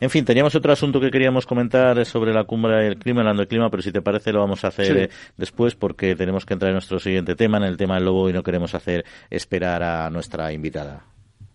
En 0.00 0.08
fin, 0.08 0.24
teníamos 0.24 0.54
otro 0.54 0.72
asunto 0.72 1.00
que 1.00 1.10
queríamos 1.10 1.46
comentar 1.50 2.06
sobre 2.06 2.32
la 2.32 2.44
cumbre 2.44 2.84
del 2.84 2.96
clima, 2.96 3.22
hablando 3.22 3.40
del 3.40 3.48
clima, 3.48 3.68
pero 3.70 3.82
si 3.82 3.90
te 3.90 4.02
parece 4.02 4.32
lo 4.32 4.38
vamos 4.38 4.64
a 4.64 4.68
hacer 4.68 4.96
eh, 4.96 5.10
después 5.36 5.74
porque 5.74 6.14
tenemos 6.14 6.46
que 6.46 6.54
entrar 6.54 6.70
en 6.70 6.76
nuestro 6.76 7.00
siguiente 7.00 7.34
tema, 7.34 7.58
en 7.58 7.64
el 7.64 7.76
tema 7.76 7.96
del 7.96 8.04
lobo, 8.04 8.30
y 8.30 8.32
no 8.32 8.44
queremos 8.44 8.72
hacer 8.76 9.04
esperar 9.28 9.82
a 9.82 10.08
nuestra 10.10 10.52
invitada. 10.52 11.04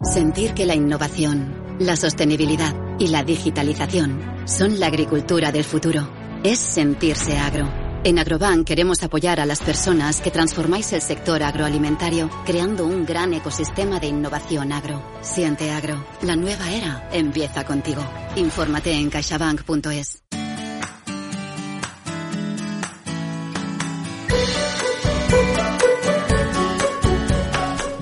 Sentir 0.01 0.53
que 0.53 0.65
la 0.65 0.75
innovación, 0.75 1.77
la 1.79 1.95
sostenibilidad 1.95 2.75
y 2.99 3.07
la 3.07 3.23
digitalización 3.23 4.19
son 4.45 4.81
la 4.81 4.87
agricultura 4.87 5.53
del 5.53 5.63
futuro 5.63 6.09
es 6.43 6.59
sentirse 6.59 7.37
agro. 7.37 7.84
En 8.05 8.19
Agrobank 8.19 8.67
queremos 8.67 9.01
apoyar 9.01 9.39
a 9.39 9.47
las 9.47 9.61
personas 9.61 10.21
que 10.21 10.29
transformáis 10.29 10.93
el 10.93 11.01
sector 11.01 11.41
agroalimentario 11.41 12.29
creando 12.45 12.85
un 12.85 13.03
gran 13.03 13.33
ecosistema 13.33 13.99
de 13.99 14.05
innovación 14.05 14.71
agro. 14.71 15.01
Siente 15.21 15.71
agro. 15.71 16.05
La 16.21 16.35
nueva 16.35 16.71
era 16.71 17.09
empieza 17.11 17.65
contigo. 17.65 18.03
Infórmate 18.35 18.93
en 18.93 19.09
caixabank.es. 19.09 20.21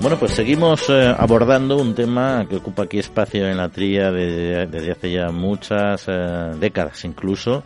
Bueno, 0.04 0.18
pues 0.18 0.32
seguimos 0.32 0.90
eh, 0.90 1.14
abordando 1.16 1.78
un 1.78 1.94
tema 1.94 2.44
que 2.46 2.56
ocupa 2.56 2.82
aquí 2.82 2.98
espacio 2.98 3.48
en 3.48 3.56
la 3.56 3.70
tría 3.70 4.12
desde, 4.12 4.92
hace 4.92 5.10
ya 5.10 5.30
muchas 5.30 6.04
eh, 6.08 6.52
décadas 6.60 7.06
incluso 7.06 7.62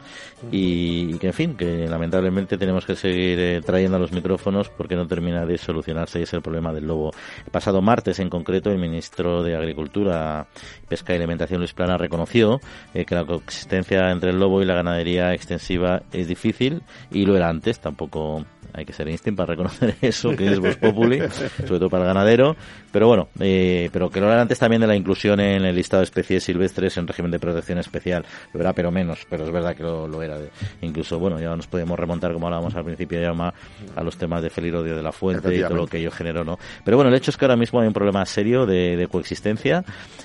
y, 0.53 1.19
que, 1.19 1.27
en 1.27 1.33
fin, 1.33 1.57
que 1.57 1.89
lamentablemente 1.89 2.57
tenemos 2.57 2.87
que 2.87 2.95
seguir 2.95 3.41
eh, 3.41 3.61
trayendo 3.61 3.97
a 3.97 4.01
los 4.01 4.13
micrófonos 4.13 4.69
porque 4.69 4.95
no 4.95 5.09
termina 5.09 5.45
de 5.47 5.59
solucionarse 5.59 6.21
y 6.21 6.23
es 6.23 6.33
el 6.33 6.41
problema 6.41 6.73
del 6.73 6.87
lobo. 6.87 7.11
El 7.45 7.51
pasado 7.51 7.83
martes, 7.83 8.21
en 8.21 8.31
concreto, 8.31 8.71
el 8.71 8.79
ministro 8.79 9.43
de 9.43 9.57
Agricultura, 9.57 10.47
Pesca 10.89 11.15
y 11.15 11.17
Alimentación, 11.17 11.59
Luis 11.59 11.73
Plana, 11.73 11.99
reconoció 11.99 12.61
que 12.93 13.15
la 13.17 13.25
coexistencia 13.25 14.13
entre 14.13 14.31
el 14.31 14.39
lobo 14.39 14.63
y 14.63 14.65
la 14.65 14.75
ganadería 14.75 15.35
extensiva 15.35 16.03
es 16.13 16.29
difícil 16.29 16.83
y 17.11 17.27
lo 17.27 17.37
era 17.37 17.49
antes, 17.49 17.81
tampoco 17.81 18.45
hay 18.73 18.85
que 18.85 18.93
ser 18.93 19.09
instinto 19.09 19.37
para 19.37 19.55
reconocer 19.55 19.97
eso, 20.03 20.37
que 20.37 20.47
es 20.47 20.59
Vox 20.59 20.77
Populi, 20.77 21.21
sobre 21.31 21.79
todo 21.79 21.91
para 21.91 22.05
el 22.05 22.09
ganadero. 22.09 22.57
Pero 22.91 23.07
bueno, 23.07 23.29
eh, 23.41 23.91
pero 23.93 24.11
que 24.11 24.21
lo 24.21 24.31
era 24.33 24.41
antes 24.41 24.59
también 24.59 24.81
de 24.81 24.87
la 24.87 24.97
inclusión 24.97 25.41
en 25.41 25.65
el 25.65 25.75
listado 25.75 26.01
de 26.01 26.05
especies 26.05 26.45
silvestres 26.45 26.97
en 26.97 27.07
régimen 27.07 27.31
de 27.31 27.39
protección 27.39 27.79
especial. 27.79 28.25
Lo 28.53 28.61
era, 28.61 28.73
pero 28.73 28.91
menos, 28.91 29.27
pero 29.29 29.45
es 29.45 29.51
verdad 29.51 29.77
que 29.77 29.83
lo, 29.83 30.23
era. 30.23 30.39
incluso, 30.81 31.19
bueno, 31.19 31.39
ya 31.41 31.55
nos 31.55 31.67
podemos 31.67 31.99
remontar, 31.99 32.33
como 32.33 32.47
hablábamos 32.47 32.75
al 32.75 32.85
principio, 32.85 33.21
ya 33.21 33.29
a 33.29 34.03
los 34.03 34.17
temas 34.17 34.43
de 34.43 34.51
Felirodio 34.51 34.97
de 34.97 35.03
la 35.03 35.13
Fuente 35.13 35.55
y 35.55 35.61
todo 35.61 35.75
lo 35.75 35.87
que 35.87 35.99
ello 35.99 36.11
generó, 36.11 36.45
¿no? 36.45 36.59
Pero 36.85 36.97
bueno, 36.97 37.11
el 37.11 37.17
hecho 37.17 37.31
es 37.31 37.37
que 37.37 37.45
ahora 37.45 37.57
mismo 37.57 37.81
hay 37.81 37.87
un 37.87 37.93
problema 37.93 38.25
serio 38.25 38.67
de, 38.67 39.09
coexistencia 39.11 39.85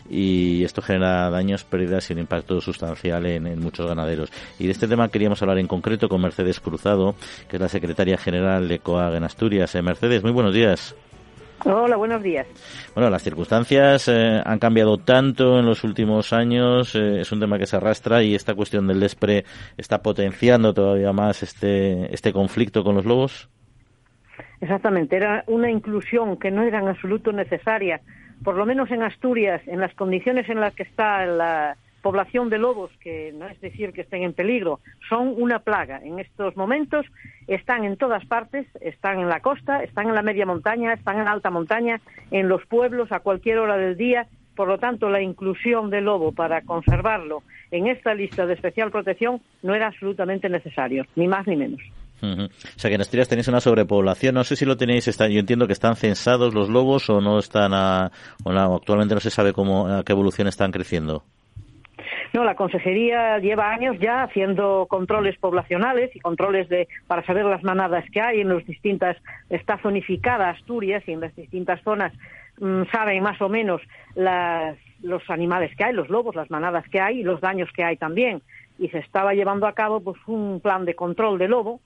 y 0.10 0.64
esto 0.64 0.82
genera 0.82 1.30
daños, 1.30 1.64
pérdidas 1.64 2.10
y 2.10 2.14
un 2.14 2.20
impacto 2.20 2.60
sustancial 2.60 3.26
en, 3.26 3.48
en 3.48 3.60
muchos 3.60 3.88
ganaderos. 3.88 4.30
Y 4.60 4.66
de 4.66 4.72
este 4.72 4.88
tema 4.88 5.08
queríamos 5.10 5.42
hablar 5.42 5.58
en 5.58 5.68
concreto 5.68 6.10
con 6.10 6.22
Mercedes 6.22 6.60
Cruzado, 6.60 7.16
que 7.48 7.58
es 7.58 7.62
la 7.62 7.70
secretaria 7.70 8.18
general 8.18 8.68
de 8.68 8.80
COAG 8.80 9.16
en 9.16 9.24
Asturias. 9.24 9.76
Eh, 9.76 9.82
Mercedes, 9.82 10.24
muy 10.24 10.32
buenos 10.32 10.54
días. 10.54 10.96
Hola, 11.66 11.96
buenos 11.96 12.22
días. 12.22 12.46
Bueno, 12.94 13.10
las 13.10 13.24
circunstancias 13.24 14.10
eh, 14.10 14.42
han 14.44 14.60
cambiado 14.60 14.98
tanto 14.98 15.60
en 15.60 15.66
los 15.66 15.84
últimos 15.86 16.34
años, 16.34 16.94
eh, 16.96 17.22
es 17.22 17.32
un 17.32 17.40
tema 17.40 17.58
que 17.58 17.66
se 17.66 17.78
arrastra 17.78 18.22
y 18.22 18.36
esta 18.36 18.54
cuestión 18.54 18.86
del 18.88 19.00
despre 19.00 19.46
está 19.78 20.02
potenciando 20.02 20.74
todavía 20.74 21.14
más 21.14 21.42
este, 21.42 22.14
este 22.14 22.34
conflicto 22.34 22.84
con 22.84 22.96
los 22.96 23.06
lobos. 23.06 23.50
Exactamente, 24.60 25.16
era 25.16 25.44
una 25.48 25.72
inclusión 25.72 26.38
que 26.38 26.52
no 26.52 26.64
era 26.64 26.80
en 26.80 26.88
absoluto 26.90 27.32
necesaria, 27.32 28.02
por 28.44 28.56
lo 28.56 28.66
menos 28.66 28.92
en 28.92 29.04
Asturias, 29.04 29.62
en 29.68 29.80
las 29.80 29.94
condiciones 29.94 30.50
en 30.50 30.60
las 30.60 30.74
que 30.74 30.84
está 30.84 31.26
la, 31.26 31.78
población 32.04 32.50
de 32.50 32.60
lobos, 32.60 32.92
que 33.00 33.34
no 33.34 33.48
es 33.48 33.60
decir 33.62 33.94
que 33.94 34.02
estén 34.02 34.22
en 34.22 34.34
peligro, 34.34 34.82
son 35.10 35.34
una 35.36 35.60
plaga. 35.60 36.02
En 36.04 36.20
estos 36.20 36.56
momentos 36.56 37.06
están 37.48 37.86
en 37.86 37.98
todas 37.98 38.24
partes, 38.26 38.68
están 38.82 39.20
en 39.20 39.30
la 39.30 39.40
costa, 39.40 39.82
están 39.82 40.10
en 40.10 40.14
la 40.14 40.22
media 40.22 40.46
montaña, 40.46 40.94
están 40.94 41.20
en 41.20 41.28
alta 41.28 41.50
montaña, 41.50 42.02
en 42.30 42.50
los 42.50 42.64
pueblos, 42.68 43.12
a 43.12 43.22
cualquier 43.22 43.58
hora 43.58 43.78
del 43.78 43.98
día. 43.98 44.28
Por 44.56 44.68
lo 44.68 44.78
tanto, 44.78 45.10
la 45.10 45.22
inclusión 45.22 45.90
del 45.90 46.06
lobo 46.06 46.32
para 46.34 46.62
conservarlo 46.62 47.42
en 47.72 47.88
esta 47.88 48.14
lista 48.14 48.46
de 48.46 48.54
especial 48.54 48.92
protección 48.92 49.42
no 49.64 49.74
era 49.74 49.88
absolutamente 49.88 50.48
necesario, 50.50 51.06
ni 51.16 51.28
más 51.28 51.48
ni 51.48 51.56
menos. 51.56 51.82
O 52.24 52.48
sea 52.78 52.90
que 52.90 52.96
en 52.96 53.02
Asturias 53.02 53.28
tenéis 53.28 53.50
una 53.50 53.60
sobrepoblación. 53.60 54.34
No 54.36 54.46
sé 54.46 54.56
si 54.56 54.64
lo 54.64 54.78
tenéis. 54.78 55.10
Está, 55.10 55.28
yo 55.28 55.40
entiendo 55.40 55.68
que 55.68 55.74
están 55.74 55.98
censados 55.98 56.54
los 56.54 56.70
lobos 56.70 57.10
o 57.10 57.20
no 57.20 57.38
están. 57.38 57.74
A, 57.74 58.12
o 58.46 58.52
actualmente 58.52 59.14
no 59.14 59.20
se 59.20 59.30
sabe 59.30 59.52
cómo 59.52 59.88
a 59.88 60.04
qué 60.04 60.14
evolución 60.14 60.48
están 60.48 60.72
creciendo. 60.72 61.26
No, 62.34 62.44
la 62.44 62.56
consejería 62.56 63.38
lleva 63.38 63.72
años 63.72 63.96
ya 64.00 64.24
haciendo 64.24 64.88
controles 64.90 65.38
poblacionales 65.38 66.16
y 66.16 66.20
controles 66.20 66.68
de 66.68 66.88
para 67.06 67.24
saber 67.26 67.46
las 67.46 67.64
manadas 67.64 68.06
que 68.12 68.22
hay 68.22 68.42
en 68.42 68.50
las 68.50 68.66
distintas 68.66 69.18
está 69.52 69.78
zonificada 69.78 70.50
Asturias 70.50 71.04
y 71.06 71.12
en 71.12 71.22
las 71.22 71.36
distintas 71.36 71.80
zonas 71.84 72.12
mm, 72.60 72.86
saben 72.92 73.22
más 73.22 73.40
o 73.40 73.50
menos 73.50 73.82
las, 74.16 74.76
los 75.04 75.22
animales 75.30 75.76
que 75.78 75.84
hay, 75.84 75.94
los 75.94 76.10
lobos, 76.10 76.36
las 76.36 76.50
manadas 76.50 76.90
que 76.90 77.00
hay 77.00 77.20
y 77.20 77.24
los 77.24 77.40
daños 77.40 77.70
que 77.72 77.84
hay 77.84 77.98
también. 77.98 78.42
Y 78.80 78.90
se 78.90 78.98
estaba 78.98 79.36
llevando 79.36 79.68
a 79.68 79.74
cabo 79.74 80.00
pues 80.00 80.18
un 80.26 80.60
plan 80.60 80.86
de 80.86 80.96
control 80.96 81.38
de 81.38 81.48
lobo 81.48 81.82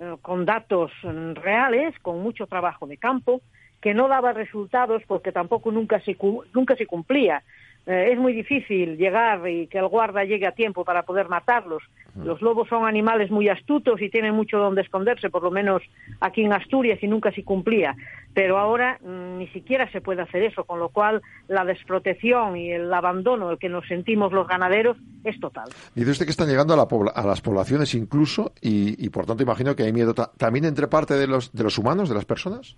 eh, 0.00 0.16
con 0.20 0.44
datos 0.44 0.90
mm, 1.04 1.34
reales, 1.34 1.96
con 2.00 2.20
mucho 2.20 2.48
trabajo 2.48 2.88
de 2.88 2.96
campo, 2.96 3.40
que 3.80 3.94
no 3.94 4.08
daba 4.08 4.32
resultados 4.32 5.02
porque 5.06 5.30
tampoco 5.30 5.70
nunca 5.70 6.00
se, 6.00 6.16
nunca 6.52 6.74
se 6.74 6.86
cumplía. 6.86 7.44
Eh, 7.86 8.10
es 8.12 8.18
muy 8.18 8.32
difícil 8.32 8.96
llegar 8.96 9.48
y 9.48 9.66
que 9.66 9.78
el 9.78 9.88
guarda 9.88 10.24
llegue 10.24 10.46
a 10.46 10.52
tiempo 10.52 10.84
para 10.84 11.02
poder 11.02 11.28
matarlos. 11.28 11.82
Los 12.14 12.42
lobos 12.42 12.68
son 12.68 12.86
animales 12.86 13.30
muy 13.30 13.48
astutos 13.48 14.02
y 14.02 14.10
tienen 14.10 14.34
mucho 14.34 14.58
donde 14.58 14.82
esconderse, 14.82 15.30
por 15.30 15.42
lo 15.42 15.50
menos 15.50 15.82
aquí 16.20 16.42
en 16.42 16.52
Asturias, 16.52 16.98
y 17.02 17.08
nunca 17.08 17.32
se 17.32 17.42
cumplía. 17.42 17.96
Pero 18.34 18.58
ahora 18.58 18.98
mm, 19.02 19.38
ni 19.38 19.48
siquiera 19.48 19.90
se 19.90 20.02
puede 20.02 20.20
hacer 20.20 20.42
eso, 20.42 20.64
con 20.64 20.78
lo 20.78 20.90
cual 20.90 21.22
la 21.48 21.64
desprotección 21.64 22.56
y 22.56 22.70
el 22.70 22.92
abandono 22.92 23.50
el 23.50 23.58
que 23.58 23.70
nos 23.70 23.86
sentimos 23.88 24.30
los 24.30 24.46
ganaderos 24.46 24.98
es 25.24 25.40
total. 25.40 25.70
Dice 25.94 26.10
usted 26.10 26.26
que 26.26 26.32
están 26.32 26.48
llegando 26.48 26.74
a, 26.74 27.26
las 27.26 27.40
poblaciones 27.40 27.94
incluso, 27.94 28.52
y, 28.60 29.08
por 29.08 29.24
tanto 29.24 29.42
imagino 29.42 29.74
que 29.74 29.84
hay 29.84 29.92
miedo 29.92 30.14
también 30.14 30.66
entre 30.66 30.88
parte 30.88 31.14
de 31.14 31.26
los, 31.26 31.52
de 31.52 31.62
los 31.62 31.78
humanos, 31.78 32.10
de 32.10 32.14
las 32.14 32.26
personas. 32.26 32.76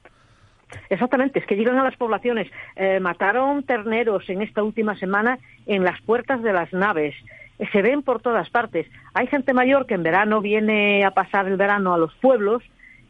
Exactamente, 0.91 1.39
es 1.39 1.47
que 1.47 1.57
llegan 1.57 1.79
a 1.79 1.85
las 1.85 1.97
poblaciones. 1.97 2.51
Eh, 2.77 3.01
mataron 3.01 3.63
terneros 3.63 4.29
en 4.29 4.43
esta 4.43 4.63
última 4.63 4.97
semana 4.97 5.39
en 5.67 5.85
las 5.85 6.01
puertas 6.03 6.43
de 6.43 6.53
las 6.53 6.73
naves. 6.73 7.15
Eh, 7.59 7.67
se 7.73 7.83
ven 7.83 8.03
por 8.03 8.21
todas 8.21 8.51
partes. 8.51 8.87
Hay 9.15 9.27
gente 9.27 9.53
mayor 9.53 9.87
que 9.87 9.95
en 9.95 10.03
verano 10.03 10.41
viene 10.41 11.05
a 11.05 11.13
pasar 11.13 11.47
el 11.47 11.57
verano 11.57 11.95
a 11.95 11.99
los 11.99 12.15
pueblos 12.17 12.63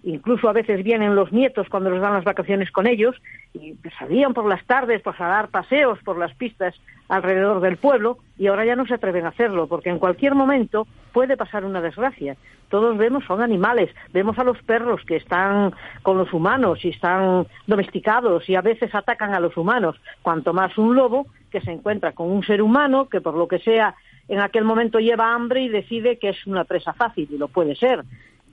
incluso 0.04 0.48
a 0.48 0.52
veces 0.52 0.84
vienen 0.84 1.14
los 1.14 1.32
nietos 1.32 1.68
cuando 1.68 1.90
les 1.90 2.00
dan 2.00 2.12
las 2.12 2.24
vacaciones 2.24 2.70
con 2.70 2.86
ellos 2.86 3.16
y 3.54 3.74
salían 3.98 4.34
por 4.34 4.46
las 4.46 4.64
tardes 4.66 5.00
pues 5.02 5.18
a 5.20 5.26
dar 5.26 5.48
paseos 5.48 5.98
por 6.04 6.18
las 6.18 6.34
pistas 6.34 6.74
alrededor 7.08 7.60
del 7.60 7.78
pueblo 7.78 8.18
y 8.36 8.46
ahora 8.46 8.64
ya 8.66 8.76
no 8.76 8.86
se 8.86 8.94
atreven 8.94 9.24
a 9.24 9.30
hacerlo 9.30 9.66
porque 9.66 9.88
en 9.88 9.98
cualquier 9.98 10.34
momento 10.34 10.86
puede 11.12 11.36
pasar 11.36 11.64
una 11.64 11.80
desgracia. 11.80 12.36
Todos 12.68 12.96
vemos 12.98 13.24
son 13.24 13.40
animales, 13.40 13.90
vemos 14.12 14.38
a 14.38 14.44
los 14.44 14.60
perros 14.62 15.00
que 15.06 15.16
están 15.16 15.72
con 16.02 16.18
los 16.18 16.32
humanos 16.32 16.84
y 16.84 16.88
están 16.88 17.46
domesticados 17.66 18.48
y 18.48 18.56
a 18.56 18.62
veces 18.62 18.94
atacan 18.94 19.32
a 19.32 19.40
los 19.40 19.56
humanos, 19.56 19.96
cuanto 20.22 20.52
más 20.52 20.76
un 20.76 20.94
lobo 20.94 21.26
que 21.50 21.60
se 21.62 21.70
encuentra 21.70 22.12
con 22.12 22.30
un 22.30 22.42
ser 22.44 22.60
humano 22.60 23.08
que 23.08 23.20
por 23.20 23.34
lo 23.34 23.48
que 23.48 23.58
sea 23.58 23.94
en 24.28 24.40
aquel 24.40 24.64
momento 24.64 24.98
lleva 24.98 25.34
hambre 25.34 25.62
y 25.62 25.68
decide 25.68 26.18
que 26.18 26.30
es 26.30 26.46
una 26.46 26.64
presa 26.64 26.92
fácil 26.92 27.28
y 27.30 27.38
lo 27.38 27.48
puede 27.48 27.74
ser 27.74 28.04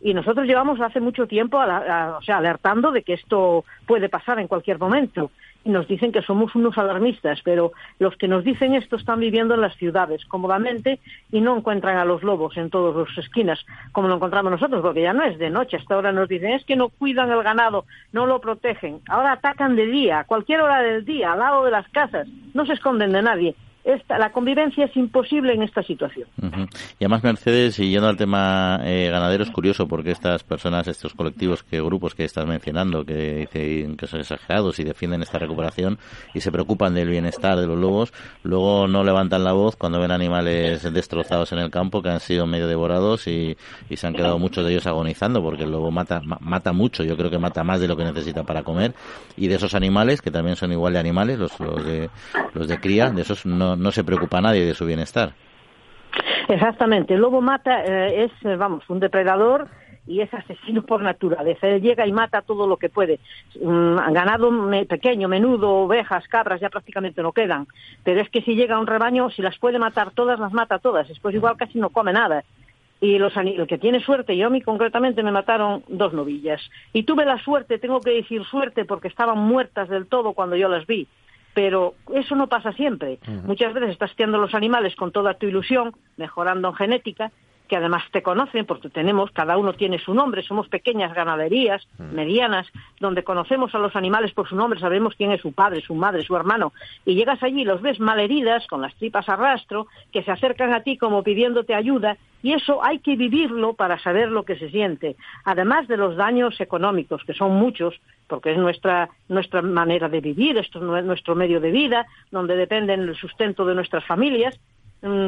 y 0.04 0.14
nosotros 0.14 0.48
llevamos 0.48 0.80
hace 0.82 1.00
mucho 1.00 1.28
tiempo 1.28 1.58
o 1.58 2.22
sea, 2.24 2.38
alertando 2.38 2.92
de 2.92 3.04
que 3.04 3.14
esto 3.14 3.66
puede 3.86 4.10
pasar 4.10 4.40
en 4.40 4.48
cualquier 4.48 4.80
momento. 4.80 5.32
Y 5.64 5.70
nos 5.70 5.88
dicen 5.88 6.12
que 6.12 6.24
somos 6.24 6.56
unos 6.56 6.76
alarmistas, 6.80 7.42
pero 7.44 7.72
los 8.00 8.18
que 8.18 8.28
nos 8.28 8.44
dicen 8.44 8.74
esto 8.74 8.96
están 8.96 9.20
viviendo 9.20 9.54
en 9.54 9.62
las 9.62 9.76
ciudades 9.76 10.26
cómodamente 10.26 11.00
y 11.32 11.40
no 11.40 11.56
encuentran 11.56 11.98
a 11.98 12.06
los 12.06 12.24
lobos 12.24 12.58
en 12.58 12.72
todas 12.72 13.08
las 13.08 13.16
esquinas, 13.20 13.64
como 13.92 14.08
lo 14.08 14.16
encontramos 14.16 14.52
nosotros, 14.52 14.82
porque 14.82 15.04
ya 15.04 15.14
no 15.14 15.24
es 15.24 15.38
de 15.38 15.52
noche. 15.52 15.78
Hasta 15.78 15.94
ahora 15.94 16.12
nos 16.12 16.28
dicen 16.28 16.54
es 16.54 16.66
que 16.66 16.76
no 16.76 16.90
cuidan 16.90 17.32
el 17.32 17.44
ganado, 17.44 17.86
no 18.12 18.26
lo 18.26 18.42
protegen. 18.42 19.02
Ahora 19.08 19.34
atacan 19.34 19.76
de 19.76 19.86
día, 19.86 20.20
a 20.20 20.24
cualquier 20.24 20.62
hora 20.62 20.82
del 20.82 21.06
día, 21.06 21.34
al 21.34 21.40
lado 21.40 21.64
de 21.64 21.72
las 21.72 21.88
casas. 21.90 22.28
No 22.56 22.66
se 22.66 22.74
esconden 22.74 23.12
de 23.12 23.22
nadie 23.22 23.56
esta, 23.84 24.18
la 24.20 24.32
convivencia 24.32 24.86
es 24.86 24.96
imposible 24.96 25.54
en 25.54 25.64
esta 25.64 25.82
situación. 25.82 26.28
Y 27.00 27.04
además, 27.04 27.24
Mercedes, 27.24 27.80
y 27.80 27.90
yendo 27.90 28.08
al 28.08 28.18
tema 28.18 28.80
eh, 28.84 29.10
ganadero, 29.12 29.44
es 29.44 29.50
curioso 29.50 29.88
porque 29.88 30.12
estas 30.12 30.44
personas, 30.44 30.88
estos 30.88 31.14
colectivos, 31.14 31.64
que 31.64 31.82
grupos 31.82 32.14
que 32.14 32.24
estás 32.24 32.46
mencionando, 32.46 33.04
que 33.06 33.48
dicen 33.52 33.98
que 33.98 34.08
son 34.08 34.20
exagerados 34.20 34.80
y 34.80 34.84
defienden 34.84 35.22
esta 35.22 35.40
recuperación 35.40 35.98
y 36.34 36.42
se 36.42 36.52
preocupan 36.52 36.94
del 36.94 37.10
bienestar 37.10 37.60
de 37.60 37.66
los 37.66 37.78
lobos, 37.78 38.14
luego 38.44 38.88
no 38.88 39.04
levantan 39.04 39.44
la 39.44 39.54
voz 39.54 39.76
cuando 39.76 40.00
ven 40.00 40.12
animales 40.12 40.84
destrozados 40.94 41.52
en 41.52 41.60
el 41.60 41.72
campo 41.72 42.02
que 42.02 42.10
han 42.10 42.20
sido 42.20 42.46
medio 42.46 42.68
devorados 42.68 43.28
y, 43.28 43.58
se 43.96 44.08
han 44.08 44.14
quedado 44.14 44.40
muchos 44.40 44.66
de 44.66 44.72
ellos 44.72 44.88
agonizando 44.88 45.44
porque 45.44 45.64
el 45.64 45.72
lobo 45.72 45.92
mata, 45.92 46.22
mata 46.24 46.74
mucho, 46.74 47.04
yo 47.04 47.16
creo 47.16 47.30
que 47.30 47.38
mata 47.38 47.64
más 47.64 47.80
de 47.80 47.88
lo 47.88 47.96
que 47.96 48.04
necesita 48.04 48.44
para 48.44 48.64
comer 48.64 48.96
y 49.38 49.48
de 49.48 49.56
esos 49.56 49.76
animales, 49.76 50.22
que 50.22 50.32
también 50.32 50.56
son 50.56 50.72
igual 50.72 50.94
de 50.94 51.00
animales, 51.00 51.38
los, 51.38 51.60
los, 51.60 51.86
de, 51.86 52.10
los 52.54 52.68
de 52.68 52.80
cría, 52.80 53.12
de 53.12 53.22
esos 53.22 53.46
no 53.46 53.71
no, 53.76 53.92
se 53.92 54.04
preocupa 54.04 54.42
nadie 54.42 54.66
de 54.66 54.74
su 54.74 54.86
bienestar. 54.86 55.34
Exactamente. 56.48 57.14
El 57.14 57.22
lobo 57.22 57.42
mata, 57.42 57.84
eh, 57.86 58.26
es, 58.26 58.32
eh, 58.46 58.56
vamos, 58.56 58.84
un 58.90 59.00
depredador 59.00 59.68
y 60.08 60.22
es 60.22 60.34
asesino 60.34 60.84
por 60.84 61.02
naturaleza. 61.02 61.68
Él 61.68 61.82
llega 61.82 62.08
y 62.08 62.12
mata 62.12 62.42
todo 62.42 62.68
lo 62.68 62.78
que 62.78 62.90
puede. 62.90 63.20
Mm, 63.62 63.96
ganado 64.12 64.52
pequeño, 64.88 65.28
menudo, 65.28 65.70
ovejas, 65.70 66.28
cabras, 66.28 66.60
ya 66.60 66.70
prácticamente 66.70 67.22
no 67.22 67.32
quedan. 67.32 67.68
Pero 68.04 68.22
es 68.22 68.30
que 68.30 68.42
si 68.42 68.56
llega 68.56 68.76
a 68.76 68.80
un 68.80 68.88
rebaño, 68.88 69.30
si 69.30 69.42
las 69.42 69.58
puede 69.58 69.80
matar 69.80 70.12
todas, 70.12 70.40
las 70.40 70.52
mata 70.52 70.80
todas. 70.80 71.08
Después 71.08 71.36
igual 71.36 71.58
casi 71.58 71.80
no 71.80 71.90
come 71.90 72.14
nada. 72.14 72.44
Y 73.00 73.18
los, 73.18 73.36
el 73.36 73.66
que 73.66 73.80
tiene 73.80 74.00
suerte, 74.00 74.38
yo 74.38 74.48
a 74.48 74.50
mí 74.52 74.62
concretamente 74.62 75.24
me 75.24 75.32
mataron 75.32 75.84
dos 75.88 76.14
novillas. 76.14 76.62
Y 76.94 77.04
tuve 77.04 77.26
la 77.26 77.40
suerte, 77.44 77.80
tengo 77.80 78.00
que 78.00 78.12
decir 78.12 78.44
suerte, 78.46 78.86
porque 78.86 79.08
estaban 79.08 79.40
muertas 79.40 79.90
del 79.90 80.06
todo 80.06 80.34
cuando 80.34 80.56
yo 80.56 80.68
las 80.70 80.86
vi 80.86 81.08
pero 81.54 81.96
eso 82.14 82.36
no 82.36 82.48
pasa 82.48 82.72
siempre. 82.74 83.20
Muchas 83.44 83.74
veces 83.74 83.92
estás 83.92 84.14
criando 84.16 84.38
los 84.38 84.54
animales 84.54 84.96
con 84.96 85.12
toda 85.12 85.34
tu 85.34 85.48
ilusión, 85.48 85.94
mejorando 86.18 86.70
en 86.70 86.76
genética, 86.76 87.32
que 87.72 87.78
además 87.78 88.04
te 88.12 88.22
conocen, 88.22 88.66
porque 88.66 88.90
tenemos, 88.90 89.32
cada 89.32 89.56
uno 89.56 89.72
tiene 89.72 89.98
su 89.98 90.14
nombre, 90.14 90.44
somos 90.44 90.68
pequeñas 90.68 91.14
ganaderías, 91.14 91.88
medianas, 91.98 92.68
donde 93.00 93.24
conocemos 93.24 93.74
a 93.74 93.78
los 93.78 93.96
animales 93.96 94.34
por 94.34 94.50
su 94.50 94.58
nombre, 94.58 94.78
sabemos 94.78 95.16
quién 95.16 95.32
es 95.32 95.40
su 95.40 95.54
padre, 95.54 95.80
su 95.80 95.96
madre, 95.96 96.22
su 96.22 96.36
hermano, 96.36 96.74
y 97.06 97.16
llegas 97.16 97.42
allí 97.42 97.62
y 97.62 97.64
los 97.64 97.82
ves 97.82 98.02
malheridas, 98.02 98.68
con 98.68 98.82
las 98.82 98.94
tripas 98.96 99.30
a 99.30 99.38
rastro, 99.38 99.88
que 100.12 100.22
se 100.22 100.32
acercan 100.32 100.74
a 100.74 100.82
ti 100.82 100.98
como 100.98 101.24
pidiéndote 101.24 101.74
ayuda, 101.74 102.18
y 102.44 102.52
eso 102.52 102.84
hay 102.84 103.00
que 103.00 103.16
vivirlo 103.16 103.74
para 103.74 103.98
saber 104.00 104.28
lo 104.28 104.44
que 104.44 104.58
se 104.58 104.70
siente, 104.70 105.16
además 105.46 105.88
de 105.88 105.96
los 105.96 106.18
daños 106.18 106.60
económicos, 106.60 107.24
que 107.24 107.34
son 107.34 107.56
muchos, 107.56 108.02
porque 108.28 108.52
es 108.52 108.58
nuestra, 108.58 109.08
nuestra 109.30 109.62
manera 109.62 110.10
de 110.10 110.20
vivir, 110.20 110.58
esto 110.58 110.98
es 110.98 111.06
nuestro 111.06 111.36
medio 111.36 111.62
de 111.62 111.72
vida, 111.72 112.06
donde 112.32 112.58
dependen 112.58 113.04
el 113.04 113.16
sustento 113.16 113.64
de 113.64 113.76
nuestras 113.76 114.04
familias, 114.06 114.60
Mm, 114.60 114.81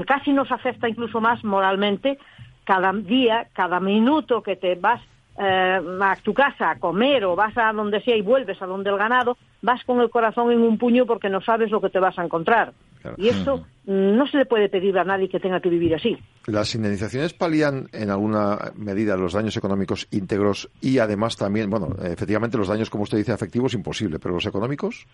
casi 0.06 0.34
nos 0.34 0.52
afecta 0.52 0.88
incluso 0.88 1.20
más 1.20 1.44
moralmente 1.44 2.18
cada 2.64 2.94
día, 2.94 3.48
cada 3.54 3.80
minuto 3.80 4.42
que 4.42 4.56
te 4.56 4.76
vas 4.76 5.02
eh, 5.38 5.80
a 6.02 6.16
tu 6.24 6.34
casa 6.34 6.72
a 6.72 6.80
comer 6.80 7.26
o 7.26 7.36
vas 7.36 7.58
a 7.58 7.74
donde 7.74 8.02
sea 8.02 8.16
y 8.16 8.22
vuelves 8.22 8.62
a 8.62 8.68
donde 8.68 8.90
el 8.90 8.98
ganado, 8.98 9.38
vas 9.62 9.84
con 9.84 10.00
el 10.00 10.10
corazón 10.10 10.52
en 10.52 10.62
un 10.62 10.78
puño 10.78 11.06
porque 11.06 11.30
no 11.30 11.42
sabes 11.42 11.72
lo 11.72 11.82
que 11.82 11.90
te 11.90 12.00
vas 12.00 12.18
a 12.20 12.24
encontrar. 12.24 12.74
Y 13.18 13.28
esto 13.28 13.66
no 13.86 14.28
se 14.28 14.38
le 14.38 14.46
puede 14.46 14.70
pedir 14.70 14.98
a 14.98 15.04
nadie 15.04 15.28
que 15.28 15.40
tenga 15.40 15.60
que 15.60 15.70
vivir 15.70 15.94
así. 15.94 16.18
¿Las 16.46 16.74
indemnizaciones 16.74 17.34
palían 17.34 17.90
en 17.92 18.10
alguna 18.10 18.72
medida 18.76 19.18
los 19.18 19.34
daños 19.34 19.58
económicos 19.58 20.08
íntegros 20.12 20.70
y 20.80 21.00
además 21.00 21.36
también, 21.36 21.70
bueno, 21.70 21.90
efectivamente 22.02 22.58
los 22.58 22.70
daños, 22.70 22.90
como 22.90 23.04
usted 23.04 23.18
dice, 23.18 23.34
afectivos, 23.34 23.74
imposible, 23.74 24.20
pero 24.20 24.36
los 24.36 24.46
económicos? 24.46 25.06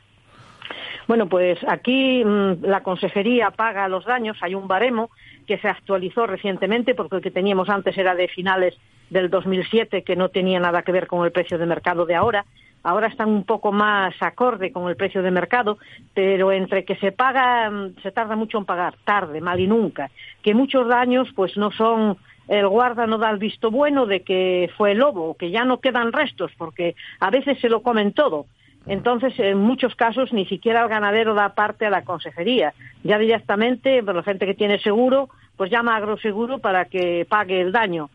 Bueno, 1.09 1.27
pues 1.27 1.57
aquí 1.67 2.23
mm, 2.23 2.65
la 2.65 2.83
consejería 2.83 3.49
paga 3.49 3.87
los 3.87 4.05
daños, 4.05 4.37
hay 4.41 4.53
un 4.53 4.67
baremo 4.67 5.09
que 5.47 5.57
se 5.57 5.67
actualizó 5.67 6.27
recientemente 6.27 6.93
porque 6.93 7.15
el 7.15 7.23
que 7.23 7.31
teníamos 7.31 7.67
antes 7.67 7.97
era 7.97 8.13
de 8.13 8.27
finales 8.27 8.77
del 9.09 9.31
2007 9.31 10.03
que 10.03 10.15
no 10.15 10.29
tenía 10.29 10.59
nada 10.59 10.83
que 10.83 10.91
ver 10.91 11.07
con 11.07 11.25
el 11.25 11.31
precio 11.31 11.57
de 11.57 11.65
mercado 11.65 12.05
de 12.05 12.13
ahora. 12.13 12.45
Ahora 12.83 13.07
están 13.07 13.29
un 13.29 13.43
poco 13.43 13.71
más 13.71 14.13
acorde 14.21 14.71
con 14.71 14.87
el 14.87 14.95
precio 14.97 15.23
de 15.23 15.31
mercado, 15.31 15.79
pero 16.13 16.51
entre 16.51 16.85
que 16.85 16.95
se 16.97 17.11
paga, 17.11 17.71
mm, 17.71 17.95
se 18.03 18.11
tarda 18.11 18.35
mucho 18.35 18.59
en 18.59 18.65
pagar, 18.65 18.93
tarde, 19.03 19.41
mal 19.41 19.59
y 19.59 19.65
nunca, 19.65 20.11
que 20.43 20.53
muchos 20.53 20.87
daños 20.87 21.27
pues 21.35 21.57
no 21.57 21.71
son 21.71 22.19
el 22.47 22.67
guarda 22.67 23.07
no 23.07 23.17
da 23.17 23.31
el 23.31 23.37
visto 23.37 23.71
bueno 23.71 24.05
de 24.05 24.21
que 24.21 24.69
fue 24.77 24.91
el 24.91 24.99
lobo, 24.99 25.35
que 25.35 25.49
ya 25.49 25.65
no 25.65 25.79
quedan 25.79 26.11
restos, 26.11 26.51
porque 26.55 26.95
a 27.19 27.31
veces 27.31 27.59
se 27.59 27.69
lo 27.69 27.81
comen 27.81 28.13
todo. 28.13 28.45
Entonces, 28.85 29.37
en 29.39 29.57
muchos 29.57 29.95
casos, 29.95 30.33
ni 30.33 30.45
siquiera 30.45 30.81
el 30.81 30.89
ganadero 30.89 31.33
da 31.33 31.49
parte 31.49 31.85
a 31.85 31.89
la 31.89 32.03
consejería. 32.03 32.73
Ya 33.03 33.17
directamente, 33.17 34.01
pues, 34.03 34.15
la 34.15 34.23
gente 34.23 34.45
que 34.45 34.55
tiene 34.55 34.79
seguro, 34.79 35.29
pues 35.57 35.69
llama 35.69 35.93
a 35.93 35.97
agroseguro 35.97 36.59
para 36.59 36.85
que 36.85 37.25
pague 37.29 37.61
el 37.61 37.71
daño. 37.71 38.09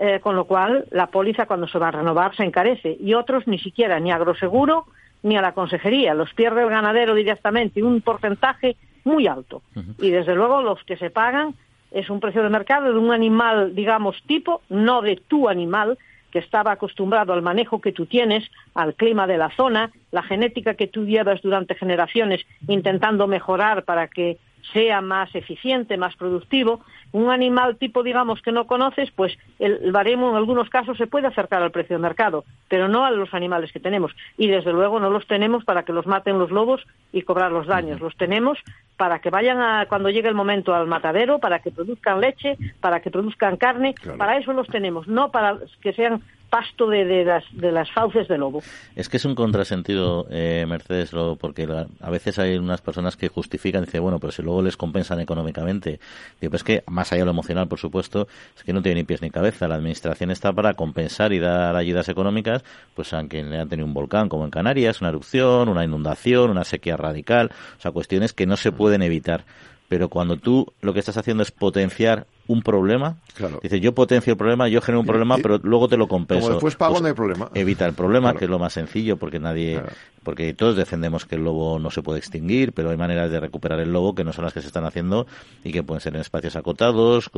Eh, 0.00 0.20
con 0.20 0.36
lo 0.36 0.44
cual, 0.44 0.86
la 0.90 1.08
póliza 1.08 1.46
cuando 1.46 1.66
se 1.66 1.78
va 1.78 1.88
a 1.88 1.92
renovar 1.92 2.36
se 2.36 2.44
encarece. 2.44 2.96
Y 3.00 3.14
otros 3.14 3.46
ni 3.48 3.58
siquiera, 3.58 3.98
ni 3.98 4.12
a 4.12 4.16
agroseguro 4.16 4.86
ni 5.22 5.36
a 5.36 5.42
la 5.42 5.52
consejería. 5.52 6.14
Los 6.14 6.32
pierde 6.34 6.62
el 6.62 6.70
ganadero 6.70 7.14
directamente, 7.14 7.82
un 7.82 8.00
porcentaje 8.00 8.76
muy 9.04 9.26
alto. 9.26 9.62
Y 9.98 10.10
desde 10.10 10.34
luego, 10.34 10.62
los 10.62 10.82
que 10.84 10.96
se 10.96 11.10
pagan 11.10 11.54
es 11.90 12.10
un 12.10 12.20
precio 12.20 12.42
de 12.42 12.50
mercado 12.50 12.92
de 12.92 12.98
un 12.98 13.10
animal, 13.10 13.74
digamos, 13.74 14.22
tipo, 14.26 14.60
no 14.68 15.02
de 15.02 15.16
tu 15.16 15.48
animal, 15.48 15.98
estaba 16.38 16.72
acostumbrado 16.72 17.32
al 17.32 17.42
manejo 17.42 17.80
que 17.80 17.92
tú 17.92 18.06
tienes, 18.06 18.44
al 18.74 18.94
clima 18.94 19.26
de 19.26 19.38
la 19.38 19.50
zona, 19.50 19.90
la 20.10 20.22
genética 20.22 20.74
que 20.74 20.86
tú 20.86 21.04
llevas 21.04 21.42
durante 21.42 21.74
generaciones 21.74 22.44
intentando 22.66 23.26
mejorar 23.26 23.84
para 23.84 24.08
que 24.08 24.38
sea 24.72 25.00
más 25.00 25.34
eficiente, 25.34 25.96
más 25.96 26.16
productivo, 26.16 26.80
un 27.12 27.30
animal 27.30 27.76
tipo, 27.76 28.02
digamos, 28.02 28.42
que 28.42 28.52
no 28.52 28.66
conoces, 28.66 29.10
pues 29.10 29.38
el 29.58 29.92
baremo 29.92 30.30
en 30.30 30.36
algunos 30.36 30.68
casos 30.68 30.98
se 30.98 31.06
puede 31.06 31.26
acercar 31.26 31.62
al 31.62 31.70
precio 31.70 31.96
de 31.96 32.02
mercado, 32.02 32.44
pero 32.68 32.88
no 32.88 33.04
a 33.04 33.10
los 33.10 33.32
animales 33.32 33.72
que 33.72 33.80
tenemos. 33.80 34.14
Y 34.36 34.48
desde 34.48 34.72
luego 34.72 35.00
no 35.00 35.10
los 35.10 35.26
tenemos 35.26 35.64
para 35.64 35.84
que 35.84 35.92
los 35.92 36.06
maten 36.06 36.38
los 36.38 36.50
lobos 36.50 36.86
y 37.12 37.22
cobrar 37.22 37.50
los 37.50 37.66
daños. 37.66 38.00
Los 38.00 38.16
tenemos 38.16 38.58
para 38.96 39.20
que 39.20 39.30
vayan 39.30 39.60
a, 39.60 39.86
cuando 39.86 40.10
llegue 40.10 40.28
el 40.28 40.34
momento 40.34 40.74
al 40.74 40.86
matadero, 40.86 41.38
para 41.38 41.60
que 41.60 41.70
produzcan 41.70 42.20
leche, 42.20 42.58
para 42.80 43.00
que 43.00 43.10
produzcan 43.10 43.56
carne. 43.56 43.94
Para 44.18 44.36
eso 44.36 44.52
los 44.52 44.66
tenemos, 44.68 45.08
no 45.08 45.30
para 45.30 45.58
que 45.80 45.92
sean 45.92 46.22
pasto 46.50 46.88
de, 46.88 47.04
de, 47.04 47.24
las, 47.24 47.44
de 47.52 47.72
las 47.72 47.90
fauces 47.92 48.28
de 48.28 48.38
lobo. 48.38 48.62
Es 48.96 49.08
que 49.08 49.18
es 49.18 49.24
un 49.24 49.34
contrasentido, 49.34 50.26
eh, 50.30 50.64
Mercedes, 50.68 51.10
porque 51.38 51.68
a 52.00 52.10
veces 52.10 52.38
hay 52.38 52.56
unas 52.56 52.80
personas 52.80 53.16
que 53.16 53.28
justifican, 53.28 53.84
dice, 53.84 53.98
bueno, 53.98 54.18
pero 54.18 54.32
si 54.32 54.42
luego 54.42 54.62
les 54.62 54.76
compensan 54.76 55.20
económicamente. 55.20 56.00
Digo, 56.40 56.50
pues 56.50 56.64
que 56.64 56.82
más 56.86 57.12
allá 57.12 57.22
de 57.22 57.26
lo 57.26 57.30
emocional, 57.32 57.68
por 57.68 57.78
supuesto, 57.78 58.28
es 58.56 58.62
que 58.62 58.72
no 58.72 58.82
tiene 58.82 59.00
ni 59.00 59.04
pies 59.04 59.22
ni 59.22 59.30
cabeza. 59.30 59.68
La 59.68 59.76
administración 59.76 60.30
está 60.30 60.52
para 60.52 60.74
compensar 60.74 61.32
y 61.32 61.38
dar 61.38 61.76
ayudas 61.76 62.08
económicas, 62.08 62.64
pues 62.94 63.12
a 63.12 63.22
quien 63.26 63.50
le 63.50 63.58
ha 63.58 63.66
tenido 63.66 63.86
un 63.86 63.94
volcán, 63.94 64.28
como 64.28 64.44
en 64.44 64.50
Canarias, 64.50 65.00
una 65.00 65.10
erupción, 65.10 65.68
una 65.68 65.84
inundación, 65.84 66.50
una 66.50 66.64
sequía 66.64 66.96
radical, 66.96 67.50
o 67.78 67.80
sea, 67.80 67.92
cuestiones 67.92 68.32
que 68.32 68.46
no 68.46 68.56
se 68.56 68.72
pueden 68.72 69.02
evitar. 69.02 69.44
Pero 69.88 70.08
cuando 70.08 70.36
tú 70.36 70.66
lo 70.80 70.92
que 70.92 71.00
estás 71.00 71.16
haciendo 71.16 71.42
es 71.42 71.50
potenciar 71.50 72.26
un 72.48 72.62
problema. 72.62 73.16
Dice, 73.62 73.78
yo 73.78 73.94
potencio 73.94 74.32
el 74.32 74.36
problema, 74.36 74.68
yo 74.68 74.80
genero 74.80 75.00
un 75.00 75.06
problema, 75.06 75.36
pero 75.36 75.58
luego 75.62 75.86
te 75.86 75.98
lo 75.98 76.08
compenso. 76.08 76.44
Como 76.44 76.54
después 76.54 76.76
pago, 76.76 76.94
pues 76.94 77.02
no 77.02 77.08
hay 77.08 77.14
problema. 77.14 77.50
Evita 77.54 77.86
el 77.86 77.92
problema, 77.92 78.34
que 78.34 78.46
es 78.46 78.50
lo 78.50 78.58
más 78.58 78.72
sencillo, 78.72 79.18
porque 79.18 79.38
nadie, 79.38 79.80
porque 80.22 80.54
todos 80.54 80.74
defendemos 80.74 81.26
que 81.26 81.36
el 81.36 81.44
lobo 81.44 81.78
no 81.78 81.90
se 81.90 82.02
puede 82.02 82.18
extinguir, 82.18 82.72
pero 82.72 82.90
hay 82.90 82.96
maneras 82.96 83.30
de 83.30 83.38
recuperar 83.38 83.80
el 83.80 83.92
lobo 83.92 84.14
que 84.14 84.24
no 84.24 84.32
son 84.32 84.44
las 84.44 84.54
que 84.54 84.62
se 84.62 84.66
están 84.66 84.84
haciendo 84.84 85.26
y 85.62 85.72
que 85.72 85.82
pueden 85.82 86.00
ser 86.00 86.14
en 86.14 86.22
espacios 86.22 86.56
acotados, 86.56 87.30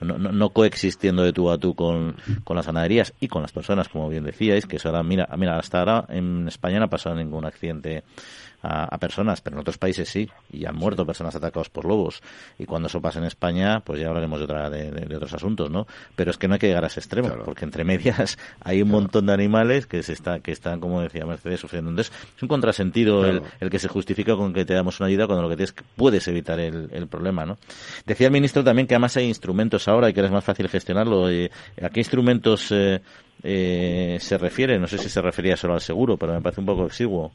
no, 0.00 0.48
coexistiendo 0.48 1.22
de 1.22 1.34
tú 1.34 1.50
a 1.50 1.58
tú 1.58 1.74
con, 1.74 2.16
con 2.42 2.56
las 2.56 2.66
ganaderías 2.66 3.12
y 3.20 3.28
con 3.28 3.42
las 3.42 3.52
personas, 3.52 3.90
como 3.90 4.08
bien 4.08 4.24
decíais, 4.24 4.64
que 4.64 4.76
eso 4.76 4.88
ahora, 4.88 5.02
mira, 5.02 5.28
mira, 5.36 5.58
hasta 5.58 5.80
ahora 5.80 6.06
en 6.08 6.48
España 6.48 6.78
no 6.78 6.86
ha 6.86 6.90
pasado 6.90 7.14
ningún 7.14 7.44
accidente 7.44 8.02
a, 8.64 8.98
personas, 8.98 9.40
pero 9.40 9.56
en 9.56 9.60
otros 9.60 9.76
países 9.76 10.08
sí, 10.08 10.28
y 10.50 10.64
han 10.64 10.76
muerto 10.76 11.04
personas 11.04 11.34
atacadas 11.34 11.68
por 11.68 11.84
lobos. 11.84 12.22
Y 12.58 12.64
cuando 12.64 12.88
eso 12.88 13.00
pasa 13.00 13.18
en 13.18 13.26
España, 13.26 13.80
pues 13.80 14.00
ya 14.00 14.08
hablaremos 14.08 14.38
de, 14.38 14.44
otra, 14.44 14.70
de, 14.70 15.16
otros 15.16 15.34
asuntos, 15.34 15.70
¿no? 15.70 15.86
Pero 16.16 16.30
es 16.30 16.38
que 16.38 16.48
no 16.48 16.54
hay 16.54 16.60
que 16.60 16.68
llegar 16.68 16.84
a 16.84 16.86
ese 16.86 17.00
extremo, 17.00 17.28
porque 17.44 17.64
entre 17.64 17.84
medias 17.84 18.38
hay 18.60 18.80
un 18.82 18.88
montón 18.88 19.26
de 19.26 19.34
animales 19.34 19.86
que 19.86 20.02
se 20.02 20.14
está, 20.14 20.40
que 20.40 20.52
están, 20.52 20.80
como 20.80 21.02
decía 21.02 21.26
Mercedes, 21.26 21.60
sufriendo. 21.60 21.90
Entonces, 21.90 22.12
es 22.36 22.42
un 22.42 22.48
contrasentido 22.48 23.24
el, 23.26 23.42
que 23.70 23.78
se 23.78 23.88
justifica 23.88 24.34
con 24.36 24.54
que 24.54 24.64
te 24.64 24.74
damos 24.74 24.98
una 25.00 25.08
ayuda 25.08 25.26
cuando 25.26 25.42
lo 25.42 25.48
que 25.50 25.56
tienes 25.56 25.74
puedes 25.96 26.26
evitar 26.28 26.58
el, 26.58 27.06
problema, 27.08 27.44
¿no? 27.44 27.58
Decía 28.06 28.28
el 28.28 28.32
ministro 28.32 28.64
también 28.64 28.86
que 28.86 28.94
además 28.94 29.16
hay 29.18 29.26
instrumentos 29.26 29.86
ahora 29.88 30.08
y 30.08 30.14
que 30.14 30.20
es 30.20 30.30
más 30.30 30.44
fácil 30.44 30.68
gestionarlo. 30.68 31.28
Eh, 31.28 31.50
¿A 31.82 31.90
qué 31.90 32.00
instrumentos 32.00 32.72
eh, 32.72 33.02
eh, 33.42 34.16
se 34.20 34.38
refiere? 34.38 34.78
No 34.78 34.86
sé 34.86 34.96
si 34.96 35.10
se 35.10 35.20
refería 35.20 35.56
solo 35.56 35.74
al 35.74 35.82
seguro, 35.82 36.16
pero 36.16 36.32
me 36.32 36.40
parece 36.40 36.60
un 36.60 36.66
poco 36.66 36.86
exiguo. 36.86 37.32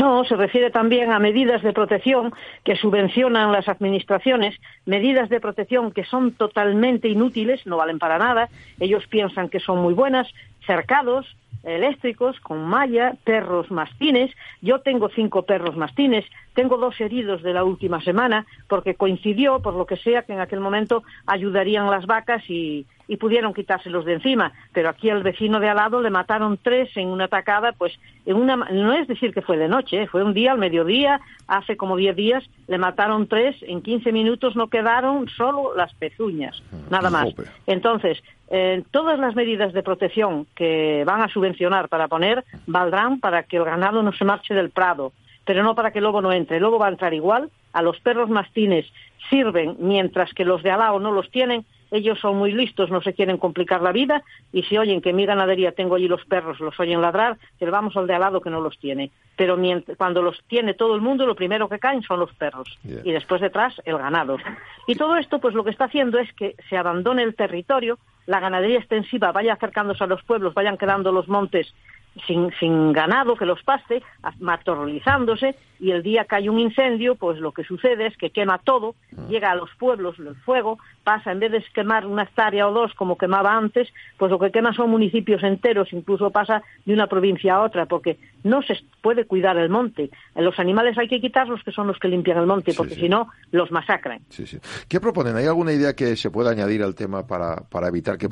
No, 0.00 0.24
se 0.24 0.36
refiere 0.36 0.70
también 0.70 1.10
a 1.10 1.18
medidas 1.18 1.62
de 1.62 1.72
protección 1.72 2.32
que 2.64 2.76
subvencionan 2.76 3.52
las 3.52 3.68
administraciones, 3.68 4.56
medidas 4.86 5.28
de 5.28 5.40
protección 5.40 5.92
que 5.92 6.04
son 6.04 6.32
totalmente 6.32 7.08
inútiles, 7.08 7.66
no 7.66 7.76
valen 7.76 7.98
para 7.98 8.18
nada, 8.18 8.48
ellos 8.80 9.06
piensan 9.08 9.48
que 9.48 9.60
son 9.60 9.78
muy 9.80 9.94
buenas, 9.94 10.28
cercados, 10.66 11.26
eléctricos, 11.64 12.38
con 12.40 12.64
malla, 12.64 13.14
perros 13.24 13.70
mastines. 13.70 14.30
Yo 14.60 14.80
tengo 14.80 15.08
cinco 15.08 15.42
perros 15.42 15.76
mastines, 15.76 16.24
tengo 16.54 16.76
dos 16.76 17.00
heridos 17.00 17.42
de 17.42 17.54
la 17.54 17.64
última 17.64 18.02
semana, 18.02 18.46
porque 18.68 18.94
coincidió, 18.94 19.60
por 19.60 19.74
lo 19.74 19.86
que 19.86 19.96
sea, 19.96 20.22
que 20.22 20.34
en 20.34 20.40
aquel 20.40 20.60
momento 20.60 21.02
ayudarían 21.26 21.90
las 21.90 22.06
vacas 22.06 22.42
y, 22.48 22.86
y 23.08 23.16
pudieron 23.16 23.54
quitárselos 23.54 24.04
de 24.04 24.14
encima. 24.14 24.52
Pero 24.72 24.88
aquí 24.88 25.10
al 25.10 25.22
vecino 25.22 25.60
de 25.60 25.68
al 25.68 25.76
lado 25.76 26.00
le 26.00 26.10
mataron 26.10 26.58
tres 26.62 26.96
en 26.96 27.08
una 27.08 27.24
atacada, 27.24 27.72
pues 27.72 27.92
en 28.26 28.36
una, 28.36 28.56
no 28.56 28.92
es 28.92 29.06
decir 29.08 29.32
que 29.32 29.42
fue 29.42 29.56
de 29.56 29.68
noche, 29.68 30.02
¿eh? 30.02 30.06
fue 30.06 30.22
un 30.22 30.34
día 30.34 30.52
al 30.52 30.58
mediodía, 30.58 31.20
hace 31.46 31.76
como 31.76 31.96
diez 31.96 32.16
días, 32.16 32.44
le 32.68 32.78
mataron 32.78 33.26
tres, 33.26 33.56
en 33.62 33.82
quince 33.82 34.12
minutos 34.12 34.56
no 34.56 34.68
quedaron 34.68 35.28
solo 35.28 35.74
las 35.76 35.92
pezuñas, 35.94 36.62
mm, 36.70 36.90
nada 36.90 37.10
más. 37.10 37.28
Entonces, 37.66 38.22
eh, 38.50 38.82
todas 38.90 39.18
las 39.18 39.34
medidas 39.34 39.72
de 39.72 39.82
protección 39.82 40.46
que 40.54 41.02
van 41.06 41.22
a 41.22 41.28
subvencionar 41.28 41.88
para 41.88 42.08
poner 42.08 42.44
valdrán 42.66 43.20
para 43.20 43.42
que 43.42 43.56
el 43.56 43.64
ganado 43.64 44.02
no 44.02 44.12
se 44.12 44.24
marche 44.24 44.54
del 44.54 44.70
prado, 44.70 45.12
pero 45.44 45.62
no 45.62 45.74
para 45.74 45.90
que 45.90 45.98
el 45.98 46.04
lobo 46.04 46.22
no 46.22 46.32
entre. 46.32 46.56
El 46.56 46.62
lobo 46.62 46.78
va 46.78 46.86
a 46.86 46.90
entrar 46.90 47.14
igual. 47.14 47.50
A 47.72 47.82
los 47.82 47.98
perros 48.00 48.30
mastines 48.30 48.86
sirven 49.28 49.76
mientras 49.78 50.32
que 50.32 50.44
los 50.44 50.62
de 50.62 50.70
al 50.70 50.78
lado 50.78 51.00
no 51.00 51.12
los 51.12 51.30
tienen 51.30 51.64
ellos 51.94 52.18
son 52.20 52.36
muy 52.36 52.52
listos, 52.52 52.90
no 52.90 53.00
se 53.00 53.14
quieren 53.14 53.38
complicar 53.38 53.80
la 53.80 53.92
vida 53.92 54.22
y 54.52 54.62
si 54.64 54.76
oyen 54.76 55.00
que 55.00 55.10
en 55.10 55.16
mi 55.16 55.26
ganadería 55.26 55.72
tengo 55.72 55.94
allí 55.94 56.08
los 56.08 56.24
perros, 56.24 56.58
los 56.60 56.78
oyen 56.80 57.00
ladrar, 57.00 57.38
que 57.58 57.70
vamos 57.70 57.96
al 57.96 58.06
de 58.06 58.14
al 58.14 58.20
lado 58.20 58.40
que 58.40 58.50
no 58.50 58.60
los 58.60 58.78
tiene. 58.78 59.10
Pero 59.36 59.56
cuando 59.96 60.22
los 60.22 60.42
tiene 60.48 60.74
todo 60.74 60.94
el 60.94 61.00
mundo, 61.00 61.26
lo 61.26 61.34
primero 61.34 61.68
que 61.68 61.78
caen 61.78 62.02
son 62.02 62.20
los 62.20 62.32
perros 62.34 62.78
y 62.84 63.12
después 63.12 63.40
detrás 63.40 63.74
el 63.84 63.98
ganado. 63.98 64.38
Y 64.86 64.94
todo 64.96 65.16
esto, 65.16 65.38
pues 65.38 65.54
lo 65.54 65.64
que 65.64 65.70
está 65.70 65.84
haciendo 65.84 66.18
es 66.18 66.32
que 66.34 66.56
se 66.68 66.76
abandone 66.76 67.22
el 67.22 67.34
territorio, 67.34 67.98
la 68.26 68.40
ganadería 68.40 68.78
extensiva 68.78 69.32
vaya 69.32 69.52
acercándose 69.52 70.02
a 70.02 70.06
los 70.06 70.22
pueblos, 70.24 70.54
vayan 70.54 70.78
quedando 70.78 71.12
los 71.12 71.28
montes 71.28 71.74
sin, 72.26 72.52
sin 72.58 72.92
ganado 72.92 73.36
que 73.36 73.46
los 73.46 73.62
paste, 73.62 74.02
matorrolizándose, 74.40 75.56
y 75.80 75.90
el 75.90 76.02
día 76.02 76.24
que 76.24 76.36
hay 76.36 76.48
un 76.48 76.58
incendio, 76.58 77.14
pues 77.16 77.38
lo 77.38 77.52
que 77.52 77.64
sucede 77.64 78.06
es 78.06 78.16
que 78.16 78.30
quema 78.30 78.58
todo, 78.58 78.94
ah. 79.16 79.26
llega 79.28 79.50
a 79.50 79.54
los 79.54 79.70
pueblos 79.78 80.18
el 80.18 80.34
fuego, 80.36 80.78
pasa, 81.02 81.32
en 81.32 81.40
vez 81.40 81.52
de 81.52 81.64
quemar 81.74 82.06
una 82.06 82.22
hectárea 82.22 82.68
o 82.68 82.72
dos 82.72 82.94
como 82.94 83.18
quemaba 83.18 83.56
antes, 83.56 83.88
pues 84.16 84.30
lo 84.30 84.38
que 84.38 84.50
quema 84.50 84.72
son 84.72 84.90
municipios 84.90 85.42
enteros, 85.42 85.92
incluso 85.92 86.30
pasa 86.30 86.62
de 86.84 86.94
una 86.94 87.06
provincia 87.06 87.56
a 87.56 87.62
otra, 87.62 87.86
porque 87.86 88.18
no 88.44 88.62
se 88.62 88.78
puede 89.02 89.26
cuidar 89.26 89.56
el 89.56 89.68
monte. 89.68 90.10
Los 90.36 90.58
animales 90.58 90.96
hay 90.96 91.08
que 91.08 91.20
quitarlos, 91.20 91.62
que 91.64 91.72
son 91.72 91.86
los 91.86 91.98
que 91.98 92.08
limpian 92.08 92.38
el 92.38 92.46
monte, 92.46 92.72
porque 92.74 92.94
si 92.94 93.08
no, 93.08 93.28
los 93.50 93.70
masacran. 93.70 94.20
¿Qué 94.88 95.00
proponen? 95.00 95.36
¿Hay 95.36 95.46
alguna 95.46 95.72
idea 95.72 95.94
que 95.94 96.16
se 96.16 96.30
pueda 96.30 96.50
añadir 96.50 96.82
al 96.82 96.94
tema 96.94 97.26
para, 97.26 97.56
para 97.56 97.88
evitar 97.88 98.16
que 98.16 98.28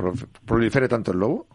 prolifere 0.47 0.89
tanto 0.89 1.13
el 1.13 1.19
lobo? 1.19 1.47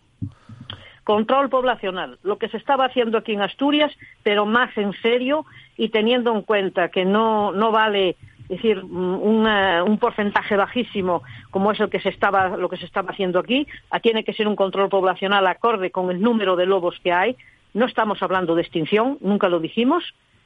Control 1.07 1.47
poblacional, 1.47 2.19
lo 2.23 2.37
que 2.37 2.49
se 2.49 2.57
estaba 2.57 2.83
haciendo 2.83 3.17
aquí 3.17 3.31
en 3.31 3.41
Asturias, 3.41 3.93
pero 4.23 4.45
más 4.45 4.77
en 4.77 4.91
serio 5.01 5.45
y 5.77 5.87
teniendo 5.87 6.35
en 6.35 6.41
cuenta 6.41 6.89
que 6.89 7.05
no, 7.05 7.53
no 7.53 7.71
vale 7.71 8.17
decir, 8.49 8.79
un, 8.79 9.47
un, 9.47 9.97
porcentaje 9.99 10.57
bajísimo 10.57 11.23
como 11.49 11.71
es 11.71 11.79
el 11.79 11.89
que 11.89 12.01
se 12.01 12.09
estaba, 12.09 12.57
lo 12.57 12.67
que 12.67 12.75
se 12.75 12.85
estaba 12.85 13.11
haciendo 13.11 13.39
aquí, 13.39 13.65
tiene 14.03 14.25
que 14.25 14.33
ser 14.33 14.49
un 14.49 14.57
control 14.57 14.89
poblacional 14.89 15.47
acorde 15.47 15.91
con 15.91 16.11
el 16.11 16.19
número 16.19 16.57
de 16.57 16.65
lobos 16.65 16.99
que 17.01 17.13
hay. 17.13 17.37
No 17.73 17.85
estamos 17.85 18.21
hablando 18.21 18.53
de 18.53 18.63
extinción, 18.63 19.17
nunca 19.21 19.47
lo 19.47 19.61
dijimos. 19.61 20.03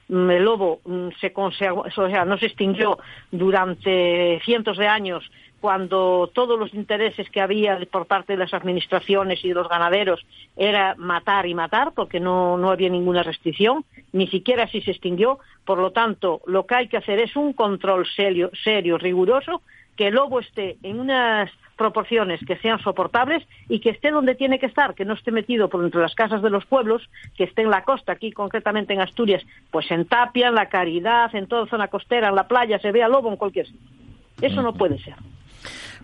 Mm, 0.10 0.30
el 0.30 0.44
lobo 0.44 0.80
mm, 0.86 1.08
se, 1.20 1.34
o 1.36 1.52
sea, 1.52 2.24
no 2.24 2.38
se 2.38 2.46
extinguió 2.46 3.00
durante 3.32 4.40
cientos 4.46 4.78
de 4.78 4.88
años 4.88 5.24
cuando 5.62 6.30
todos 6.34 6.60
los 6.60 6.74
intereses 6.74 7.30
que 7.30 7.40
había 7.40 7.80
por 7.92 8.08
parte 8.08 8.34
de 8.34 8.40
las 8.40 8.54
administraciones 8.54 9.46
y 9.46 9.50
de 9.50 9.54
los 9.54 9.70
ganaderos 9.70 10.26
era 10.58 10.96
matar 10.98 11.46
y 11.46 11.54
matar, 11.54 11.94
porque 11.96 12.20
no, 12.20 12.58
no 12.58 12.72
había 12.72 12.90
ninguna 12.90 13.22
restricción, 13.22 13.86
ni 14.12 14.28
siquiera 14.28 14.64
así 14.64 14.82
se 14.82 14.92
extinguió. 14.92 15.38
Por 15.64 15.78
lo 15.78 15.92
tanto, 15.92 16.42
lo 16.48 16.66
que 16.66 16.76
hay 16.76 16.88
que 16.88 16.98
hacer 16.98 17.20
es 17.20 17.36
un 17.36 17.54
control 17.54 18.08
serio, 18.08 18.50
serio 18.64 18.98
riguroso, 18.98 19.62
que 19.96 20.08
el 20.08 20.16
lobo 20.16 20.40
esté 20.40 20.78
en 20.82 21.00
unas 21.00 21.52
proporciones 21.78 22.40
que 22.46 22.58
sean 22.58 22.80
soportables 22.80 23.44
y 23.70 23.80
que 23.80 23.92
esté 23.92 24.10
donde 24.10 24.34
tiene 24.34 24.58
que 24.58 24.66
estar, 24.66 24.96
que 24.96 25.06
no 25.06 25.14
esté 25.14 25.32
metido 25.32 25.70
por 25.70 25.84
entre 25.84 26.02
las 26.02 26.16
casas 26.16 26.42
de 26.42 26.50
los 26.50 26.66
pueblos, 26.66 27.08
que 27.38 27.44
esté 27.44 27.62
en 27.62 27.70
la 27.70 27.84
costa, 27.84 28.14
aquí 28.14 28.32
concretamente 28.32 28.94
en 28.94 29.02
Asturias, 29.02 29.44
pues 29.70 29.92
en 29.92 30.06
Tapia, 30.06 30.48
en 30.48 30.56
La 30.56 30.70
Caridad, 30.70 31.36
en 31.36 31.46
toda 31.46 31.68
zona 31.68 31.88
costera, 31.88 32.30
en 32.30 32.36
la 32.36 32.48
playa, 32.48 32.80
se 32.80 32.92
vea 32.92 33.08
lobo 33.08 33.30
en 33.30 33.38
cualquier 33.38 33.68
sitio. 33.68 33.88
Eso 34.42 34.62
no 34.64 34.74
puede 34.74 34.98
ser. 35.00 35.16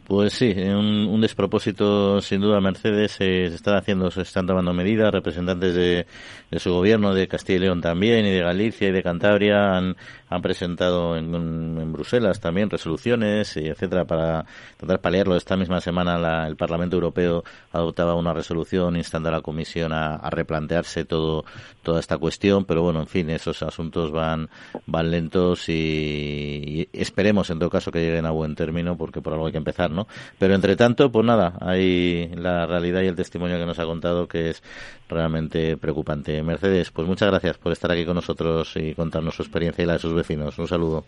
Pues 0.07 0.31
sí, 0.35 0.53
un, 0.57 1.05
un 1.09 1.19
despropósito 1.19 2.21
sin 2.21 2.39
duda. 2.39 2.61
Mercedes 2.61 3.11
se 3.11 3.47
están 3.47 3.75
haciendo, 3.75 4.09
se 4.09 4.21
están 4.21 4.47
tomando 4.47 4.71
medidas. 4.71 5.11
Representantes 5.11 5.75
de, 5.75 6.07
de, 6.49 6.59
su 6.59 6.71
gobierno, 6.71 7.13
de 7.13 7.27
Castilla 7.27 7.57
y 7.57 7.59
León 7.59 7.81
también, 7.81 8.25
y 8.25 8.31
de 8.31 8.39
Galicia 8.39 8.87
y 8.87 8.91
de 8.93 9.03
Cantabria 9.03 9.75
han, 9.75 9.97
han 10.29 10.41
presentado 10.41 11.15
en, 11.15 11.33
en, 11.33 11.93
Bruselas 11.93 12.39
también 12.39 12.69
resoluciones, 12.69 13.55
etcétera, 13.57 14.05
para 14.05 14.45
tratar 14.77 14.99
paliarlo. 14.99 15.35
Esta 15.35 15.55
misma 15.55 15.81
semana 15.81 16.17
la, 16.17 16.47
el 16.47 16.55
Parlamento 16.55 16.95
Europeo 16.95 17.43
adoptaba 17.71 18.15
una 18.15 18.33
resolución 18.33 18.95
instando 18.97 19.29
a 19.29 19.33
la 19.33 19.41
Comisión 19.41 19.93
a, 19.93 20.17
replantearse 20.29 21.05
todo 21.05 21.45
toda 21.81 21.99
esta 21.99 22.17
cuestión. 22.17 22.65
Pero 22.65 22.81
bueno, 22.83 22.99
en 22.99 23.07
fin, 23.07 23.29
esos 23.29 23.63
asuntos 23.63 24.11
van 24.11 24.49
van 24.85 25.11
lentos 25.11 25.69
y 25.69 26.89
esperemos 26.91 27.49
en 27.49 27.59
todo 27.59 27.69
caso 27.69 27.91
que 27.91 27.99
lleguen 27.99 28.25
a 28.25 28.31
buen 28.31 28.55
término, 28.55 28.97
porque 28.97 29.21
por 29.21 29.33
algo 29.33 29.45
hay 29.45 29.51
que 29.51 29.57
empezar. 29.57 29.91
¿no? 29.91 30.07
Pero 30.37 30.55
entre 30.55 30.75
tanto, 30.75 31.11
pues 31.11 31.25
nada, 31.25 31.57
hay 31.61 32.29
la 32.35 32.65
realidad 32.65 33.01
y 33.01 33.07
el 33.07 33.15
testimonio 33.15 33.57
que 33.57 33.65
nos 33.65 33.79
ha 33.79 33.85
contado 33.85 34.27
que 34.27 34.49
es 34.49 34.63
realmente 35.09 35.77
preocupante. 35.77 36.41
Mercedes, 36.43 36.91
pues 36.91 37.07
muchas 37.07 37.29
gracias 37.29 37.57
por 37.57 37.71
estar 37.71 37.91
aquí 37.91 38.05
con 38.05 38.15
nosotros 38.15 38.75
y 38.75 38.93
contarnos 38.93 39.35
su 39.35 39.43
experiencia 39.43 39.83
y 39.83 39.87
la 39.87 39.93
de 39.93 39.99
sus 39.99 40.13
vecinos. 40.13 40.57
Un 40.59 40.67
saludo. 40.67 41.05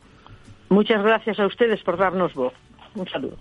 Muchas 0.70 1.04
gracias 1.04 1.39
a 1.39 1.47
ustedes 1.47 1.82
por 1.84 1.97
darnos 1.97 2.34
voz. 2.34 2.54
Un 2.95 3.08
saludo. 3.08 3.38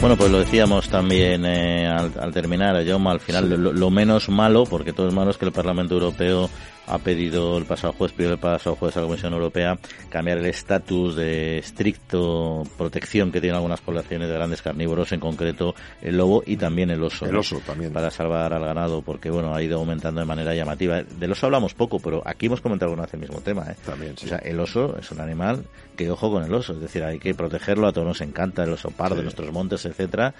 Bueno, 0.00 0.16
pues 0.16 0.30
lo 0.30 0.38
decíamos 0.38 0.88
también 0.88 1.44
eh, 1.44 1.86
al, 1.86 2.12
al, 2.18 2.32
terminar, 2.32 2.82
Jaume, 2.86 3.10
al 3.10 3.20
final 3.20 3.50
lo, 3.50 3.70
lo, 3.70 3.90
menos 3.90 4.30
malo, 4.30 4.64
porque 4.64 4.94
todo 4.94 5.08
es 5.08 5.14
malo, 5.14 5.30
es 5.30 5.36
que 5.36 5.44
el 5.44 5.52
Parlamento 5.52 5.92
Europeo 5.92 6.48
ha 6.90 6.98
pedido 6.98 7.56
el 7.56 7.64
pasado 7.64 7.92
jueves, 7.92 8.16
pidió 8.16 8.30
el 8.32 8.38
pasado 8.38 8.74
jueves 8.74 8.96
a 8.96 9.00
la 9.00 9.06
Comisión 9.06 9.32
Europea 9.32 9.78
cambiar 10.08 10.38
el 10.38 10.46
estatus 10.46 11.14
de 11.14 11.58
estricto 11.58 12.64
protección 12.76 13.30
que 13.30 13.40
tienen 13.40 13.56
algunas 13.56 13.80
poblaciones 13.80 14.28
de 14.28 14.34
grandes 14.34 14.60
carnívoros, 14.60 15.12
en 15.12 15.20
concreto 15.20 15.74
el 16.02 16.16
lobo 16.16 16.42
y 16.44 16.56
también 16.56 16.90
el 16.90 17.02
oso. 17.02 17.26
El 17.26 17.36
oso 17.36 17.60
también. 17.64 17.92
Para 17.92 18.10
salvar 18.10 18.52
al 18.52 18.64
ganado, 18.64 19.02
porque 19.02 19.30
bueno, 19.30 19.54
ha 19.54 19.62
ido 19.62 19.78
aumentando 19.78 20.20
de 20.20 20.26
manera 20.26 20.54
llamativa. 20.54 21.02
Del 21.02 21.32
oso 21.32 21.46
hablamos 21.46 21.74
poco, 21.74 22.00
pero 22.00 22.22
aquí 22.24 22.46
hemos 22.46 22.60
comentado 22.60 22.90
alguna 22.90 23.04
vez 23.04 23.14
el 23.14 23.20
mismo 23.20 23.40
tema. 23.40 23.64
¿eh? 23.70 23.76
También, 23.86 24.16
sí. 24.16 24.26
O 24.26 24.28
sea, 24.28 24.38
el 24.38 24.58
oso 24.58 24.96
es 24.98 25.10
un 25.12 25.20
animal 25.20 25.64
que 25.96 26.10
ojo 26.10 26.30
con 26.30 26.42
el 26.42 26.52
oso, 26.52 26.72
es 26.72 26.80
decir, 26.80 27.04
hay 27.04 27.18
que 27.18 27.34
protegerlo, 27.34 27.86
a 27.86 27.92
todos 27.92 28.06
nos 28.06 28.20
encanta 28.20 28.64
el 28.64 28.72
oso 28.72 28.90
pardo, 28.90 29.16
sí. 29.16 29.22
nuestros 29.22 29.52
montes, 29.52 29.84
etcétera 29.90 30.34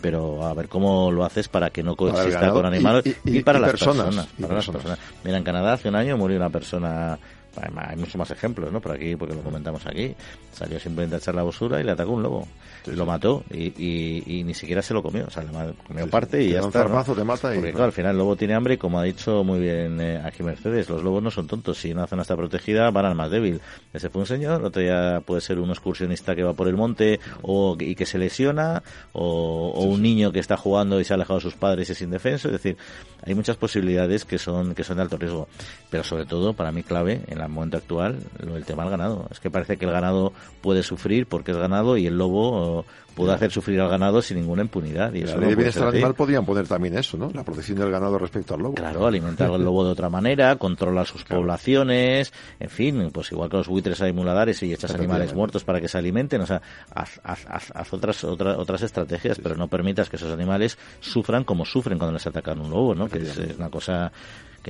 pero 0.00 0.46
a 0.46 0.54
ver 0.54 0.68
cómo 0.68 1.10
lo 1.10 1.24
haces 1.24 1.48
para 1.48 1.68
que 1.68 1.82
no 1.82 1.94
coexista 1.94 2.50
con 2.50 2.64
animales 2.64 3.04
y, 3.04 3.10
y, 3.30 3.38
y, 3.38 3.42
para, 3.42 3.58
las 3.58 3.72
personas, 3.72 4.06
personas, 4.06 4.26
para 4.28 4.54
personas. 4.54 4.84
las 4.84 4.96
personas. 4.96 4.98
Mira, 5.24 5.36
en 5.36 5.44
Canadá 5.44 5.74
hace 5.74 5.90
un 5.90 5.96
año 5.96 6.16
murió 6.16 6.38
una 6.38 6.48
persona 6.48 7.18
hay 7.56 7.96
muchos 7.96 8.16
más 8.16 8.30
ejemplos, 8.30 8.72
¿no? 8.72 8.80
Por 8.80 8.92
aquí, 8.92 9.16
porque 9.16 9.34
lo 9.34 9.42
comentamos 9.42 9.86
aquí. 9.86 10.14
Salió 10.52 10.78
simplemente 10.78 11.16
a 11.16 11.18
echar 11.18 11.34
la 11.34 11.42
basura 11.42 11.80
y 11.80 11.84
le 11.84 11.92
atacó 11.92 12.12
un 12.12 12.22
lobo. 12.22 12.48
Sí, 12.84 12.92
lo 12.92 13.06
mató 13.06 13.44
y, 13.50 13.72
y, 13.76 14.22
y, 14.26 14.44
ni 14.44 14.54
siquiera 14.54 14.82
se 14.82 14.94
lo 14.94 15.02
comió. 15.02 15.26
O 15.26 15.30
sea, 15.30 15.42
le 15.42 15.50
comió 15.86 16.08
parte 16.08 16.42
y 16.42 16.52
ya 16.52 16.60
está. 16.60 16.84
¿no? 16.84 17.02
te 17.02 17.24
mata 17.24 17.52
y... 17.52 17.56
Porque 17.56 17.72
claro, 17.72 17.86
al 17.86 17.92
final 17.92 18.12
el 18.12 18.18
lobo 18.18 18.36
tiene 18.36 18.54
hambre 18.54 18.74
y 18.74 18.76
como 18.76 18.98
ha 18.98 19.04
dicho 19.04 19.44
muy 19.44 19.58
bien 19.58 20.00
eh, 20.00 20.20
aquí 20.24 20.42
Mercedes, 20.42 20.88
los 20.88 21.02
lobos 21.02 21.22
no 21.22 21.30
son 21.30 21.46
tontos. 21.46 21.78
Si 21.78 21.92
una 21.92 22.06
zona 22.06 22.22
está 22.22 22.36
protegida, 22.36 22.90
van 22.90 23.06
al 23.06 23.14
más 23.14 23.30
débil. 23.30 23.60
Ese 23.92 24.08
fue 24.08 24.22
un 24.22 24.26
señor, 24.26 24.64
otro 24.64 24.82
ya 24.82 25.20
puede 25.24 25.40
ser 25.40 25.58
un 25.58 25.70
excursionista 25.70 26.34
que 26.34 26.42
va 26.42 26.54
por 26.54 26.68
el 26.68 26.76
monte 26.76 27.20
o 27.42 27.76
y 27.78 27.94
que 27.94 28.06
se 28.06 28.18
lesiona 28.18 28.82
o, 29.12 29.72
o 29.74 29.84
un 29.84 30.02
niño 30.02 30.32
que 30.32 30.38
está 30.38 30.56
jugando 30.56 31.00
y 31.00 31.04
se 31.04 31.12
ha 31.12 31.16
alejado 31.16 31.38
de 31.38 31.42
sus 31.42 31.54
padres 31.54 31.88
y 31.88 31.92
es 31.92 32.02
indefenso. 32.02 32.48
Es 32.48 32.52
decir, 32.52 32.76
hay 33.22 33.34
muchas 33.34 33.56
posibilidades 33.56 34.24
que 34.24 34.38
son, 34.38 34.74
que 34.74 34.84
son 34.84 34.96
de 34.96 35.02
alto 35.02 35.16
riesgo. 35.16 35.48
Pero 35.90 36.04
sobre 36.04 36.26
todo, 36.26 36.54
para 36.54 36.72
mí 36.72 36.82
clave, 36.82 37.22
en 37.26 37.40
el 37.40 37.48
momento 37.48 37.76
actual, 37.76 38.18
el 38.40 38.64
tema 38.64 38.84
del 38.84 38.92
ganado. 38.92 39.26
Es 39.30 39.40
que 39.40 39.50
parece 39.50 39.76
que 39.76 39.84
el 39.84 39.92
ganado 39.92 40.32
puede 40.62 40.82
sufrir 40.82 41.26
porque 41.26 41.50
es 41.52 41.56
ganado 41.56 41.96
y 41.96 42.06
el 42.06 42.16
lobo 42.16 42.69
puede 43.14 43.32
hacer 43.32 43.50
sufrir 43.50 43.80
al 43.80 43.88
ganado 43.88 44.22
sin 44.22 44.38
ninguna 44.38 44.62
impunidad. 44.62 45.12
Y 45.12 45.22
la 45.22 45.36
ley 45.36 45.50
de 45.50 45.56
bienestar 45.56 45.88
animal 45.88 46.14
podrían 46.14 46.44
poner 46.44 46.66
también 46.66 46.96
eso, 46.96 47.16
¿no? 47.16 47.30
La 47.34 47.44
protección 47.44 47.78
del 47.78 47.90
ganado 47.90 48.18
respecto 48.18 48.54
al 48.54 48.60
lobo. 48.60 48.74
Claro, 48.74 49.06
alimentar 49.06 49.50
al 49.50 49.62
lobo 49.62 49.84
de 49.84 49.90
otra 49.90 50.08
manera, 50.08 50.56
controlar 50.56 51.06
sus 51.06 51.24
claro. 51.24 51.42
poblaciones, 51.42 52.32
en 52.58 52.70
fin, 52.70 53.10
pues 53.12 53.30
igual 53.32 53.50
que 53.50 53.58
los 53.58 53.68
buitres 53.68 54.00
hay 54.00 54.12
muladares 54.12 54.62
y 54.62 54.72
echas 54.72 54.94
animales 54.94 55.34
muertos 55.34 55.64
para 55.64 55.80
que 55.80 55.88
se 55.88 55.98
alimenten, 55.98 56.40
o 56.40 56.46
sea, 56.46 56.62
haz, 56.94 57.20
haz, 57.24 57.46
haz, 57.48 57.72
haz 57.74 57.92
otras, 57.92 58.24
otra, 58.24 58.56
otras 58.58 58.82
estrategias, 58.82 59.36
sí, 59.36 59.42
pero 59.42 59.56
no 59.56 59.68
permitas 59.68 60.08
que 60.08 60.16
esos 60.16 60.32
animales 60.32 60.78
sufran 61.00 61.44
como 61.44 61.64
sufren 61.64 61.98
cuando 61.98 62.14
les 62.14 62.26
atacan 62.26 62.60
un 62.60 62.70
lobo, 62.70 62.94
¿no? 62.94 63.08
Que 63.08 63.18
es, 63.18 63.36
es 63.36 63.58
una 63.58 63.70
cosa 63.70 64.12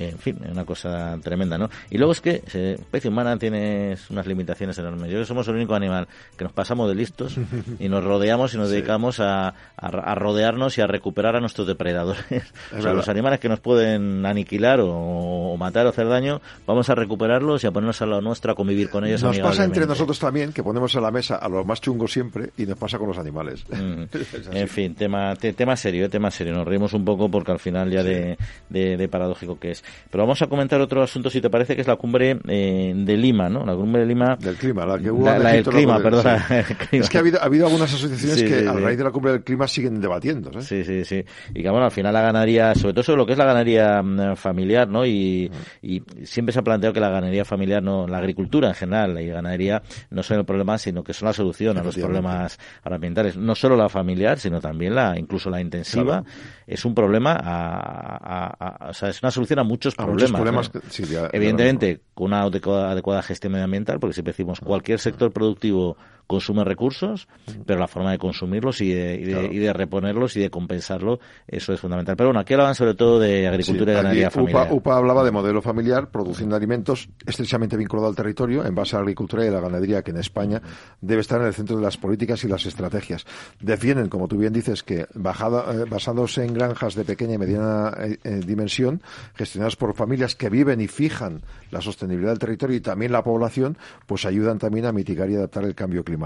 en 0.09 0.17
fin, 0.17 0.37
es 0.43 0.51
una 0.51 0.65
cosa 0.65 1.17
tremenda, 1.23 1.57
¿no? 1.57 1.69
Y 1.89 1.97
luego 1.97 2.11
es 2.11 2.21
que 2.21 2.43
eh, 2.53 2.77
especie 2.79 3.09
humana 3.09 3.37
tiene 3.37 3.97
unas 4.09 4.27
limitaciones 4.27 4.77
enormes. 4.77 5.03
Yo 5.03 5.09
creo 5.09 5.21
que 5.21 5.27
somos 5.27 5.47
el 5.47 5.55
único 5.55 5.75
animal 5.75 6.07
que 6.37 6.43
nos 6.43 6.53
pasamos 6.53 6.87
de 6.89 6.95
listos 6.95 7.37
y 7.79 7.89
nos 7.89 8.03
rodeamos 8.03 8.53
y 8.53 8.57
nos 8.57 8.69
sí. 8.69 8.75
dedicamos 8.75 9.19
a, 9.19 9.49
a, 9.49 9.53
a, 9.77 10.15
rodearnos 10.15 10.77
y 10.77 10.81
a 10.81 10.87
recuperar 10.87 11.35
a 11.35 11.39
nuestros 11.39 11.67
depredadores. 11.67 12.23
Es 12.29 12.43
o 12.67 12.69
sea, 12.69 12.77
verdad. 12.77 12.95
los 12.95 13.09
animales 13.09 13.39
que 13.39 13.49
nos 13.49 13.59
pueden 13.59 14.25
aniquilar 14.25 14.79
o, 14.79 14.89
o, 14.89 15.57
matar 15.57 15.85
o 15.85 15.89
hacer 15.89 16.07
daño, 16.07 16.41
vamos 16.65 16.89
a 16.89 16.95
recuperarlos 16.95 17.63
y 17.63 17.67
a 17.67 17.71
ponernos 17.71 18.01
a 18.01 18.05
lo 18.05 18.21
nuestro, 18.21 18.51
a 18.51 18.55
convivir 18.55 18.89
con 18.89 19.05
ellos. 19.05 19.23
Nos 19.23 19.39
pasa 19.39 19.63
entre 19.63 19.85
nosotros 19.85 20.19
también 20.19 20.53
que 20.53 20.63
ponemos 20.63 20.93
en 20.95 21.01
la 21.01 21.11
mesa 21.11 21.35
a 21.35 21.49
los 21.49 21.65
más 21.65 21.81
chungos 21.81 22.11
siempre 22.11 22.51
y 22.57 22.65
nos 22.65 22.77
pasa 22.77 22.97
con 22.97 23.07
los 23.07 23.17
animales. 23.17 23.65
Mm. 23.69 24.03
en 24.51 24.67
fin, 24.67 24.95
tema, 24.95 25.35
te, 25.35 25.53
tema 25.53 25.75
serio, 25.75 26.05
eh, 26.05 26.09
tema 26.09 26.31
serio. 26.31 26.53
Nos 26.53 26.67
reímos 26.67 26.93
un 26.93 27.05
poco 27.05 27.29
porque 27.29 27.51
al 27.51 27.59
final 27.59 27.91
ya 27.91 28.01
sí. 28.01 28.09
de, 28.09 28.37
de, 28.69 28.97
de 28.97 29.07
paradójico 29.07 29.59
que 29.59 29.71
es. 29.71 29.83
Pero 30.09 30.23
vamos 30.23 30.41
a 30.41 30.47
comentar 30.47 30.79
otro 30.81 31.01
asunto, 31.01 31.29
si 31.29 31.41
te 31.41 31.49
parece, 31.49 31.75
que 31.75 31.81
es 31.81 31.87
la 31.87 31.95
cumbre 31.95 32.39
eh, 32.47 32.93
de 32.95 33.17
Lima, 33.17 33.49
¿no? 33.49 33.65
La 33.65 33.75
cumbre 33.75 34.01
de 34.01 34.07
Lima. 34.07 34.35
Del 34.35 34.55
clima, 34.55 34.85
la 34.85 34.99
que 34.99 35.11
hubo. 35.11 35.25
La, 35.25 35.39
la 35.39 35.51
del 35.51 35.63
clima, 35.63 35.99
perdona. 35.99 36.45
Sí. 36.47 36.55
Es 37.01 37.09
que 37.09 37.17
ha 37.17 37.21
habido, 37.21 37.41
ha 37.41 37.45
habido 37.45 37.65
algunas 37.65 37.93
asociaciones 37.93 38.39
sí, 38.39 38.45
que 38.45 38.59
sí, 38.61 38.67
a 38.67 38.73
raíz 38.73 38.97
de 38.97 39.03
la 39.03 39.11
cumbre 39.11 39.31
del 39.31 39.43
clima 39.43 39.67
siguen 39.67 39.99
debatiendo. 40.01 40.51
¿eh? 40.51 40.61
Sí, 40.61 40.83
sí, 40.83 41.03
sí. 41.05 41.23
Y 41.53 41.63
que 41.63 41.69
bueno, 41.69 41.85
al 41.85 41.91
final 41.91 42.13
la 42.13 42.21
ganadería, 42.21 42.75
sobre 42.75 42.93
todo 42.93 43.03
sobre 43.03 43.17
lo 43.17 43.25
que 43.25 43.33
es 43.33 43.37
la 43.37 43.45
ganadería 43.45 44.01
mm, 44.03 44.35
familiar, 44.35 44.87
¿no? 44.87 45.05
Y, 45.05 45.49
mm. 45.51 45.85
y 45.85 46.03
siempre 46.25 46.53
se 46.53 46.59
ha 46.59 46.63
planteado 46.63 46.93
que 46.93 46.99
la 46.99 47.09
ganadería 47.09 47.45
familiar, 47.45 47.81
no, 47.81 48.07
la 48.07 48.17
agricultura 48.17 48.69
en 48.69 48.75
general, 48.75 49.15
la 49.15 49.21
ganadería 49.21 49.81
no 50.09 50.23
son 50.23 50.39
el 50.39 50.45
problema, 50.45 50.77
sino 50.77 51.03
que 51.03 51.13
son 51.13 51.27
la 51.27 51.33
solución 51.33 51.77
a 51.77 51.83
los 51.83 51.95
problemas 51.95 52.59
ambientales. 52.83 53.37
No 53.37 53.55
solo 53.55 53.75
la 53.75 53.89
familiar, 53.89 54.39
sino 54.39 54.59
también 54.59 54.95
la, 54.95 55.17
incluso 55.17 55.49
la 55.49 55.61
intensiva. 55.61 56.21
Claro. 56.21 56.25
Es 56.67 56.85
un 56.85 56.95
problema 56.95 57.33
a, 57.33 58.17
a, 58.17 58.87
a, 58.87 58.89
o 58.89 58.93
sea, 58.93 59.09
es 59.09 59.21
una 59.21 59.31
solución 59.31 59.59
a 59.59 59.63
muchos 59.71 59.95
problemas 59.95 60.31
problemas. 60.31 60.71
¿eh? 60.75 60.79
Sí, 60.89 61.05
ya, 61.05 61.29
Evidentemente, 61.31 62.01
con 62.13 62.27
una 62.27 62.41
adecuada, 62.41 62.91
adecuada, 62.91 63.21
gestión 63.21 63.53
medioambiental, 63.53 63.99
porque 63.99 64.13
siempre 64.13 64.33
decimos 64.33 64.59
cualquier 64.59 64.99
sector 64.99 65.31
productivo 65.31 65.97
consume 66.31 66.63
recursos, 66.63 67.27
pero 67.65 67.77
la 67.77 67.89
forma 67.89 68.11
de 68.11 68.17
consumirlos 68.17 68.79
y 68.79 68.93
de, 68.93 69.15
y 69.15 69.23
de, 69.25 69.31
claro. 69.33 69.53
y 69.53 69.57
de 69.57 69.73
reponerlos 69.73 70.37
y 70.37 70.39
de 70.39 70.49
compensarlo, 70.49 71.19
eso 71.45 71.73
es 71.73 71.79
fundamental. 71.79 72.15
Pero 72.15 72.29
bueno, 72.29 72.39
aquí 72.39 72.53
hablaban 72.53 72.73
sobre 72.73 72.93
todo 72.93 73.19
de 73.19 73.49
agricultura 73.49 73.91
sí, 73.91 73.91
y 73.91 73.95
ganadería 73.95 74.31
familiar. 74.31 74.69
UPA 74.71 74.95
hablaba 74.95 75.25
de 75.25 75.31
modelo 75.31 75.61
familiar, 75.61 76.09
produciendo 76.09 76.55
alimentos 76.55 77.09
estrechamente 77.25 77.75
vinculado 77.75 78.07
al 78.07 78.15
territorio, 78.15 78.65
en 78.65 78.73
base 78.73 78.95
a 78.95 78.99
la 78.99 79.03
agricultura 79.03 79.45
y 79.45 79.49
la 79.49 79.59
ganadería, 79.59 80.03
que 80.03 80.11
en 80.11 80.17
España 80.17 80.61
debe 81.01 81.19
estar 81.19 81.41
en 81.41 81.47
el 81.47 81.53
centro 81.53 81.75
de 81.75 81.83
las 81.83 81.97
políticas 81.97 82.43
y 82.45 82.47
las 82.47 82.65
estrategias. 82.65 83.25
Defienden, 83.59 84.07
como 84.07 84.29
tú 84.29 84.37
bien 84.37 84.53
dices, 84.53 84.83
que 84.83 85.07
bajada, 85.13 85.65
eh, 85.73 85.85
basándose 85.89 86.45
en 86.45 86.53
granjas 86.53 86.95
de 86.95 87.03
pequeña 87.03 87.33
y 87.33 87.37
mediana 87.39 87.93
eh, 87.99 88.19
eh, 88.23 88.39
dimensión, 88.45 89.01
gestionadas 89.35 89.75
por 89.75 89.95
familias 89.95 90.35
que 90.35 90.49
viven 90.49 90.79
y 90.79 90.87
fijan 90.87 91.41
la 91.71 91.81
sostenibilidad 91.81 92.31
del 92.31 92.39
territorio 92.39 92.77
y 92.77 92.81
también 92.81 93.11
la 93.11 93.21
población, 93.21 93.77
pues 94.05 94.25
ayudan 94.25 94.59
también 94.59 94.85
a 94.85 94.93
mitigar 94.93 95.29
y 95.29 95.35
adaptar 95.35 95.65
el 95.65 95.75
cambio 95.75 96.03
climático. 96.03 96.20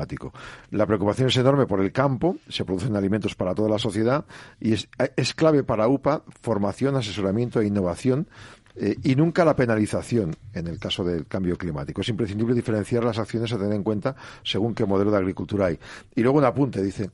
La 0.72 0.86
preocupación 0.86 1.30
es 1.30 1.38
enorme 1.38 1.66
por 1.66 1.82
el 1.82 1.92
campo, 1.92 2.38
se 2.50 2.66
producen 2.66 2.96
alimentos 2.96 3.36
para 3.36 3.56
toda 3.56 3.70
la 3.70 3.80
sociedad 3.80 4.26
y 4.60 4.74
es, 4.74 4.88
es 5.16 5.34
clave 5.34 5.64
para 5.64 5.88
UPA 5.88 6.24
formación, 6.42 6.96
asesoramiento 6.96 7.62
e 7.62 7.68
innovación 7.68 8.28
eh, 8.76 8.98
y 9.04 9.16
nunca 9.16 9.46
la 9.46 9.56
penalización 9.56 10.36
en 10.54 10.68
el 10.68 10.80
caso 10.80 11.04
del 11.04 11.28
cambio 11.28 11.58
climático. 11.58 12.02
Es 12.02 12.10
imprescindible 12.10 12.54
diferenciar 12.54 13.04
las 13.04 13.18
acciones 13.18 13.54
a 13.54 13.58
tener 13.58 13.74
en 13.74 13.84
cuenta 13.84 14.16
según 14.44 14.76
qué 14.76 14.86
modelo 14.86 15.12
de 15.12 15.18
agricultura 15.18 15.68
hay. 15.68 15.80
Y 16.14 16.22
luego 16.22 16.40
un 16.40 16.46
apunte, 16.46 16.84
dice, 16.84 17.12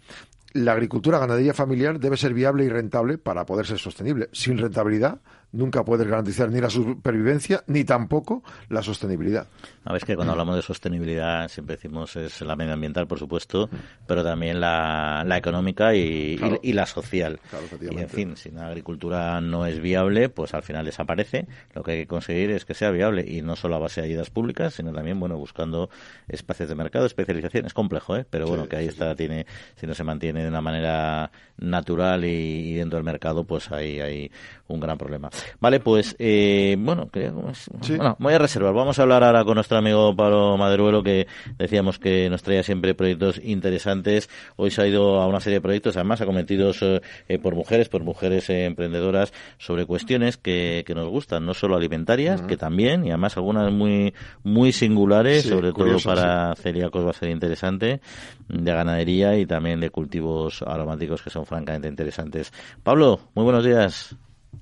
la 0.54 0.74
agricultura 0.74 1.20
ganadería 1.20 1.54
familiar 1.54 2.00
debe 2.00 2.18
ser 2.18 2.34
viable 2.34 2.66
y 2.66 2.70
rentable 2.70 3.18
para 3.18 3.46
poder 3.46 3.68
ser 3.68 3.78
sostenible. 3.78 4.30
Sin 4.32 4.58
rentabilidad 4.58 5.22
nunca 5.52 5.84
puedes 5.84 6.08
garantizar 6.08 6.50
ni 6.50 6.62
la 6.62 6.70
supervivencia 6.70 7.64
ni 7.68 7.84
tampoco 7.84 8.44
la 8.70 8.82
sostenibilidad. 8.82 9.48
A 9.84 9.94
ver, 9.94 10.04
que 10.04 10.16
cuando 10.16 10.32
hablamos 10.32 10.56
de 10.56 10.62
sostenibilidad 10.62 11.48
siempre 11.50 11.76
decimos 11.76 12.16
es 12.16 12.42
la 12.42 12.56
medioambiental, 12.56 13.08
por 13.08 13.20
supuesto, 13.20 13.70
pero 14.08 14.24
también 14.24 14.60
la, 14.60 15.26
económica 15.36 15.96
y, 15.96 16.38
la 16.62 16.86
social. 16.86 17.40
y 17.82 18.00
en 18.00 18.10
fin, 18.10 18.38
si 18.38 18.52
la 18.52 18.68
agricultura 18.68 19.42
no 19.42 19.66
es 19.66 19.80
viable, 19.80 20.30
pues 20.30 20.54
al 20.54 20.64
final 20.64 20.86
desaparece. 20.86 21.48
Lo 21.74 21.84
que 21.84 21.92
hay 21.92 21.98
que 22.02 22.08
conseguir 22.08 22.52
es 22.52 22.66
que 22.66 22.74
sea 22.74 22.92
viable 22.92 23.26
y 23.28 23.42
no 23.42 23.56
solo 23.56 23.76
a 23.76 23.80
base 23.80 24.02
de 24.02 24.08
ayudas 24.08 24.30
públicas, 24.30 24.74
sino 24.74 24.94
también, 24.94 25.20
bueno, 25.20 25.38
buscando 25.38 25.90
espacios 26.28 26.70
de 26.70 26.76
mercado, 26.76 27.06
especialización. 27.06 27.66
Es 27.66 27.74
complejo, 27.74 28.16
¿eh? 28.16 28.26
Pero 28.30 28.48
bueno, 28.48 28.68
que 28.68 28.76
ahí 28.76 28.88
está, 28.88 29.16
tiene, 29.16 29.46
si 29.76 29.88
no 29.88 29.94
se 29.94 30.04
mantiene 30.04 30.44
de 30.44 30.50
una 30.50 30.62
manera 30.62 31.32
natural 31.58 32.26
y, 32.26 32.74
dentro 32.74 32.98
del 32.98 33.06
mercado, 33.06 33.44
pues 33.44 33.72
ahí 33.72 34.00
hay 34.00 34.32
un 34.72 34.80
gran 34.80 34.98
problema. 34.98 35.30
Vale, 35.60 35.80
pues, 35.80 36.16
eh, 36.20 36.76
bueno, 36.80 37.10
bueno, 37.12 38.16
voy 38.20 38.34
a 38.34 38.40
reservar. 38.40 38.74
Vamos 38.74 39.00
a 39.00 39.04
hablar 39.04 39.24
ahora 39.24 39.44
con 39.44 39.56
nuestro 39.56 39.78
amigo 39.78 40.16
Pablo 40.16 40.58
Maderuelo, 40.58 41.04
que 41.04 41.28
decíamos 41.58 42.00
que 42.00 42.30
nos 42.30 42.44
traía 42.44 42.64
siempre 42.64 42.96
proyectos 42.96 43.40
interesantes. 43.44 44.30
Hoy 44.56 44.72
se 44.72 44.82
ha 44.82 44.88
ido 44.88 45.22
a 45.22 45.28
una 45.28 45.40
serie 45.40 45.58
de 45.58 45.62
proyectos, 45.62 45.98
además 45.98 46.22
acometidos 46.22 46.82
eh, 46.82 47.38
por 47.40 47.56
mujeres, 47.56 47.90
por 47.90 48.04
mujeres 48.04 48.50
eh, 48.50 48.66
emprendedoras, 48.66 49.34
sobre 49.58 49.86
cuestiones 49.86 50.38
que, 50.38 50.84
que, 50.86 50.96
nos 50.96 51.10
gustan, 51.10 51.46
no 51.46 51.54
solo 51.54 51.76
alimentarias, 51.76 52.42
que 52.42 52.58
también, 52.58 53.06
y 53.06 53.10
además 53.10 53.38
algunas 53.38 53.72
muy, 53.72 54.14
muy 54.44 54.72
singulares, 54.72 55.44
sobre 55.44 55.74
todo 55.74 55.98
para 56.04 56.56
celíacos 56.56 57.06
va 57.06 57.12
a 57.12 57.14
ser 57.14 57.30
interesante, 57.30 58.02
de 58.48 58.74
ganadería 58.74 59.38
y 59.38 59.46
también 59.46 59.80
de 59.80 59.90
cultivos 59.90 60.62
aromáticos 60.62 61.22
que 61.22 61.30
son 61.30 61.46
francamente 61.46 61.88
interesantes. 61.88 62.52
Pablo, 62.84 63.20
muy 63.34 63.44
buenos 63.44 63.64
días. 63.64 64.16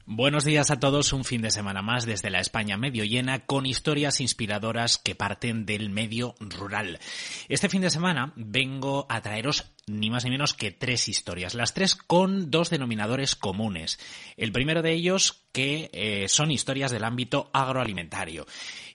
Buenos 0.06 0.44
días 0.44 0.70
a 0.70 0.80
todos, 0.80 1.14
un 1.14 1.24
fin 1.24 1.42
de 1.42 1.50
semana 1.50 1.82
más 1.82 2.06
desde 2.06 2.30
la 2.30 2.40
España 2.40 2.78
medio 2.78 3.06
llena 3.06 3.46
con 3.46 3.66
historias 3.66 4.22
inspiradoras 4.22 4.98
que 4.98 5.16
parten 5.16 5.66
del 5.66 5.90
medio 5.90 6.36
rural. 6.40 7.00
Este 7.48 7.70
fin 7.70 7.82
de 7.82 7.90
semana 7.90 8.34
vengo 8.36 9.08
a 9.10 9.22
traeros 9.22 9.72
ni 9.88 10.10
más 10.10 10.26
ni 10.26 10.32
menos 10.32 10.54
que 10.54 10.72
tres 10.72 11.10
historias, 11.10 11.56
las 11.56 11.74
tres 11.74 11.96
con 11.96 12.52
dos 12.52 12.70
denominadores 12.70 13.36
comunes. 13.36 14.00
El 14.38 14.52
primero 14.52 14.82
de 14.82 14.94
ellos 14.94 15.44
que 15.52 15.90
eh, 15.94 16.28
son 16.28 16.52
historias 16.52 16.92
del 16.92 17.04
ámbito 17.04 17.50
agroalimentario 17.54 18.46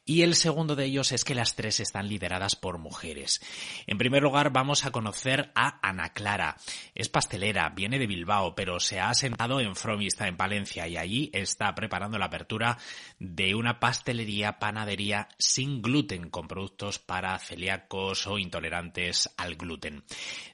y 0.07 0.23
el 0.23 0.35
segundo 0.35 0.77
de 0.77 0.85
ellos 0.85 1.13
es 1.13 1.25
que 1.25 1.35
las 1.35 1.55
tres 1.55 1.81
están 1.81 2.09
lideradas 2.09 2.57
por 2.57 2.77
mujeres. 2.79 3.41
En 3.87 3.97
primer 3.97 4.23
lugar 4.23 4.53
vamos 4.53 4.85
a 4.85 4.91
conocer 4.91 5.51
a 5.55 5.79
Ana 5.87 6.11
Clara. 6.11 6.57
Es 6.95 7.09
pastelera, 7.09 7.71
viene 7.71 7.99
de 7.99 8.07
Bilbao, 8.07 8.55
pero 8.55 8.81
se 8.81 9.01
ha 9.01 9.09
asentado 9.09 9.61
en 9.61 9.75
Fromista, 9.75 10.29
en 10.29 10.37
Palencia, 10.37 10.87
y 10.87 10.99
allí 10.99 11.31
está 11.33 11.75
preparando 11.75 12.19
la 12.19 12.27
apertura 12.27 12.77
de 13.19 13.55
una 13.55 13.81
pastelería, 13.81 14.59
panadería 14.59 15.29
sin 15.39 15.81
gluten, 15.81 16.29
con 16.29 16.49
productos 16.49 16.99
para 16.99 17.39
celíacos 17.39 18.27
o 18.27 18.39
intolerantes 18.39 19.33
al 19.39 19.57
gluten. 19.57 20.05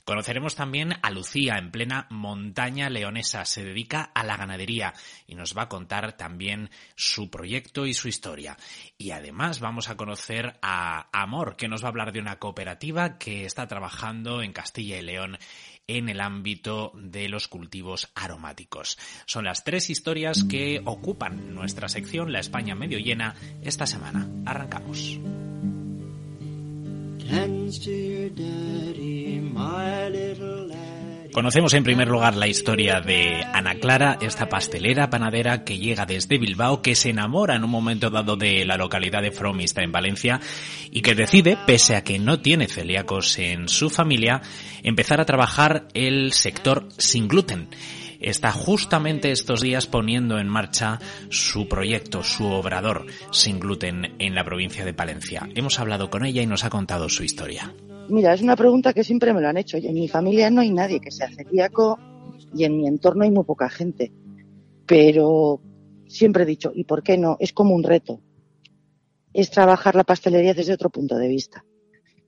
Conoceremos 0.04 0.54
también 0.54 0.94
a 1.02 1.10
Lucía, 1.10 1.56
en 1.58 1.72
plena 1.72 2.06
montaña 2.10 2.88
leonesa. 2.88 3.44
Se 3.44 3.64
dedica 3.64 4.12
a 4.14 4.22
la 4.22 4.36
ganadería 4.36 4.94
y 5.26 5.34
nos 5.34 5.56
va 5.56 5.62
a 5.62 5.68
contar 5.68 6.16
también 6.16 6.70
su 6.94 7.30
proyecto 7.30 7.86
y 7.86 7.94
su 7.94 8.06
historia. 8.06 8.56
Y 8.96 9.10
además 9.10 9.39
vamos 9.60 9.88
a 9.88 9.96
conocer 9.96 10.58
a 10.60 11.08
Amor, 11.12 11.56
que 11.56 11.66
nos 11.66 11.82
va 11.82 11.86
a 11.86 11.88
hablar 11.88 12.12
de 12.12 12.20
una 12.20 12.38
cooperativa 12.38 13.16
que 13.16 13.46
está 13.46 13.66
trabajando 13.66 14.42
en 14.42 14.52
Castilla 14.52 14.98
y 14.98 15.02
León 15.02 15.38
en 15.86 16.10
el 16.10 16.20
ámbito 16.20 16.92
de 16.94 17.28
los 17.30 17.48
cultivos 17.48 18.10
aromáticos. 18.14 18.98
Son 19.24 19.44
las 19.44 19.64
tres 19.64 19.88
historias 19.88 20.44
que 20.44 20.82
ocupan 20.84 21.54
nuestra 21.54 21.88
sección 21.88 22.32
La 22.32 22.40
España 22.40 22.74
medio 22.74 22.98
llena 22.98 23.34
esta 23.62 23.86
semana. 23.86 24.28
Arrancamos. 24.44 25.18
Conocemos 31.32 31.74
en 31.74 31.84
primer 31.84 32.08
lugar 32.08 32.34
la 32.34 32.48
historia 32.48 33.00
de 33.00 33.44
Ana 33.52 33.76
Clara, 33.76 34.18
esta 34.20 34.48
pastelera 34.48 35.10
panadera 35.10 35.62
que 35.62 35.78
llega 35.78 36.04
desde 36.04 36.38
Bilbao, 36.38 36.82
que 36.82 36.96
se 36.96 37.10
enamora 37.10 37.54
en 37.54 37.62
un 37.62 37.70
momento 37.70 38.10
dado 38.10 38.36
de 38.36 38.64
la 38.64 38.76
localidad 38.76 39.22
de 39.22 39.30
Fromista 39.30 39.82
en 39.82 39.92
Valencia 39.92 40.40
y 40.90 41.02
que 41.02 41.14
decide, 41.14 41.56
pese 41.66 41.94
a 41.94 42.02
que 42.02 42.18
no 42.18 42.40
tiene 42.40 42.66
celíacos 42.66 43.38
en 43.38 43.68
su 43.68 43.90
familia, 43.90 44.42
empezar 44.82 45.20
a 45.20 45.24
trabajar 45.24 45.86
el 45.94 46.32
sector 46.32 46.88
sin 46.98 47.28
gluten 47.28 47.68
está 48.20 48.52
justamente 48.52 49.30
estos 49.30 49.62
días 49.62 49.86
poniendo 49.86 50.38
en 50.38 50.48
marcha 50.48 50.98
su 51.30 51.68
proyecto, 51.68 52.22
su 52.22 52.46
obrador 52.48 53.06
sin 53.32 53.58
gluten 53.60 54.14
en 54.18 54.34
la 54.34 54.44
provincia 54.44 54.84
de 54.84 54.92
Palencia. 54.92 55.48
Hemos 55.54 55.78
hablado 55.78 56.10
con 56.10 56.26
ella 56.26 56.42
y 56.42 56.46
nos 56.46 56.64
ha 56.64 56.70
contado 56.70 57.08
su 57.08 57.24
historia. 57.24 57.72
Mira, 58.10 58.34
es 58.34 58.42
una 58.42 58.56
pregunta 58.56 58.92
que 58.92 59.04
siempre 59.04 59.32
me 59.32 59.40
lo 59.40 59.48
han 59.48 59.56
hecho. 59.56 59.76
En 59.76 59.94
mi 59.94 60.08
familia 60.08 60.50
no 60.50 60.62
hay 60.62 60.72
nadie 60.72 61.00
que 61.00 61.12
sea 61.12 61.30
celíaco 61.30 61.96
y 62.52 62.64
en 62.64 62.76
mi 62.76 62.88
entorno 62.88 63.22
hay 63.22 63.30
muy 63.30 63.44
poca 63.44 63.68
gente. 63.68 64.12
Pero 64.84 65.60
siempre 66.08 66.42
he 66.42 66.46
dicho, 66.46 66.72
¿y 66.74 66.84
por 66.84 67.04
qué 67.04 67.16
no? 67.16 67.36
Es 67.38 67.52
como 67.52 67.72
un 67.72 67.84
reto. 67.84 68.20
Es 69.32 69.50
trabajar 69.50 69.94
la 69.94 70.02
pastelería 70.02 70.54
desde 70.54 70.72
otro 70.72 70.90
punto 70.90 71.16
de 71.16 71.28
vista. 71.28 71.64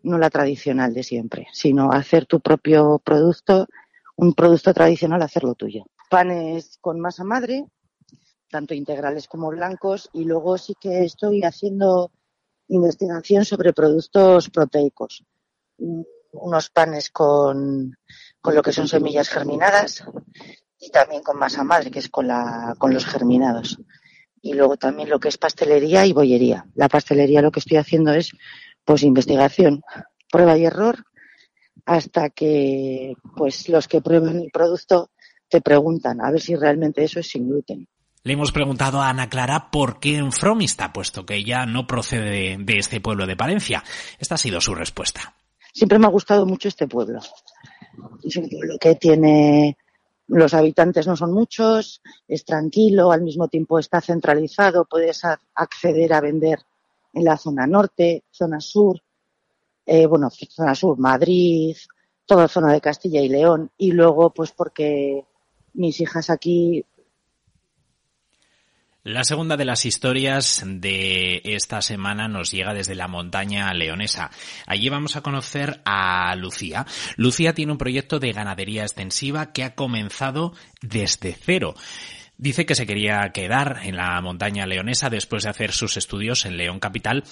No 0.05 0.19
la 0.19 0.31
tradicional 0.31 0.95
de 0.95 1.03
siempre, 1.03 1.49
sino 1.53 1.91
hacer 1.91 2.27
tu 2.27 2.39
propio 2.39 3.01
producto, 3.05 3.67
un 4.17 4.35
producto 4.35 4.73
tradicional, 4.73 5.21
hacerlo 5.23 5.55
tuyo. 5.55 5.87
Panes 6.09 6.79
con 6.81 7.01
masa 7.01 7.25
madre, 7.25 7.67
tanto 8.49 8.75
integrales 8.75 9.27
como 9.27 9.49
blancos, 9.51 10.11
y 10.13 10.25
luego 10.25 10.59
sí 10.59 10.75
que 10.81 11.05
estoy 11.05 11.43
haciendo 11.43 12.13
investigación 12.69 13.45
sobre 13.45 13.73
productos 13.73 14.49
proteicos 14.49 15.25
unos 16.33 16.71
panes 16.71 17.11
con, 17.11 17.97
con 18.41 18.55
lo 18.55 18.63
que 18.63 18.73
son 18.73 18.89
semillas 18.89 19.29
germinadas 19.29 20.05
y 20.79 20.91
también 20.91 21.23
con 21.23 21.39
masa 21.39 21.63
madre, 21.63 21.91
que 21.91 22.01
es 22.01 22.09
con, 22.09 22.27
la, 22.27 22.75
con 22.79 22.93
los 22.93 23.07
germinados. 23.07 23.79
Y 24.41 24.55
luego 24.55 24.77
también 24.77 25.09
lo 25.09 25.21
que 25.21 25.29
es 25.29 25.39
pastelería 25.39 26.05
y 26.05 26.13
bollería. 26.13 26.67
La 26.75 26.89
pastelería 26.89 27.43
lo 27.43 27.53
que 27.53 27.61
estoy 27.61 27.77
haciendo 27.77 28.13
es 28.13 28.33
pues 28.85 29.05
investigación, 29.05 29.83
prueba 30.31 30.59
y 30.59 30.65
error, 30.65 31.05
hasta 31.87 32.31
que 32.31 33.15
pues 33.37 33.69
los 33.69 33.87
que 33.87 34.01
prueban 34.01 34.41
el 34.41 34.51
producto 34.53 35.11
te 35.49 35.61
preguntan 35.61 36.21
a 36.21 36.31
ver 36.31 36.41
si 36.41 36.57
realmente 36.57 37.05
eso 37.05 37.21
es 37.21 37.29
sin 37.29 37.49
gluten. 37.49 37.87
Le 38.25 38.33
hemos 38.35 38.53
preguntado 38.53 39.01
a 39.01 39.09
Ana 39.09 39.29
Clara 39.29 39.71
por 39.71 39.99
qué 39.99 40.17
en 40.17 40.33
Fromista, 40.33 40.93
puesto 40.93 41.27
que 41.27 41.37
ella 41.37 41.67
no 41.67 41.87
procede 41.87 42.57
de 42.57 42.79
este 42.79 43.01
pueblo 43.01 43.27
de 43.27 43.37
Palencia. 43.37 43.83
Esta 44.19 44.37
ha 44.37 44.39
sido 44.39 44.61
su 44.61 44.75
respuesta. 44.75 45.35
Siempre 45.73 45.99
me 45.99 46.07
ha 46.07 46.11
gustado 46.11 46.45
mucho 46.45 46.69
este 46.69 46.87
pueblo. 46.87 47.21
Es 48.23 48.37
un 48.37 48.49
pueblo 48.49 48.77
que 48.79 48.95
tiene, 48.97 49.77
los 50.29 50.53
habitantes 50.55 51.07
no 51.07 51.17
son 51.17 51.33
muchos, 51.33 52.03
es 52.29 52.45
tranquilo, 52.45 53.11
al 53.11 53.23
mismo 53.23 53.49
tiempo 53.49 53.79
está 53.79 54.01
centralizado, 54.01 54.85
puedes 54.85 55.23
acceder 55.55 56.13
a 56.13 56.21
vender 56.21 56.61
en 57.15 57.25
la 57.25 57.37
zona 57.37 57.67
norte, 57.67 58.25
zona 58.31 58.61
sur, 58.61 59.01
eh, 59.87 60.07
bueno, 60.07 60.29
zona 60.31 60.75
sur, 60.75 60.99
Madrid, 60.99 61.77
toda 62.27 62.49
zona 62.49 62.73
de 62.73 62.81
Castilla 62.81 63.21
y 63.21 63.29
León, 63.29 63.71
y 63.79 63.93
luego 63.93 64.31
pues 64.31 64.53
porque 64.53 65.25
mis 65.75 66.01
hijas 66.01 66.31
aquí 66.31 66.85
la 69.05 69.25
segunda 69.25 69.57
de 69.57 69.65
las 69.65 69.85
historias 69.85 70.63
de 70.65 71.41
esta 71.45 71.83
semana 71.83 72.29
nos 72.29 72.53
llega 72.53 72.73
desde 72.73 72.95
la 72.95 73.09
montaña 73.09 73.73
leonesa. 73.75 74.31
Allí 74.67 74.89
vamos 74.89 75.17
a 75.17 75.23
conocer 75.23 75.81
a 75.85 76.35
Lucía. 76.37 76.87
Lucía 77.17 77.53
tiene 77.53 77.73
un 77.73 77.79
proyecto 77.79 78.21
de 78.21 78.33
ganadería 78.33 78.83
extensiva 78.83 79.53
que 79.53 79.65
ha 79.65 79.75
comenzado 79.75 80.53
desde 80.83 81.33
cero. 81.33 81.75
Dice 82.39 82.67
que 82.67 82.75
se 82.75 82.87
quería 82.87 83.31
quedar 83.33 83.81
en 83.85 83.97
la 83.97 84.21
montaña 84.21 84.67
leonesa 84.67 85.11
después 85.11 85.45
de 85.45 85.51
hacer 85.51 85.73
sus 85.73 85.97
estudios 85.97 86.45
en 86.45 86.57
León 86.57 86.81
Capital 86.81 87.25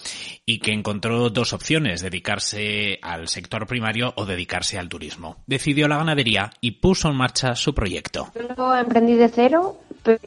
y 0.46 0.58
que 0.58 0.72
encontró 0.72 1.30
dos 1.30 1.52
opciones, 1.52 2.00
dedicarse 2.00 2.98
al 3.02 3.26
sector 3.26 3.66
primario 3.66 4.12
o 4.16 4.26
dedicarse 4.26 4.78
al 4.78 4.88
turismo. 4.88 5.42
Decidió 5.46 5.88
la 5.88 5.96
ganadería 5.96 6.50
y 6.60 6.72
puso 6.72 7.08
en 7.08 7.16
marcha 7.16 7.56
su 7.56 7.74
proyecto. 7.74 8.32
Yo 8.56 8.76
emprendí 8.76 9.14
de 9.14 9.28
cero 9.28 9.80
pero 10.02 10.18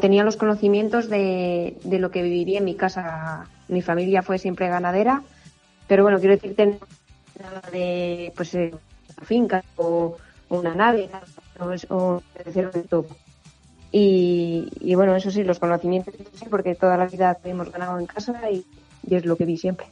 tenía 0.00 0.24
los 0.24 0.36
conocimientos 0.36 1.08
de, 1.08 1.76
de 1.84 1.98
lo 1.98 2.10
que 2.10 2.22
viviría 2.22 2.58
en 2.58 2.64
mi 2.64 2.74
casa. 2.74 3.46
Mi 3.68 3.82
familia 3.82 4.22
fue 4.22 4.38
siempre 4.38 4.68
ganadera, 4.68 5.22
pero 5.86 6.02
bueno, 6.02 6.18
quiero 6.18 6.34
decirte 6.34 6.78
nada 7.40 7.62
de 7.72 8.32
pues 8.36 8.54
eh, 8.54 8.74
una 9.16 9.26
finca 9.26 9.64
o 9.76 10.16
una 10.48 10.74
nave 10.74 11.08
o, 11.88 12.22
de 12.44 12.82
todo. 12.88 13.06
Y, 13.90 14.68
y, 14.80 14.94
bueno, 14.94 15.16
eso 15.16 15.30
sí, 15.30 15.44
los 15.44 15.58
conocimientos 15.58 16.14
porque 16.50 16.74
toda 16.74 16.96
la 16.96 17.06
vida 17.06 17.38
hemos 17.44 17.72
ganado 17.72 17.98
en 17.98 18.06
casa 18.06 18.50
y, 18.50 18.64
y 19.06 19.14
es 19.14 19.24
lo 19.24 19.36
que 19.36 19.46
vi 19.46 19.56
siempre. 19.56 19.86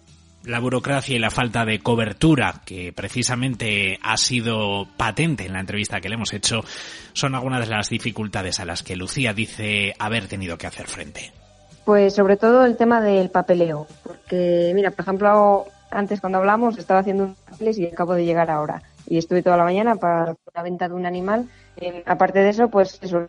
La 0.47 0.61
burocracia 0.61 1.17
y 1.17 1.19
la 1.19 1.31
falta 1.31 1.65
de 1.65 1.81
cobertura, 1.81 2.63
que 2.65 2.93
precisamente 2.93 3.99
ha 4.01 4.17
sido 4.17 4.87
patente 4.97 5.45
en 5.45 5.53
la 5.53 5.61
entrevista 5.61 6.01
que 6.01 6.09
le 6.09 6.15
hemos 6.15 6.33
hecho, 6.33 6.61
son 7.13 7.35
algunas 7.35 7.69
de 7.69 7.75
las 7.75 7.89
dificultades 7.89 8.61
a 8.61 8.65
las 8.65 8.85
que 8.85 8.95
Lucía 8.95 9.35
dice 9.35 9.93
haber 9.99 10.29
tenido 10.29 10.57
que 10.57 10.69
hacer 10.69 10.87
frente. 10.87 11.33
Pues 11.85 12.15
sobre 12.15 12.37
todo 12.37 12.65
el 12.65 12.77
tema 12.77 13.01
del 13.01 13.29
papeleo, 13.29 13.89
porque 14.05 14.71
mira, 14.73 14.93
por 14.93 15.01
ejemplo, 15.01 15.67
antes 15.91 16.21
cuando 16.21 16.39
hablamos 16.39 16.79
estaba 16.79 17.01
haciendo 17.01 17.25
un 17.25 17.35
papeles 17.35 17.79
y 17.79 17.87
acabo 17.87 18.15
de 18.15 18.25
llegar 18.25 18.49
ahora 18.49 18.83
y 19.09 19.19
estuve 19.19 19.43
toda 19.43 19.57
la 19.57 19.65
mañana 19.65 19.97
para 19.97 20.37
la 20.55 20.63
venta 20.63 20.89
de 20.89 20.95
un 20.95 21.07
animal. 21.07 21.49
Eh, 21.77 22.03
aparte 22.07 22.41
de 22.41 22.51
eso, 22.51 22.71
pues 22.71 22.99
eso, 23.03 23.27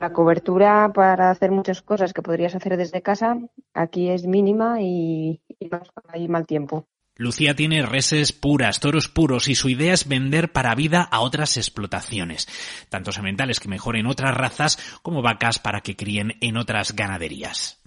la, 0.00 0.12
cobertura 0.12 0.90
para 0.92 1.30
hacer 1.30 1.50
muchas 1.50 1.82
cosas 1.82 2.12
que 2.12 2.22
podrías 2.22 2.54
hacer 2.54 2.76
desde 2.76 3.02
casa 3.02 3.38
aquí 3.74 4.10
es 4.10 4.26
mínima 4.26 4.80
y, 4.80 5.40
y 5.58 5.70
hay 6.12 6.28
mal 6.28 6.46
tiempo. 6.46 6.86
Lucía 7.16 7.56
tiene 7.56 7.84
reses 7.84 8.32
puras, 8.32 8.78
toros 8.78 9.08
puros 9.08 9.48
y 9.48 9.56
su 9.56 9.68
idea 9.68 9.92
es 9.92 10.06
vender 10.06 10.52
para 10.52 10.76
vida 10.76 11.02
a 11.02 11.20
otras 11.20 11.56
explotaciones, 11.56 12.46
tanto 12.90 13.10
sementales 13.10 13.58
que 13.58 13.68
mejoren 13.68 14.06
otras 14.06 14.36
razas 14.36 14.78
como 15.02 15.20
vacas 15.20 15.58
para 15.58 15.80
que 15.80 15.96
críen 15.96 16.34
en 16.40 16.56
otras 16.56 16.94
ganaderías. 16.94 17.82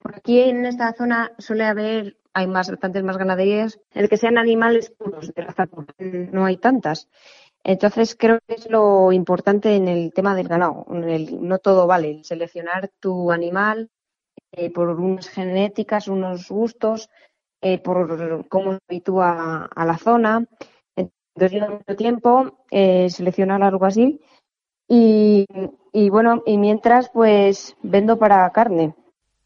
Por 0.00 0.16
aquí 0.16 0.40
en 0.40 0.66
esta 0.66 0.92
zona 0.94 1.30
suele 1.38 1.64
haber 1.64 2.16
hay 2.34 2.46
más, 2.46 2.70
bastantes 2.70 3.02
más 3.02 3.18
ganaderías, 3.18 3.78
el 3.92 4.08
que 4.08 4.16
sean 4.16 4.38
animales 4.38 4.90
puros, 4.90 5.32
de 5.34 5.42
raza 5.42 5.66
pura, 5.66 5.94
no 5.98 6.44
hay 6.44 6.56
tantas. 6.56 7.08
Entonces 7.64 8.16
creo 8.18 8.40
que 8.46 8.54
es 8.54 8.68
lo 8.68 9.12
importante 9.12 9.76
en 9.76 9.86
el 9.88 10.12
tema 10.12 10.34
del 10.34 10.48
ganado. 10.48 10.84
no 10.88 11.58
todo 11.58 11.86
vale. 11.86 12.24
Seleccionar 12.24 12.90
tu 13.00 13.30
animal 13.30 13.88
eh, 14.52 14.70
por 14.70 14.88
unas 14.88 15.28
genéticas, 15.28 16.08
unos 16.08 16.48
gustos, 16.48 17.08
eh, 17.60 17.78
por 17.78 18.48
cómo 18.48 18.78
habitúa 18.88 19.66
a 19.66 19.86
la 19.86 19.96
zona. 19.96 20.44
Entonces 20.96 21.52
lleva 21.52 21.70
mucho 21.70 21.96
tiempo 21.96 22.64
eh, 22.70 23.08
seleccionar 23.10 23.62
algo 23.62 23.86
así. 23.86 24.20
Y, 24.88 25.46
y 25.92 26.10
bueno, 26.10 26.42
y 26.44 26.58
mientras 26.58 27.10
pues 27.10 27.76
vendo 27.82 28.18
para 28.18 28.50
carne. 28.50 28.94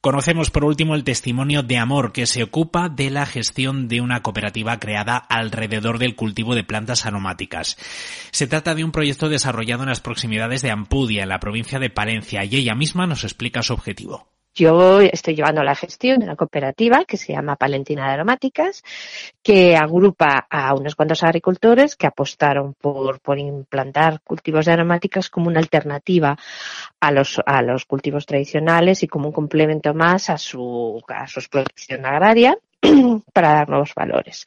Conocemos 0.06 0.52
por 0.52 0.64
último 0.64 0.94
el 0.94 1.02
testimonio 1.02 1.64
de 1.64 1.78
Amor, 1.78 2.12
que 2.12 2.26
se 2.26 2.44
ocupa 2.44 2.88
de 2.88 3.10
la 3.10 3.26
gestión 3.26 3.88
de 3.88 4.00
una 4.00 4.22
cooperativa 4.22 4.78
creada 4.78 5.16
alrededor 5.16 5.98
del 5.98 6.14
cultivo 6.14 6.54
de 6.54 6.62
plantas 6.62 7.06
aromáticas. 7.06 7.76
Se 8.30 8.46
trata 8.46 8.76
de 8.76 8.84
un 8.84 8.92
proyecto 8.92 9.28
desarrollado 9.28 9.82
en 9.82 9.88
las 9.88 10.00
proximidades 10.00 10.62
de 10.62 10.70
Ampudia, 10.70 11.24
en 11.24 11.28
la 11.28 11.40
provincia 11.40 11.80
de 11.80 11.90
Palencia, 11.90 12.44
y 12.44 12.54
ella 12.54 12.76
misma 12.76 13.08
nos 13.08 13.24
explica 13.24 13.64
su 13.64 13.72
objetivo. 13.72 14.35
Yo 14.56 15.02
estoy 15.02 15.34
llevando 15.34 15.62
la 15.62 15.74
gestión 15.74 16.18
de 16.18 16.24
una 16.24 16.34
cooperativa 16.34 17.04
que 17.04 17.18
se 17.18 17.34
llama 17.34 17.56
Palentina 17.56 18.06
de 18.06 18.14
Aromáticas, 18.14 18.82
que 19.42 19.76
agrupa 19.76 20.46
a 20.48 20.74
unos 20.74 20.94
cuantos 20.94 21.22
agricultores 21.22 21.94
que 21.94 22.06
apostaron 22.06 22.72
por, 22.72 23.20
por 23.20 23.38
implantar 23.38 24.22
cultivos 24.22 24.64
de 24.64 24.72
aromáticas 24.72 25.28
como 25.28 25.48
una 25.48 25.60
alternativa 25.60 26.38
a 26.98 27.12
los, 27.12 27.38
a 27.44 27.60
los 27.60 27.84
cultivos 27.84 28.24
tradicionales 28.24 29.02
y 29.02 29.08
como 29.08 29.26
un 29.26 29.34
complemento 29.34 29.92
más 29.92 30.30
a 30.30 30.38
su, 30.38 31.02
a 31.06 31.26
su 31.26 31.40
explotación 31.40 32.06
agraria 32.06 32.56
para 33.34 33.52
dar 33.52 33.68
nuevos 33.68 33.92
valores. 33.94 34.46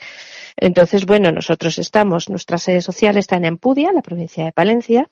Entonces, 0.58 1.06
bueno, 1.06 1.32
nosotros 1.32 1.78
estamos, 1.78 2.30
nuestra 2.30 2.58
sede 2.58 2.82
social 2.82 3.16
está 3.18 3.36
en 3.36 3.46
Empudia, 3.46 3.92
la 3.94 4.02
provincia 4.02 4.44
de 4.44 4.54
Palencia, 4.54 5.08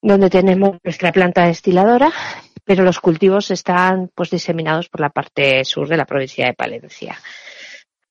donde 0.00 0.30
tenemos 0.30 0.76
nuestra 0.84 1.10
planta 1.10 1.46
destiladora 1.46 2.12
pero 2.66 2.82
los 2.82 2.98
cultivos 2.98 3.50
están 3.52 4.10
pues 4.12 4.28
diseminados 4.30 4.88
por 4.88 5.00
la 5.00 5.10
parte 5.10 5.64
sur 5.64 5.88
de 5.88 5.96
la 5.96 6.04
provincia 6.04 6.46
de 6.46 6.54
Palencia. 6.54 7.16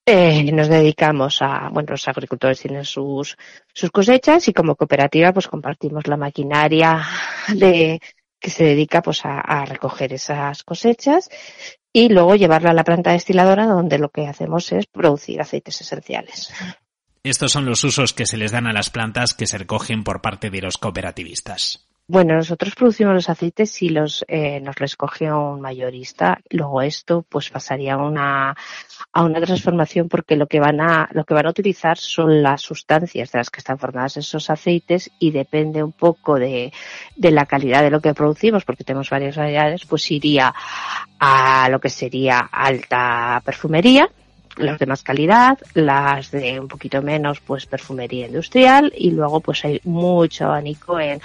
Eh, 0.06 0.52
nos 0.52 0.70
dedicamos 0.70 1.42
a, 1.42 1.70
bueno, 1.72 1.90
los 1.92 2.08
agricultores 2.08 2.62
tienen 2.62 2.86
sus, 2.86 3.38
sus 3.74 3.92
cosechas 3.92 4.48
y 4.48 4.54
como 4.54 4.76
cooperativa 4.76 5.34
pues 5.34 5.48
compartimos 5.48 6.08
la 6.08 6.16
maquinaria 6.16 7.04
de, 7.50 8.00
que 8.40 8.50
se 8.50 8.64
dedica 8.64 9.02
pues 9.02 9.26
a, 9.26 9.42
a 9.42 9.66
recoger 9.66 10.14
esas 10.14 10.64
cosechas 10.64 11.30
y 11.92 12.10
luego 12.10 12.36
llevarla 12.36 12.70
a 12.70 12.74
la 12.74 12.84
planta 12.84 13.12
destiladora 13.12 13.66
donde 13.66 13.98
lo 13.98 14.10
que 14.10 14.28
hacemos 14.28 14.72
es 14.72 14.86
producir 14.86 15.42
aceites 15.42 15.82
esenciales. 15.82 16.54
Estos 17.24 17.52
son 17.52 17.66
los 17.66 17.84
usos 17.84 18.14
que 18.14 18.28
se 18.28 18.38
les 18.38 18.52
dan 18.52 18.68
a 18.68 18.74
las 18.74 18.92
plantas 18.92 19.34
que 19.34 19.48
se 19.48 19.58
recogen 19.58 20.04
por 20.04 20.22
parte 20.22 20.50
de 20.52 20.62
los 20.62 20.78
cooperativistas. 20.78 21.85
Bueno, 22.08 22.36
nosotros 22.36 22.76
producimos 22.76 23.16
los 23.16 23.30
aceites 23.30 23.82
y 23.82 23.90
los 23.90 24.24
eh, 24.28 24.60
nos 24.62 24.80
los 24.80 24.96
coge 24.96 25.32
un 25.32 25.60
mayorista. 25.60 26.40
Luego 26.52 26.84
esto, 26.84 27.26
pues 27.28 27.50
pasaría 27.50 27.96
a 27.96 27.98
una 27.98 28.56
a 29.12 29.24
una 29.24 29.42
transformación 29.42 30.08
porque 30.08 30.36
lo 30.36 30.46
que 30.46 30.60
van 30.60 30.82
a 30.82 31.10
lo 31.14 31.24
que 31.24 31.34
van 31.34 31.48
a 31.48 31.50
utilizar 31.50 31.98
son 31.98 32.44
las 32.44 32.62
sustancias 32.62 33.32
de 33.32 33.40
las 33.40 33.50
que 33.50 33.60
están 33.60 33.80
formadas 33.80 34.18
esos 34.18 34.52
aceites 34.52 35.10
y 35.18 35.32
depende 35.32 35.82
un 35.82 35.94
poco 35.94 36.38
de, 36.38 36.72
de 37.16 37.32
la 37.32 37.48
calidad 37.48 37.82
de 37.82 37.90
lo 37.90 38.02
que 38.02 38.14
producimos, 38.14 38.66
porque 38.66 38.84
tenemos 38.84 39.10
varias 39.10 39.36
variedades, 39.36 39.86
pues 39.86 40.12
iría 40.12 40.54
a 41.20 41.70
lo 41.72 41.80
que 41.80 41.90
sería 41.90 42.40
alta 42.52 43.42
perfumería 43.44 44.12
las 44.58 44.80
de 44.80 44.86
más 44.86 45.04
calidad, 45.04 45.58
las 45.74 46.32
de 46.32 46.60
un 46.60 46.68
poquito 46.68 47.02
menos, 47.02 47.40
pues 47.42 47.66
perfumería 47.66 48.28
industrial 48.28 48.94
y 48.96 49.12
luego 49.12 49.40
pues 49.40 49.66
hay 49.66 49.82
mucho 49.84 50.46
abanico 50.46 51.00
en, 51.00 51.22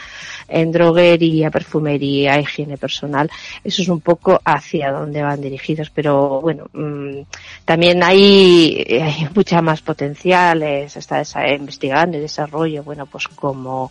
en 0.48 0.72
droguería, 0.72 1.50
perfumería, 1.50 2.40
higiene 2.40 2.76
personal. 2.76 3.30
Eso 3.62 3.82
es 3.82 3.88
un 3.88 4.00
poco 4.00 4.40
hacia 4.44 4.92
donde 4.92 5.22
van 5.22 5.40
dirigidos, 5.40 5.90
pero 5.90 6.40
bueno, 6.40 6.66
mmm, 6.72 7.20
también 7.64 8.02
hay, 8.02 8.84
hay 8.88 9.28
mucha 9.34 9.62
más 9.62 9.80
potencial, 9.82 10.60
se 10.88 10.98
está 10.98 11.22
investigando 11.54 12.16
y 12.16 12.20
desarrollo, 12.20 12.82
bueno, 12.82 13.06
pues 13.06 13.28
como 13.28 13.90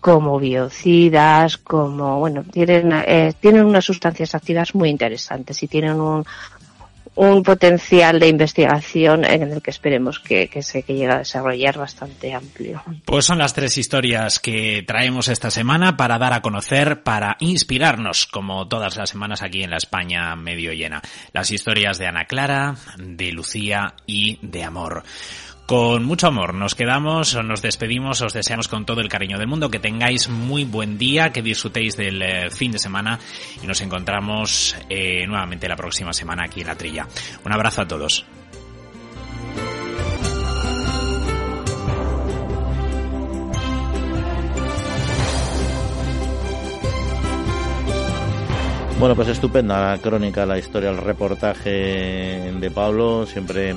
como 0.00 0.38
biocidas, 0.38 1.58
como, 1.58 2.18
bueno, 2.20 2.42
tienen, 2.50 2.90
eh, 3.06 3.34
tienen 3.38 3.66
unas 3.66 3.84
sustancias 3.84 4.34
activas 4.34 4.74
muy 4.74 4.88
interesantes 4.88 5.62
y 5.62 5.68
tienen 5.68 6.00
un, 6.00 6.24
un 7.20 7.42
potencial 7.42 8.18
de 8.18 8.28
investigación 8.28 9.26
en 9.26 9.42
el 9.42 9.60
que 9.60 9.70
esperemos 9.70 10.20
que, 10.20 10.48
que 10.48 10.62
se 10.62 10.82
que 10.82 10.94
llegue 10.94 11.12
a 11.12 11.18
desarrollar 11.18 11.76
bastante 11.76 12.32
amplio. 12.32 12.82
Pues 13.04 13.26
son 13.26 13.36
las 13.36 13.52
tres 13.52 13.76
historias 13.76 14.38
que 14.38 14.82
traemos 14.86 15.28
esta 15.28 15.50
semana 15.50 15.98
para 15.98 16.18
dar 16.18 16.32
a 16.32 16.40
conocer, 16.40 17.02
para 17.02 17.36
inspirarnos, 17.40 18.26
como 18.26 18.66
todas 18.68 18.96
las 18.96 19.10
semanas 19.10 19.42
aquí 19.42 19.62
en 19.62 19.68
la 19.68 19.76
España 19.76 20.34
medio 20.34 20.72
llena. 20.72 21.02
Las 21.34 21.50
historias 21.50 21.98
de 21.98 22.06
Ana 22.06 22.24
Clara, 22.24 22.76
de 22.96 23.32
Lucía 23.32 23.92
y 24.06 24.38
de 24.40 24.64
Amor 24.64 25.04
con 25.70 26.04
mucho 26.04 26.26
amor. 26.26 26.52
Nos 26.52 26.74
quedamos, 26.74 27.38
nos 27.44 27.62
despedimos, 27.62 28.20
os 28.22 28.32
deseamos 28.32 28.66
con 28.66 28.84
todo 28.84 29.00
el 29.00 29.08
cariño 29.08 29.38
del 29.38 29.46
mundo 29.46 29.70
que 29.70 29.78
tengáis 29.78 30.28
muy 30.28 30.64
buen 30.64 30.98
día, 30.98 31.30
que 31.30 31.42
disfrutéis 31.42 31.96
del 31.96 32.20
eh, 32.20 32.50
fin 32.50 32.72
de 32.72 32.80
semana 32.80 33.20
y 33.62 33.68
nos 33.68 33.80
encontramos 33.80 34.74
eh, 34.88 35.24
nuevamente 35.28 35.68
la 35.68 35.76
próxima 35.76 36.12
semana 36.12 36.46
aquí 36.46 36.62
en 36.62 36.66
la 36.66 36.74
trilla. 36.74 37.06
Un 37.44 37.52
abrazo 37.52 37.82
a 37.82 37.86
todos. 37.86 38.26
Bueno, 48.98 49.14
pues 49.14 49.28
estupenda 49.28 49.92
la 49.92 49.98
crónica, 49.98 50.44
la 50.44 50.58
historia, 50.58 50.90
el 50.90 50.96
reportaje 50.96 51.70
de 51.70 52.70
Pablo, 52.72 53.24
siempre 53.24 53.76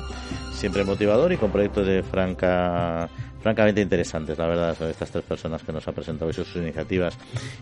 siempre 0.63 0.85
motivador 0.85 1.29
y 1.33 1.35
con 1.35 1.51
proyectos 1.51 1.85
de 1.85 2.01
franca 2.03 3.09
francamente 3.41 3.81
interesantes, 3.81 4.37
la 4.37 4.47
verdad, 4.47 4.81
estas 4.89 5.11
tres 5.11 5.25
personas 5.25 5.61
que 5.61 5.73
nos 5.73 5.85
ha 5.85 5.91
presentado 5.91 6.31
y 6.31 6.33
sus 6.33 6.55
iniciativas. 6.55 7.17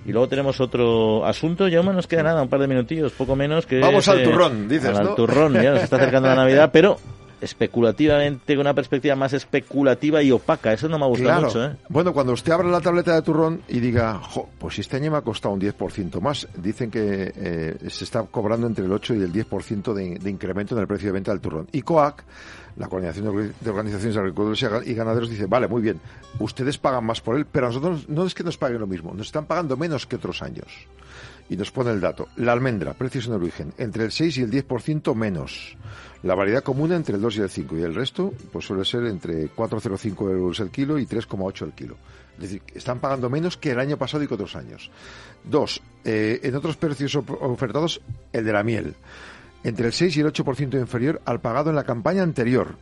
Y 0.05 0.11
luego 0.11 0.27
tenemos 0.27 0.61
otro 0.61 1.25
asunto, 1.25 1.67
ya 1.67 1.81
no 1.81 1.93
nos 1.93 2.05
queda 2.05 2.21
nada, 2.21 2.43
un 2.43 2.47
par 2.47 2.59
de 2.59 2.67
minutillos, 2.67 3.11
poco 3.13 3.35
menos 3.35 3.65
que... 3.65 3.79
Vamos 3.79 4.07
al 4.07 4.21
turrón, 4.21 4.67
dices, 4.67 4.95
Al 4.95 5.15
turrón, 5.15 5.53
ya 5.55 5.71
nos 5.71 5.81
está 5.81 5.95
acercando 5.95 6.29
la 6.29 6.35
Navidad, 6.35 6.69
pero 6.71 6.99
especulativamente, 7.41 8.53
con 8.53 8.61
una 8.61 8.75
perspectiva 8.75 9.15
más 9.15 9.33
especulativa 9.33 10.21
y 10.21 10.31
opaca. 10.31 10.71
Eso 10.71 10.87
no 10.87 10.99
me 10.99 11.05
ha 11.05 11.07
gustado 11.07 11.41
mucho. 11.41 11.65
¿eh? 11.65 11.75
Bueno, 11.89 12.13
cuando 12.13 12.33
usted 12.33 12.51
abra 12.51 12.67
la 12.67 12.81
tableta 12.81 13.15
de 13.15 13.23
turrón 13.23 13.63
y 13.67 13.79
diga, 13.79 14.19
jo, 14.21 14.47
pues 14.59 14.77
este 14.77 14.97
año 14.97 15.09
me 15.09 15.17
ha 15.17 15.21
costado 15.21 15.55
un 15.55 15.61
10% 15.61 16.21
más, 16.21 16.47
dicen 16.55 16.91
que 16.91 17.33
eh, 17.35 17.77
se 17.89 18.03
está 18.03 18.21
cobrando 18.21 18.67
entre 18.67 18.85
el 18.85 18.91
8 18.91 19.15
y 19.15 19.23
el 19.23 19.33
10% 19.33 19.91
de, 19.91 20.19
de 20.19 20.29
incremento 20.29 20.75
en 20.75 20.81
el 20.81 20.87
precio 20.87 21.07
de 21.07 21.13
venta 21.13 21.31
del 21.31 21.41
turrón. 21.41 21.67
Y 21.71 21.81
COAC 21.81 22.23
la 22.77 22.87
Coordinación 22.87 23.53
de 23.59 23.69
Organizaciones 23.69 24.17
Agricultores 24.17 24.87
y 24.87 24.93
Ganaderos 24.93 25.29
dice, 25.29 25.45
vale, 25.45 25.67
muy 25.67 25.81
bien, 25.81 25.99
ustedes 26.39 26.77
pagan 26.77 27.05
más 27.05 27.21
por 27.21 27.37
él, 27.37 27.45
pero 27.45 27.67
a 27.67 27.69
nosotros 27.69 28.07
no 28.09 28.25
es 28.25 28.33
que 28.33 28.43
nos 28.43 28.57
paguen 28.57 28.79
lo 28.79 28.87
mismo, 28.87 29.13
nos 29.13 29.27
están 29.27 29.45
pagando 29.45 29.77
menos 29.77 30.07
que 30.07 30.15
otros 30.15 30.41
años. 30.41 30.67
Y 31.49 31.57
nos 31.57 31.69
pone 31.69 31.91
el 31.91 31.99
dato. 31.99 32.29
La 32.37 32.53
almendra, 32.53 32.93
precios 32.93 33.27
en 33.27 33.33
origen, 33.33 33.73
entre 33.77 34.05
el 34.05 34.11
6 34.13 34.37
y 34.37 34.41
el 34.43 34.51
10% 34.51 35.13
menos. 35.15 35.75
La 36.23 36.33
variedad 36.33 36.63
común 36.63 36.93
entre 36.93 37.15
el 37.15 37.21
2 37.21 37.37
y 37.37 37.41
el 37.41 37.49
5. 37.49 37.77
Y 37.77 37.81
el 37.81 37.93
resto, 37.93 38.33
pues 38.53 38.65
suele 38.65 38.85
ser 38.85 39.03
entre 39.05 39.53
4,05 39.53 40.31
euros 40.31 40.61
el 40.61 40.69
kilo 40.69 40.97
y 40.97 41.05
3,8 41.05 41.65
el 41.65 41.73
kilo. 41.73 41.97
Es 42.35 42.43
decir, 42.43 42.61
están 42.73 42.99
pagando 42.99 43.29
menos 43.29 43.57
que 43.57 43.71
el 43.71 43.79
año 43.79 43.97
pasado 43.97 44.23
y 44.23 44.27
que 44.27 44.35
otros 44.35 44.55
años. 44.55 44.91
Dos, 45.43 45.81
eh, 46.05 46.39
en 46.43 46.55
otros 46.55 46.77
precios 46.77 47.15
ofertados, 47.15 47.99
el 48.31 48.45
de 48.45 48.53
la 48.53 48.63
miel. 48.63 48.95
Entre 49.63 49.87
el 49.87 49.93
6 49.93 50.17
y 50.17 50.19
el 50.21 50.27
8% 50.27 50.79
inferior 50.79 51.21
al 51.25 51.39
pagado 51.39 51.69
en 51.69 51.75
la 51.75 51.83
campaña 51.83 52.23
anterior. 52.23 52.77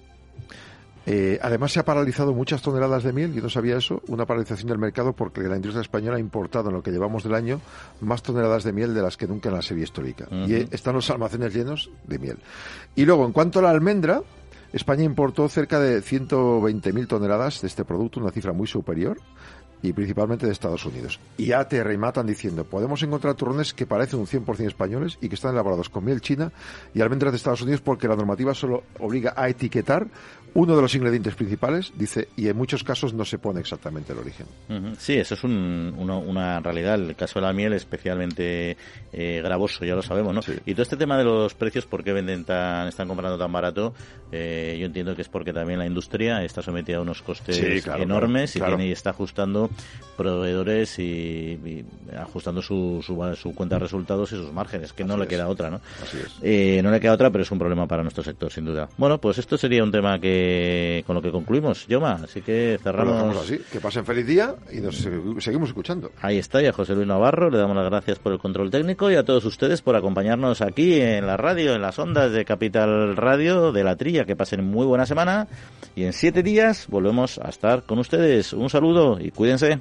Eh, 1.05 1.39
además, 1.41 1.71
se 1.71 1.79
ha 1.79 1.85
paralizado 1.85 2.33
muchas 2.33 2.61
toneladas 2.61 3.03
de 3.03 3.13
miel, 3.13 3.33
yo 3.33 3.41
no 3.41 3.49
sabía 3.49 3.77
eso, 3.77 4.01
una 4.07 4.27
paralización 4.27 4.67
del 4.67 4.77
mercado 4.77 5.13
porque 5.13 5.41
la 5.41 5.55
industria 5.55 5.81
española 5.81 6.17
ha 6.17 6.19
importado 6.19 6.69
en 6.69 6.75
lo 6.75 6.83
que 6.83 6.91
llevamos 6.91 7.23
del 7.23 7.33
año 7.33 7.61
más 8.01 8.21
toneladas 8.21 8.63
de 8.63 8.73
miel 8.73 8.93
de 8.93 9.01
las 9.01 9.17
que 9.17 9.25
nunca 9.25 9.49
en 9.49 9.55
la 9.55 9.61
serie 9.61 9.85
histórica. 9.85 10.27
Y 10.29 10.53
eh, 10.53 10.67
están 10.69 10.93
los 10.93 11.09
almacenes 11.09 11.53
llenos 11.53 11.89
de 12.05 12.19
miel. 12.19 12.37
Y 12.95 13.05
luego, 13.05 13.25
en 13.25 13.31
cuanto 13.31 13.57
a 13.57 13.63
la 13.63 13.71
almendra, 13.71 14.21
España 14.71 15.03
importó 15.03 15.49
cerca 15.49 15.79
de 15.79 16.03
120.000 16.03 17.07
toneladas 17.07 17.61
de 17.61 17.67
este 17.67 17.85
producto, 17.85 18.19
una 18.19 18.29
cifra 18.31 18.53
muy 18.53 18.67
superior 18.67 19.17
y 19.81 19.93
principalmente 19.93 20.45
de 20.45 20.51
Estados 20.51 20.85
Unidos. 20.85 21.19
Y 21.37 21.47
ya 21.47 21.67
te 21.67 21.83
rematan 21.83 22.27
diciendo, 22.27 22.65
podemos 22.65 23.01
encontrar 23.03 23.35
turrones 23.35 23.73
que 23.73 23.85
parecen 23.85 24.19
un 24.19 24.27
100% 24.27 24.67
españoles 24.67 25.17
y 25.21 25.29
que 25.29 25.35
están 25.35 25.53
elaborados 25.53 25.89
con 25.89 26.03
miel 26.05 26.21
china 26.21 26.51
y 26.93 27.01
almendras 27.01 27.31
de 27.31 27.37
Estados 27.37 27.61
Unidos 27.61 27.81
porque 27.81 28.07
la 28.07 28.15
normativa 28.15 28.53
solo 28.53 28.83
obliga 28.99 29.33
a 29.35 29.49
etiquetar 29.49 30.07
uno 30.53 30.75
de 30.75 30.81
los 30.81 30.95
ingredientes 30.95 31.35
principales, 31.35 31.91
dice, 31.95 32.29
y 32.35 32.47
en 32.47 32.57
muchos 32.57 32.83
casos 32.83 33.13
no 33.13 33.25
se 33.25 33.37
pone 33.37 33.59
exactamente 33.59 34.13
el 34.13 34.19
origen. 34.19 34.45
Sí, 34.97 35.13
eso 35.13 35.35
es 35.35 35.43
una 35.43 36.59
realidad. 36.59 36.95
El 36.95 37.15
caso 37.15 37.39
de 37.39 37.45
la 37.45 37.53
miel 37.53 37.73
especialmente 37.73 38.77
eh, 39.13 39.41
gravoso, 39.43 39.85
ya 39.85 39.95
lo 39.95 40.01
sabemos, 40.01 40.33
¿no? 40.33 40.41
Y 40.65 40.73
todo 40.73 40.83
este 40.83 40.97
tema 40.97 41.17
de 41.17 41.23
los 41.23 41.53
precios, 41.53 41.85
¿por 41.85 42.03
qué 42.03 42.13
venden 42.13 42.45
tan, 42.45 42.87
están 42.87 43.07
comprando 43.07 43.37
tan 43.37 43.51
barato? 43.51 43.93
Eh, 44.31 44.77
yo 44.79 44.85
entiendo 44.85 45.15
que 45.15 45.21
es 45.21 45.29
porque 45.29 45.53
también 45.53 45.79
la 45.79 45.85
industria 45.85 46.43
está 46.43 46.61
sometida 46.61 46.97
a 46.97 47.01
unos 47.01 47.21
costes 47.21 47.85
enormes 47.87 48.55
y, 48.55 48.59
tiene, 48.59 48.87
y 48.87 48.91
está 48.91 49.09
ajustando 49.11 49.69
proveedores 50.17 50.99
y, 50.99 51.85
ajustando 52.15 52.61
su, 52.61 53.03
su, 53.03 53.55
cuenta 53.55 53.75
de 53.75 53.79
resultados 53.79 54.31
y 54.31 54.35
sus 54.35 54.51
márgenes, 54.51 54.93
que 54.93 55.03
no 55.03 55.17
le 55.17 55.27
queda 55.27 55.47
otra, 55.47 55.69
¿no? 55.69 55.81
Eh, 56.41 56.81
no 56.83 56.91
le 56.91 56.99
queda 56.99 57.13
otra, 57.13 57.29
pero 57.29 57.43
es 57.43 57.51
un 57.51 57.59
problema 57.59 57.87
para 57.87 58.03
nuestro 58.03 58.23
sector, 58.23 58.51
sin 58.51 58.65
duda. 58.65 58.89
Bueno, 58.97 59.19
pues 59.19 59.37
esto 59.37 59.57
sería 59.57 59.83
un 59.83 59.91
tema 59.91 60.19
que 60.19 60.38
con 61.05 61.15
lo 61.15 61.21
que 61.21 61.31
concluimos, 61.31 61.87
Yoma. 61.87 62.21
Así 62.23 62.41
que 62.41 62.79
cerramos. 62.81 63.37
así. 63.37 63.59
Que 63.71 63.79
pasen 63.79 64.05
feliz 64.05 64.25
día 64.25 64.55
y 64.71 64.77
nos 64.77 64.97
seguimos 65.39 65.69
escuchando. 65.69 66.11
Ahí 66.21 66.37
está, 66.37 66.61
y 66.61 66.67
a 66.67 66.73
José 66.73 66.95
Luis 66.95 67.07
Navarro 67.07 67.49
le 67.49 67.57
damos 67.57 67.75
las 67.75 67.85
gracias 67.85 68.19
por 68.19 68.33
el 68.33 68.39
control 68.39 68.69
técnico 68.71 69.09
y 69.11 69.15
a 69.15 69.23
todos 69.23 69.45
ustedes 69.45 69.81
por 69.81 69.95
acompañarnos 69.95 70.61
aquí 70.61 70.99
en 71.01 71.27
la 71.27 71.37
radio, 71.37 71.75
en 71.75 71.81
las 71.81 71.99
ondas 71.99 72.31
de 72.31 72.45
Capital 72.45 73.15
Radio 73.15 73.71
de 73.71 73.83
la 73.83 73.95
Trilla. 73.95 74.25
Que 74.25 74.35
pasen 74.35 74.63
muy 74.63 74.85
buena 74.85 75.05
semana 75.05 75.47
y 75.95 76.03
en 76.03 76.13
siete 76.13 76.43
días 76.43 76.87
volvemos 76.87 77.39
a 77.39 77.49
estar 77.49 77.83
con 77.83 77.99
ustedes. 77.99 78.53
Un 78.53 78.69
saludo 78.69 79.19
y 79.19 79.31
cuídense. 79.31 79.79